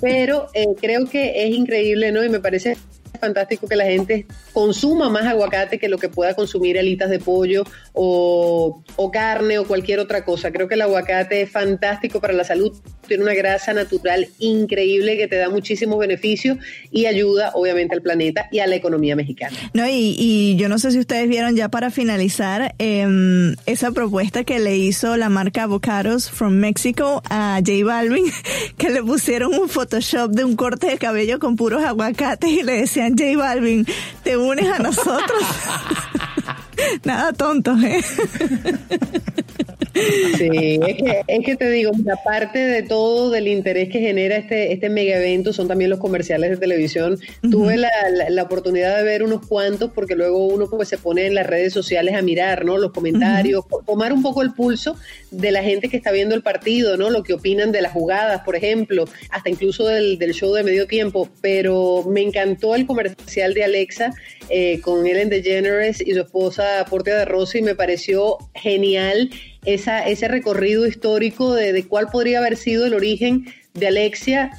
Pero 0.00 0.48
eh, 0.54 0.66
creo 0.80 1.06
que 1.06 1.44
es 1.44 1.54
increíble, 1.54 2.12
¿no? 2.12 2.24
Y 2.24 2.28
me 2.28 2.40
parece 2.40 2.76
fantástico 3.20 3.68
que 3.68 3.76
la 3.76 3.84
gente 3.84 4.26
consuma 4.52 5.08
más 5.08 5.24
aguacate 5.26 5.78
que 5.78 5.88
lo 5.88 5.98
que 5.98 6.08
pueda 6.08 6.34
consumir 6.34 6.78
alitas 6.78 7.10
de 7.10 7.18
pollo 7.18 7.64
o, 7.92 8.82
carne 9.12 9.58
o 9.58 9.66
cualquier 9.66 10.00
otra 10.00 10.24
cosa. 10.24 10.50
Creo 10.50 10.68
que 10.68 10.74
el 10.74 10.82
aguacate 10.82 11.42
es 11.42 11.50
fantástico 11.50 12.20
para 12.20 12.32
la 12.32 12.44
salud, 12.44 12.72
tiene 13.06 13.24
una 13.24 13.34
grasa 13.34 13.74
natural 13.74 14.28
increíble 14.38 15.16
que 15.16 15.28
te 15.28 15.36
da 15.36 15.50
muchísimos 15.50 15.98
beneficios 15.98 16.56
y 16.90 17.06
ayuda 17.06 17.50
obviamente 17.54 17.94
al 17.94 18.02
planeta 18.02 18.48
y 18.50 18.60
a 18.60 18.66
la 18.66 18.76
economía 18.76 19.16
mexicana. 19.16 19.56
No, 19.74 19.84
y, 19.88 20.56
yo 20.56 20.68
no 20.68 20.78
sé 20.78 20.92
si 20.92 20.98
ustedes 20.98 21.28
vieron 21.28 21.56
ya 21.56 21.68
para 21.68 21.90
finalizar 21.90 22.74
em, 22.78 23.54
esa 23.66 23.90
propuesta 23.90 24.44
que 24.44 24.60
le 24.60 24.76
hizo 24.76 25.16
la 25.16 25.28
marca 25.28 25.64
Avocados 25.64 26.30
from 26.30 26.54
Mexico 26.54 27.22
a 27.28 27.60
J 27.64 27.84
Balvin, 27.84 28.24
que 28.78 28.90
le 28.90 29.02
pusieron 29.02 29.54
un 29.54 29.68
Photoshop 29.68 30.30
de 30.30 30.44
un 30.44 30.56
corte 30.56 30.86
de 30.86 30.98
cabello 30.98 31.38
con 31.38 31.56
puros 31.56 31.84
aguacates 31.84 32.50
y 32.50 32.62
le 32.62 32.72
decían 32.72 33.01
J 33.10 33.36
Balvin, 33.36 33.86
te 34.22 34.36
unes 34.36 34.68
a 34.68 34.78
nosotros. 34.78 35.42
Nada 37.04 37.32
tonto, 37.32 37.76
¿eh? 37.84 38.00
Sí, 40.38 40.80
es 40.86 40.96
que, 40.96 41.22
es 41.26 41.44
que 41.44 41.56
te 41.56 41.70
digo, 41.70 41.92
aparte 42.10 42.58
de 42.58 42.82
todo 42.82 43.30
del 43.30 43.46
interés 43.48 43.90
que 43.90 44.00
genera 44.00 44.36
este, 44.36 44.72
este 44.72 44.88
mega 44.88 45.16
evento, 45.16 45.52
son 45.52 45.68
también 45.68 45.90
los 45.90 45.98
comerciales 45.98 46.50
de 46.50 46.56
televisión. 46.56 47.18
Tuve 47.50 47.76
la, 47.76 47.90
la, 48.30 48.42
oportunidad 48.42 48.96
de 48.96 49.02
ver 49.02 49.22
unos 49.22 49.46
cuantos, 49.46 49.90
porque 49.94 50.14
luego 50.14 50.46
uno 50.46 50.66
pues 50.68 50.88
se 50.88 50.98
pone 50.98 51.26
en 51.26 51.34
las 51.34 51.46
redes 51.46 51.72
sociales 51.72 52.14
a 52.14 52.22
mirar, 52.22 52.64
¿no? 52.64 52.78
Los 52.78 52.92
comentarios, 52.92 53.64
tomar 53.86 54.12
un 54.12 54.22
poco 54.22 54.42
el 54.42 54.54
pulso 54.54 54.96
de 55.30 55.52
la 55.52 55.62
gente 55.62 55.88
que 55.88 55.98
está 55.98 56.10
viendo 56.10 56.34
el 56.34 56.42
partido, 56.42 56.96
¿no? 56.96 57.10
Lo 57.10 57.22
que 57.22 57.34
opinan 57.34 57.70
de 57.70 57.82
las 57.82 57.92
jugadas, 57.92 58.42
por 58.44 58.56
ejemplo, 58.56 59.04
hasta 59.30 59.50
incluso 59.50 59.86
del, 59.86 60.18
del 60.18 60.32
show 60.32 60.54
de 60.54 60.64
medio 60.64 60.86
tiempo. 60.86 61.28
Pero 61.42 62.04
me 62.08 62.22
encantó 62.22 62.74
el 62.74 62.86
comercial 62.86 63.52
de 63.52 63.64
Alexa 63.64 64.14
eh, 64.48 64.80
con 64.80 65.06
Ellen 65.06 65.28
DeGeneres 65.28 66.00
y 66.00 66.12
su 66.12 66.20
esposa 66.20 66.81
Portia 66.84 67.16
de 67.16 67.24
Rossi, 67.24 67.58
y 67.58 67.62
me 67.62 67.74
pareció 67.74 68.38
genial 68.54 69.30
esa, 69.64 70.06
ese 70.06 70.28
recorrido 70.28 70.86
histórico 70.86 71.54
de, 71.54 71.86
cuál 71.86 72.08
podría 72.08 72.38
haber 72.38 72.56
sido 72.56 72.86
el 72.86 72.94
origen 72.94 73.46
de 73.74 73.88
Alexia 73.88 74.50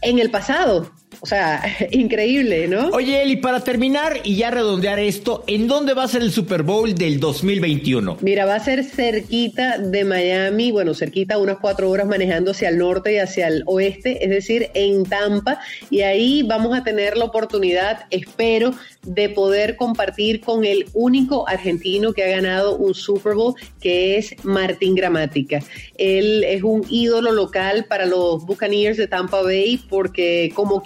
en 0.00 0.18
el 0.18 0.30
pasado, 0.30 0.92
O 1.20 1.26
sea, 1.26 1.62
increíble, 1.90 2.68
¿no? 2.68 2.88
Oye, 2.88 3.22
Eli, 3.22 3.36
para 3.36 3.60
terminar 3.60 4.20
y 4.24 4.36
ya 4.36 4.50
redondear 4.50 4.98
esto, 4.98 5.44
¿en 5.46 5.68
dónde 5.68 5.94
va 5.94 6.04
a 6.04 6.08
ser 6.08 6.22
el 6.22 6.32
Super 6.32 6.62
Bowl 6.62 6.94
del 6.94 7.20
2021? 7.20 8.18
Mira, 8.20 8.46
va 8.46 8.56
a 8.56 8.60
ser 8.60 8.84
cerquita 8.84 9.78
de 9.78 10.04
Miami, 10.04 10.70
bueno, 10.72 10.94
cerquita 10.94 11.38
unas 11.38 11.58
cuatro 11.58 11.90
horas 11.90 12.06
manejando 12.06 12.52
hacia 12.52 12.68
el 12.68 12.78
norte 12.78 13.14
y 13.14 13.18
hacia 13.18 13.48
el 13.48 13.62
oeste, 13.66 14.24
es 14.24 14.30
decir, 14.30 14.70
en 14.74 15.04
Tampa, 15.04 15.60
y 15.90 16.02
ahí 16.02 16.42
vamos 16.42 16.76
a 16.76 16.84
tener 16.84 17.16
la 17.16 17.24
oportunidad, 17.24 18.06
espero, 18.10 18.74
de 19.02 19.28
poder 19.28 19.76
compartir 19.76 20.40
con 20.40 20.64
el 20.64 20.86
único 20.94 21.48
argentino 21.48 22.12
que 22.12 22.24
ha 22.24 22.28
ganado 22.28 22.76
un 22.76 22.94
Super 22.94 23.34
Bowl, 23.34 23.54
que 23.80 24.16
es 24.16 24.34
Martín 24.44 24.94
Gramática. 24.94 25.60
Él 25.96 26.44
es 26.44 26.62
un 26.62 26.84
ídolo 26.88 27.32
local 27.32 27.86
para 27.88 28.06
los 28.06 28.44
Buccaneers 28.44 28.96
de 28.96 29.06
Tampa 29.06 29.42
Bay 29.42 29.80
porque 29.88 30.52
como 30.54 30.82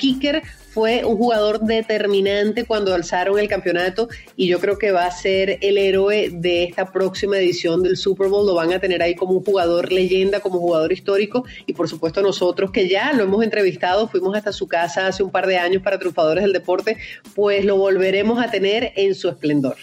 fue 0.70 1.04
un 1.04 1.16
jugador 1.16 1.60
determinante 1.60 2.64
cuando 2.64 2.94
alzaron 2.94 3.38
el 3.38 3.48
campeonato 3.48 4.08
y 4.36 4.46
yo 4.46 4.60
creo 4.60 4.78
que 4.78 4.92
va 4.92 5.06
a 5.06 5.10
ser 5.10 5.58
el 5.60 5.78
héroe 5.78 6.30
de 6.32 6.64
esta 6.64 6.92
próxima 6.92 7.38
edición 7.38 7.82
del 7.82 7.96
Super 7.96 8.28
Bowl. 8.28 8.46
Lo 8.46 8.54
van 8.54 8.72
a 8.72 8.78
tener 8.78 9.02
ahí 9.02 9.14
como 9.14 9.32
un 9.32 9.44
jugador 9.44 9.90
leyenda, 9.92 10.40
como 10.40 10.60
jugador 10.60 10.92
histórico 10.92 11.44
y 11.66 11.72
por 11.72 11.88
supuesto 11.88 12.22
nosotros 12.22 12.70
que 12.70 12.88
ya 12.88 13.12
lo 13.12 13.24
hemos 13.24 13.42
entrevistado, 13.42 14.08
fuimos 14.08 14.36
hasta 14.36 14.52
su 14.52 14.68
casa 14.68 15.06
hace 15.06 15.22
un 15.22 15.30
par 15.30 15.46
de 15.46 15.58
años 15.58 15.82
para 15.82 15.98
Triunfadores 15.98 16.44
del 16.44 16.52
Deporte, 16.52 16.96
pues 17.34 17.64
lo 17.64 17.76
volveremos 17.76 18.42
a 18.42 18.50
tener 18.50 18.92
en 18.96 19.14
su 19.14 19.28
esplendor. 19.28 19.76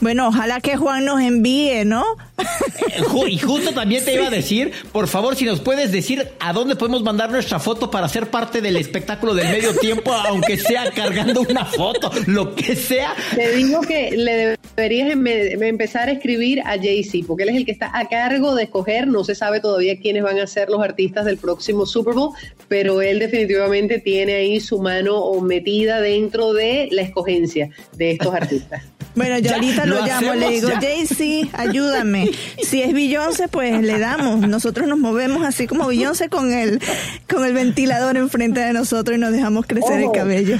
Bueno, 0.00 0.28
ojalá 0.28 0.60
que 0.60 0.76
Juan 0.76 1.04
nos 1.04 1.20
envíe, 1.20 1.84
¿no? 1.84 2.04
Eh, 2.38 3.30
y 3.30 3.38
justo 3.38 3.72
también 3.72 4.04
te 4.04 4.14
iba 4.14 4.26
a 4.26 4.30
decir, 4.30 4.72
por 4.92 5.08
favor, 5.08 5.36
si 5.36 5.44
nos 5.44 5.60
puedes 5.60 5.90
decir 5.90 6.28
a 6.38 6.52
dónde 6.52 6.76
podemos 6.76 7.02
mandar 7.02 7.30
nuestra 7.30 7.58
foto 7.58 7.90
para 7.90 8.08
ser 8.08 8.28
parte 8.30 8.60
del 8.60 8.76
espectáculo 8.76 9.34
del 9.34 9.48
medio 9.48 9.74
tiempo, 9.74 10.12
aunque 10.12 10.58
sea 10.58 10.90
cargando 10.90 11.42
una 11.42 11.64
foto, 11.64 12.10
lo 12.26 12.54
que 12.54 12.76
sea. 12.76 13.14
Te 13.34 13.56
digo 13.56 13.80
que 13.80 14.10
le 14.10 14.58
deberías 14.76 15.10
em-, 15.10 15.62
empezar 15.62 16.08
a 16.08 16.12
escribir 16.12 16.60
a 16.60 16.76
Jay-Z, 16.76 17.26
porque 17.26 17.44
él 17.44 17.50
es 17.50 17.56
el 17.56 17.64
que 17.64 17.72
está 17.72 17.90
a 17.96 18.06
cargo 18.08 18.54
de 18.54 18.64
escoger, 18.64 19.08
no 19.08 19.24
se 19.24 19.34
sabe 19.34 19.60
todavía 19.60 19.98
quiénes 19.98 20.22
van 20.22 20.38
a 20.38 20.46
ser 20.46 20.68
los 20.68 20.82
artistas 20.82 21.24
del 21.24 21.38
próximo 21.38 21.86
Super 21.86 22.14
Bowl, 22.14 22.34
pero 22.68 23.00
él 23.00 23.18
definitivamente 23.18 23.98
tiene 23.98 24.34
ahí 24.34 24.60
su 24.60 24.78
mano 24.78 25.32
metida 25.40 26.00
dentro 26.00 26.52
de 26.52 26.88
la 26.90 27.02
escogencia 27.02 27.70
de 27.96 28.12
estos 28.12 28.34
artistas. 28.34 28.82
Bueno, 29.16 29.38
yo 29.38 29.54
ahorita 29.54 29.86
lo, 29.86 30.04
llamo, 30.04 30.34
le 30.34 30.50
digo, 30.50 30.68
Jay-Z, 30.78 31.48
ayúdame. 31.58 32.30
Si 32.62 32.82
es 32.82 32.92
Beyoncé, 32.92 33.48
pues 33.48 33.80
le 33.82 33.98
damos. 33.98 34.46
Nosotros 34.46 34.86
nos 34.86 34.98
movemos 34.98 35.44
así 35.44 35.66
como 35.66 35.86
Beyoncé 35.86 36.28
con 36.28 36.52
el, 36.52 36.80
con 37.28 37.44
el 37.44 37.54
ventilador 37.54 38.16
enfrente 38.16 38.60
de 38.60 38.72
nosotros 38.72 39.16
y 39.16 39.20
nos 39.20 39.32
dejamos 39.32 39.66
crecer 39.66 40.00
el 40.00 40.12
cabello. 40.12 40.58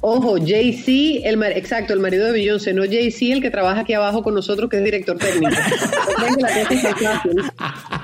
Ojo, 0.00 0.36
Jay-Z, 0.38 1.28
el 1.28 1.42
exacto, 1.42 1.92
el 1.92 2.00
marido 2.00 2.26
de 2.26 2.32
Beyoncé, 2.32 2.72
no 2.72 2.84
Jay-Z, 2.84 3.34
el 3.34 3.42
que 3.42 3.50
trabaja 3.50 3.80
aquí 3.80 3.92
abajo 3.92 4.22
con 4.22 4.34
nosotros, 4.34 4.70
que 4.70 4.78
es 4.78 4.84
director 4.84 5.18
técnico. 5.18 5.50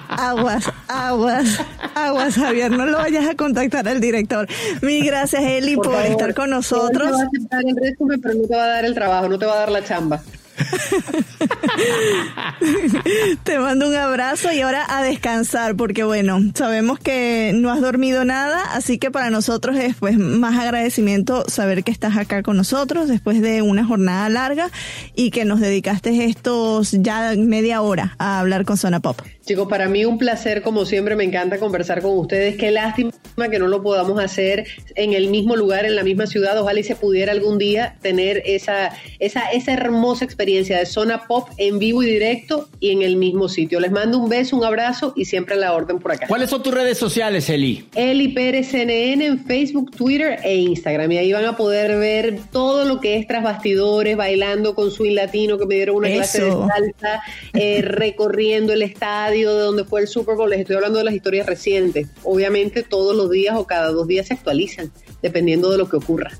aguas, 0.08 0.70
aguas, 0.88 1.60
aguas, 1.94 2.34
Javier, 2.34 2.70
no 2.70 2.86
lo 2.86 2.98
vayas 2.98 3.28
a 3.28 3.34
contactar 3.34 3.88
al 3.88 4.00
director. 4.00 4.48
Mil 4.82 5.06
gracias, 5.06 5.42
Eli, 5.42 5.76
por, 5.76 5.94
estar 6.04 6.34
con 6.34 6.50
nosotros. 6.50 7.10
No 7.10 7.30
te 7.30 7.38
va 7.38 7.58
a 7.58 7.60
el 7.60 7.76
resumen, 7.76 8.20
pero 8.20 8.34
no 8.34 8.46
te 8.46 8.56
va 8.56 8.64
a 8.64 8.68
dar 8.68 8.84
el 8.84 8.94
trabajo, 8.94 9.28
no 9.28 9.38
te 9.38 9.46
va 9.46 9.52
a 9.54 9.58
dar 9.60 9.70
la 9.70 9.84
chamba. 9.84 10.22
Te 13.44 13.58
mando 13.58 13.88
un 13.88 13.94
abrazo 13.94 14.52
y 14.52 14.60
ahora 14.60 14.84
a 14.88 15.02
descansar 15.02 15.76
porque 15.76 16.04
bueno, 16.04 16.38
sabemos 16.54 16.98
que 16.98 17.52
no 17.54 17.70
has 17.70 17.80
dormido 17.80 18.24
nada, 18.24 18.62
así 18.72 18.98
que 18.98 19.10
para 19.10 19.30
nosotros 19.30 19.76
es 19.76 19.96
pues 19.96 20.18
más 20.18 20.58
agradecimiento 20.58 21.44
saber 21.48 21.84
que 21.84 21.90
estás 21.90 22.16
acá 22.16 22.42
con 22.42 22.56
nosotros 22.56 23.08
después 23.08 23.42
de 23.42 23.62
una 23.62 23.84
jornada 23.84 24.28
larga 24.28 24.70
y 25.14 25.30
que 25.30 25.44
nos 25.44 25.60
dedicaste 25.60 26.24
estos 26.24 26.92
ya 26.92 27.34
media 27.36 27.82
hora 27.82 28.14
a 28.18 28.40
hablar 28.40 28.64
con 28.64 28.76
Zona 28.76 29.00
Pop. 29.00 29.20
Chicos, 29.44 29.68
para 29.68 29.88
mí 29.88 30.04
un 30.04 30.18
placer, 30.18 30.62
como 30.62 30.84
siempre, 30.84 31.14
me 31.14 31.24
encanta 31.24 31.58
conversar 31.58 32.02
con 32.02 32.18
ustedes. 32.18 32.56
Qué 32.56 32.72
lástima 32.72 33.12
que 33.48 33.60
no 33.60 33.68
lo 33.68 33.82
podamos 33.82 34.18
hacer 34.18 34.66
en 34.96 35.12
el 35.12 35.28
mismo 35.28 35.54
lugar, 35.54 35.84
en 35.84 35.94
la 35.94 36.02
misma 36.02 36.26
ciudad. 36.26 36.58
Ojalá 36.58 36.80
y 36.80 36.82
se 36.82 36.96
pudiera 36.96 37.30
algún 37.30 37.56
día 37.56 37.96
tener 38.02 38.42
esa, 38.44 38.90
esa, 39.20 39.42
esa 39.52 39.72
hermosa 39.72 40.24
experiencia 40.24 40.45
de 40.46 40.86
zona 40.86 41.26
pop 41.26 41.48
en 41.58 41.78
vivo 41.78 42.02
y 42.02 42.06
directo 42.06 42.68
y 42.80 42.90
en 42.90 43.02
el 43.02 43.16
mismo 43.16 43.48
sitio. 43.48 43.80
Les 43.80 43.90
mando 43.90 44.18
un 44.18 44.28
beso, 44.28 44.56
un 44.56 44.64
abrazo 44.64 45.12
y 45.16 45.24
siempre 45.24 45.54
a 45.54 45.58
la 45.58 45.72
orden 45.74 45.98
por 45.98 46.12
acá. 46.12 46.26
¿Cuáles 46.26 46.50
son 46.50 46.62
tus 46.62 46.72
redes 46.72 46.98
sociales, 46.98 47.50
Eli? 47.50 47.88
Eli 47.94 48.28
Pérez 48.28 48.68
CNN 48.68 49.24
en 49.26 49.44
Facebook, 49.44 49.90
Twitter 49.96 50.38
e 50.42 50.56
Instagram. 50.56 51.12
Y 51.12 51.18
ahí 51.18 51.32
van 51.32 51.44
a 51.44 51.56
poder 51.56 51.98
ver 51.98 52.38
todo 52.50 52.84
lo 52.84 53.00
que 53.00 53.16
es 53.16 53.26
tras 53.26 53.42
bastidores, 53.42 54.16
bailando 54.16 54.74
con 54.74 54.90
Swing 54.90 55.14
Latino, 55.14 55.58
que 55.58 55.66
me 55.66 55.74
dieron 55.74 55.96
una 55.96 56.08
clase 56.08 56.44
de 56.44 56.50
salsa, 56.50 57.22
eh, 57.54 57.82
recorriendo 57.82 58.72
el 58.72 58.82
estadio 58.82 59.54
de 59.54 59.62
donde 59.62 59.84
fue 59.84 60.00
el 60.00 60.08
Super 60.08 60.36
Bowl, 60.36 60.50
les 60.50 60.60
estoy 60.60 60.76
hablando 60.76 60.98
de 60.98 61.04
las 61.04 61.14
historias 61.14 61.46
recientes. 61.46 62.08
Obviamente 62.22 62.82
todos 62.82 63.16
los 63.16 63.30
días 63.30 63.56
o 63.56 63.66
cada 63.66 63.90
dos 63.90 64.06
días 64.06 64.26
se 64.26 64.34
actualizan, 64.34 64.92
dependiendo 65.22 65.70
de 65.70 65.78
lo 65.78 65.88
que 65.88 65.96
ocurra. 65.96 66.32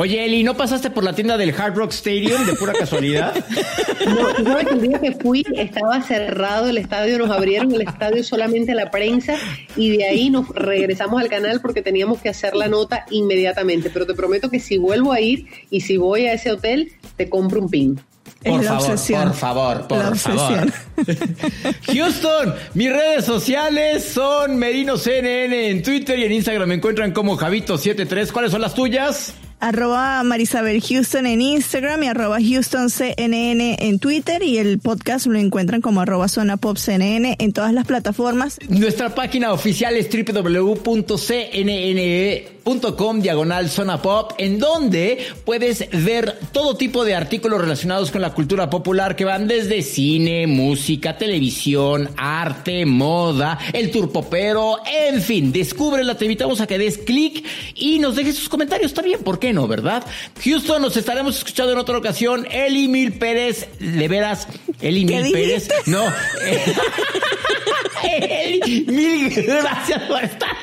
Oye, 0.00 0.24
Eli, 0.24 0.44
¿no 0.44 0.56
pasaste 0.56 0.90
por 0.90 1.02
la 1.02 1.12
tienda 1.12 1.36
del 1.36 1.52
Hard 1.52 1.74
Rock 1.74 1.90
Stadium 1.90 2.46
de 2.46 2.52
pura 2.54 2.72
casualidad? 2.72 3.34
No, 4.06 4.44
sabes 4.44 4.68
que 4.68 4.74
el 4.74 4.80
día 4.80 5.00
que 5.00 5.12
fui 5.12 5.44
estaba 5.56 6.00
cerrado 6.00 6.68
el 6.68 6.78
estadio, 6.78 7.18
nos 7.18 7.30
abrieron 7.30 7.74
el 7.74 7.82
estadio 7.82 8.22
solamente 8.22 8.72
a 8.72 8.74
la 8.76 8.90
prensa 8.92 9.34
y 9.76 9.96
de 9.96 10.04
ahí 10.04 10.30
nos 10.30 10.48
regresamos 10.50 11.20
al 11.20 11.28
canal 11.28 11.60
porque 11.60 11.82
teníamos 11.82 12.22
que 12.22 12.28
hacer 12.28 12.54
la 12.54 12.68
nota 12.68 13.04
inmediatamente. 13.10 13.90
Pero 13.90 14.06
te 14.06 14.14
prometo 14.14 14.48
que 14.48 14.60
si 14.60 14.78
vuelvo 14.78 15.12
a 15.12 15.20
ir 15.20 15.46
y 15.68 15.80
si 15.80 15.96
voy 15.96 16.26
a 16.26 16.32
ese 16.32 16.52
hotel, 16.52 16.92
te 17.16 17.28
compro 17.28 17.60
un 17.60 17.68
pin. 17.68 18.00
Por 18.44 18.62
favor, 18.62 18.96
por 18.96 19.34
favor, 19.34 19.88
por 19.88 20.16
favor. 20.16 20.72
Houston, 21.92 22.54
mis 22.74 22.92
redes 22.92 23.24
sociales 23.24 24.04
son 24.04 24.56
Merino 24.58 24.96
CNN 24.96 25.70
en 25.70 25.82
Twitter 25.82 26.18
y 26.20 26.24
en 26.24 26.32
Instagram 26.32 26.68
me 26.68 26.76
encuentran 26.76 27.10
como 27.12 27.36
Javito73. 27.36 28.30
¿Cuáles 28.30 28.52
son 28.52 28.60
las 28.60 28.74
tuyas? 28.74 29.34
Arroba 29.60 30.22
Marisabel 30.22 30.80
Houston 30.80 31.26
en 31.26 31.40
Instagram 31.40 32.02
y 32.02 32.06
arroba 32.08 32.38
Houston 32.40 32.90
CNN 32.90 33.76
en 33.80 33.98
Twitter 33.98 34.42
y 34.42 34.58
el 34.58 34.78
podcast 34.78 35.26
lo 35.26 35.38
encuentran 35.38 35.80
como 35.80 36.00
arroba 36.00 36.28
Zona 36.28 36.58
en 37.38 37.52
todas 37.52 37.72
las 37.72 37.86
plataformas. 37.86 38.58
Nuestra 38.68 39.14
página 39.14 39.52
oficial 39.52 39.96
es 39.96 40.08
www.cnne.com 42.68 43.20
diagonal 43.20 43.70
Zona 43.70 44.02
Pop 44.02 44.32
en 44.38 44.58
donde 44.58 45.26
puedes 45.44 45.88
ver 46.04 46.38
todo 46.52 46.76
tipo 46.76 47.04
de 47.04 47.14
artículos 47.14 47.60
relacionados 47.60 48.10
con 48.10 48.20
la 48.20 48.34
cultura 48.34 48.68
popular 48.68 49.16
que 49.16 49.24
van 49.24 49.48
desde 49.48 49.82
cine, 49.82 50.46
música, 50.46 51.16
televisión, 51.16 52.10
arte, 52.16 52.84
moda, 52.84 53.58
el 53.72 53.90
turpopero, 53.90 54.78
en 54.86 55.22
fin, 55.22 55.52
descúbrela, 55.52 56.16
te 56.16 56.26
invitamos 56.26 56.60
a 56.60 56.66
que 56.66 56.78
des 56.78 56.98
clic 56.98 57.44
y 57.74 57.98
nos 57.98 58.16
dejes 58.16 58.36
sus 58.36 58.48
comentarios, 58.48 58.90
está 58.90 59.02
bien, 59.02 59.20
¿por 59.20 59.38
qué 59.38 59.52
no, 59.52 59.66
verdad? 59.66 60.04
Houston, 60.44 60.82
nos 60.82 60.96
estaremos 60.96 61.38
escuchando 61.38 61.72
en 61.72 61.78
otra 61.78 61.96
ocasión. 61.96 62.46
Eli 62.50 62.88
Mil 62.88 63.12
Pérez, 63.14 63.68
de 63.78 64.08
veras, 64.08 64.46
Eli 64.80 65.04
Mil 65.04 65.32
Pérez, 65.32 65.68
no. 65.86 66.04
Eli, 68.02 68.84
mil 68.86 69.30
gracias 69.30 70.02
por 70.02 70.22
estar. 70.22 70.56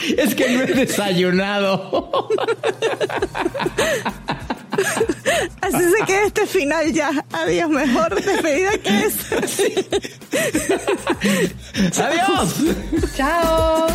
Es 0.16 0.34
que 0.34 0.48
no 0.50 0.62
he 0.62 0.66
desayunado. 0.74 2.28
Así 5.60 5.78
se 5.78 6.04
queda 6.06 6.26
este 6.26 6.46
final 6.46 6.92
ya. 6.92 7.10
Adiós, 7.32 7.68
mejor 7.70 8.14
despedida 8.14 8.78
que 8.78 8.98
eso. 9.04 9.36
Adiós. 12.02 12.54
Chao. 13.16 13.86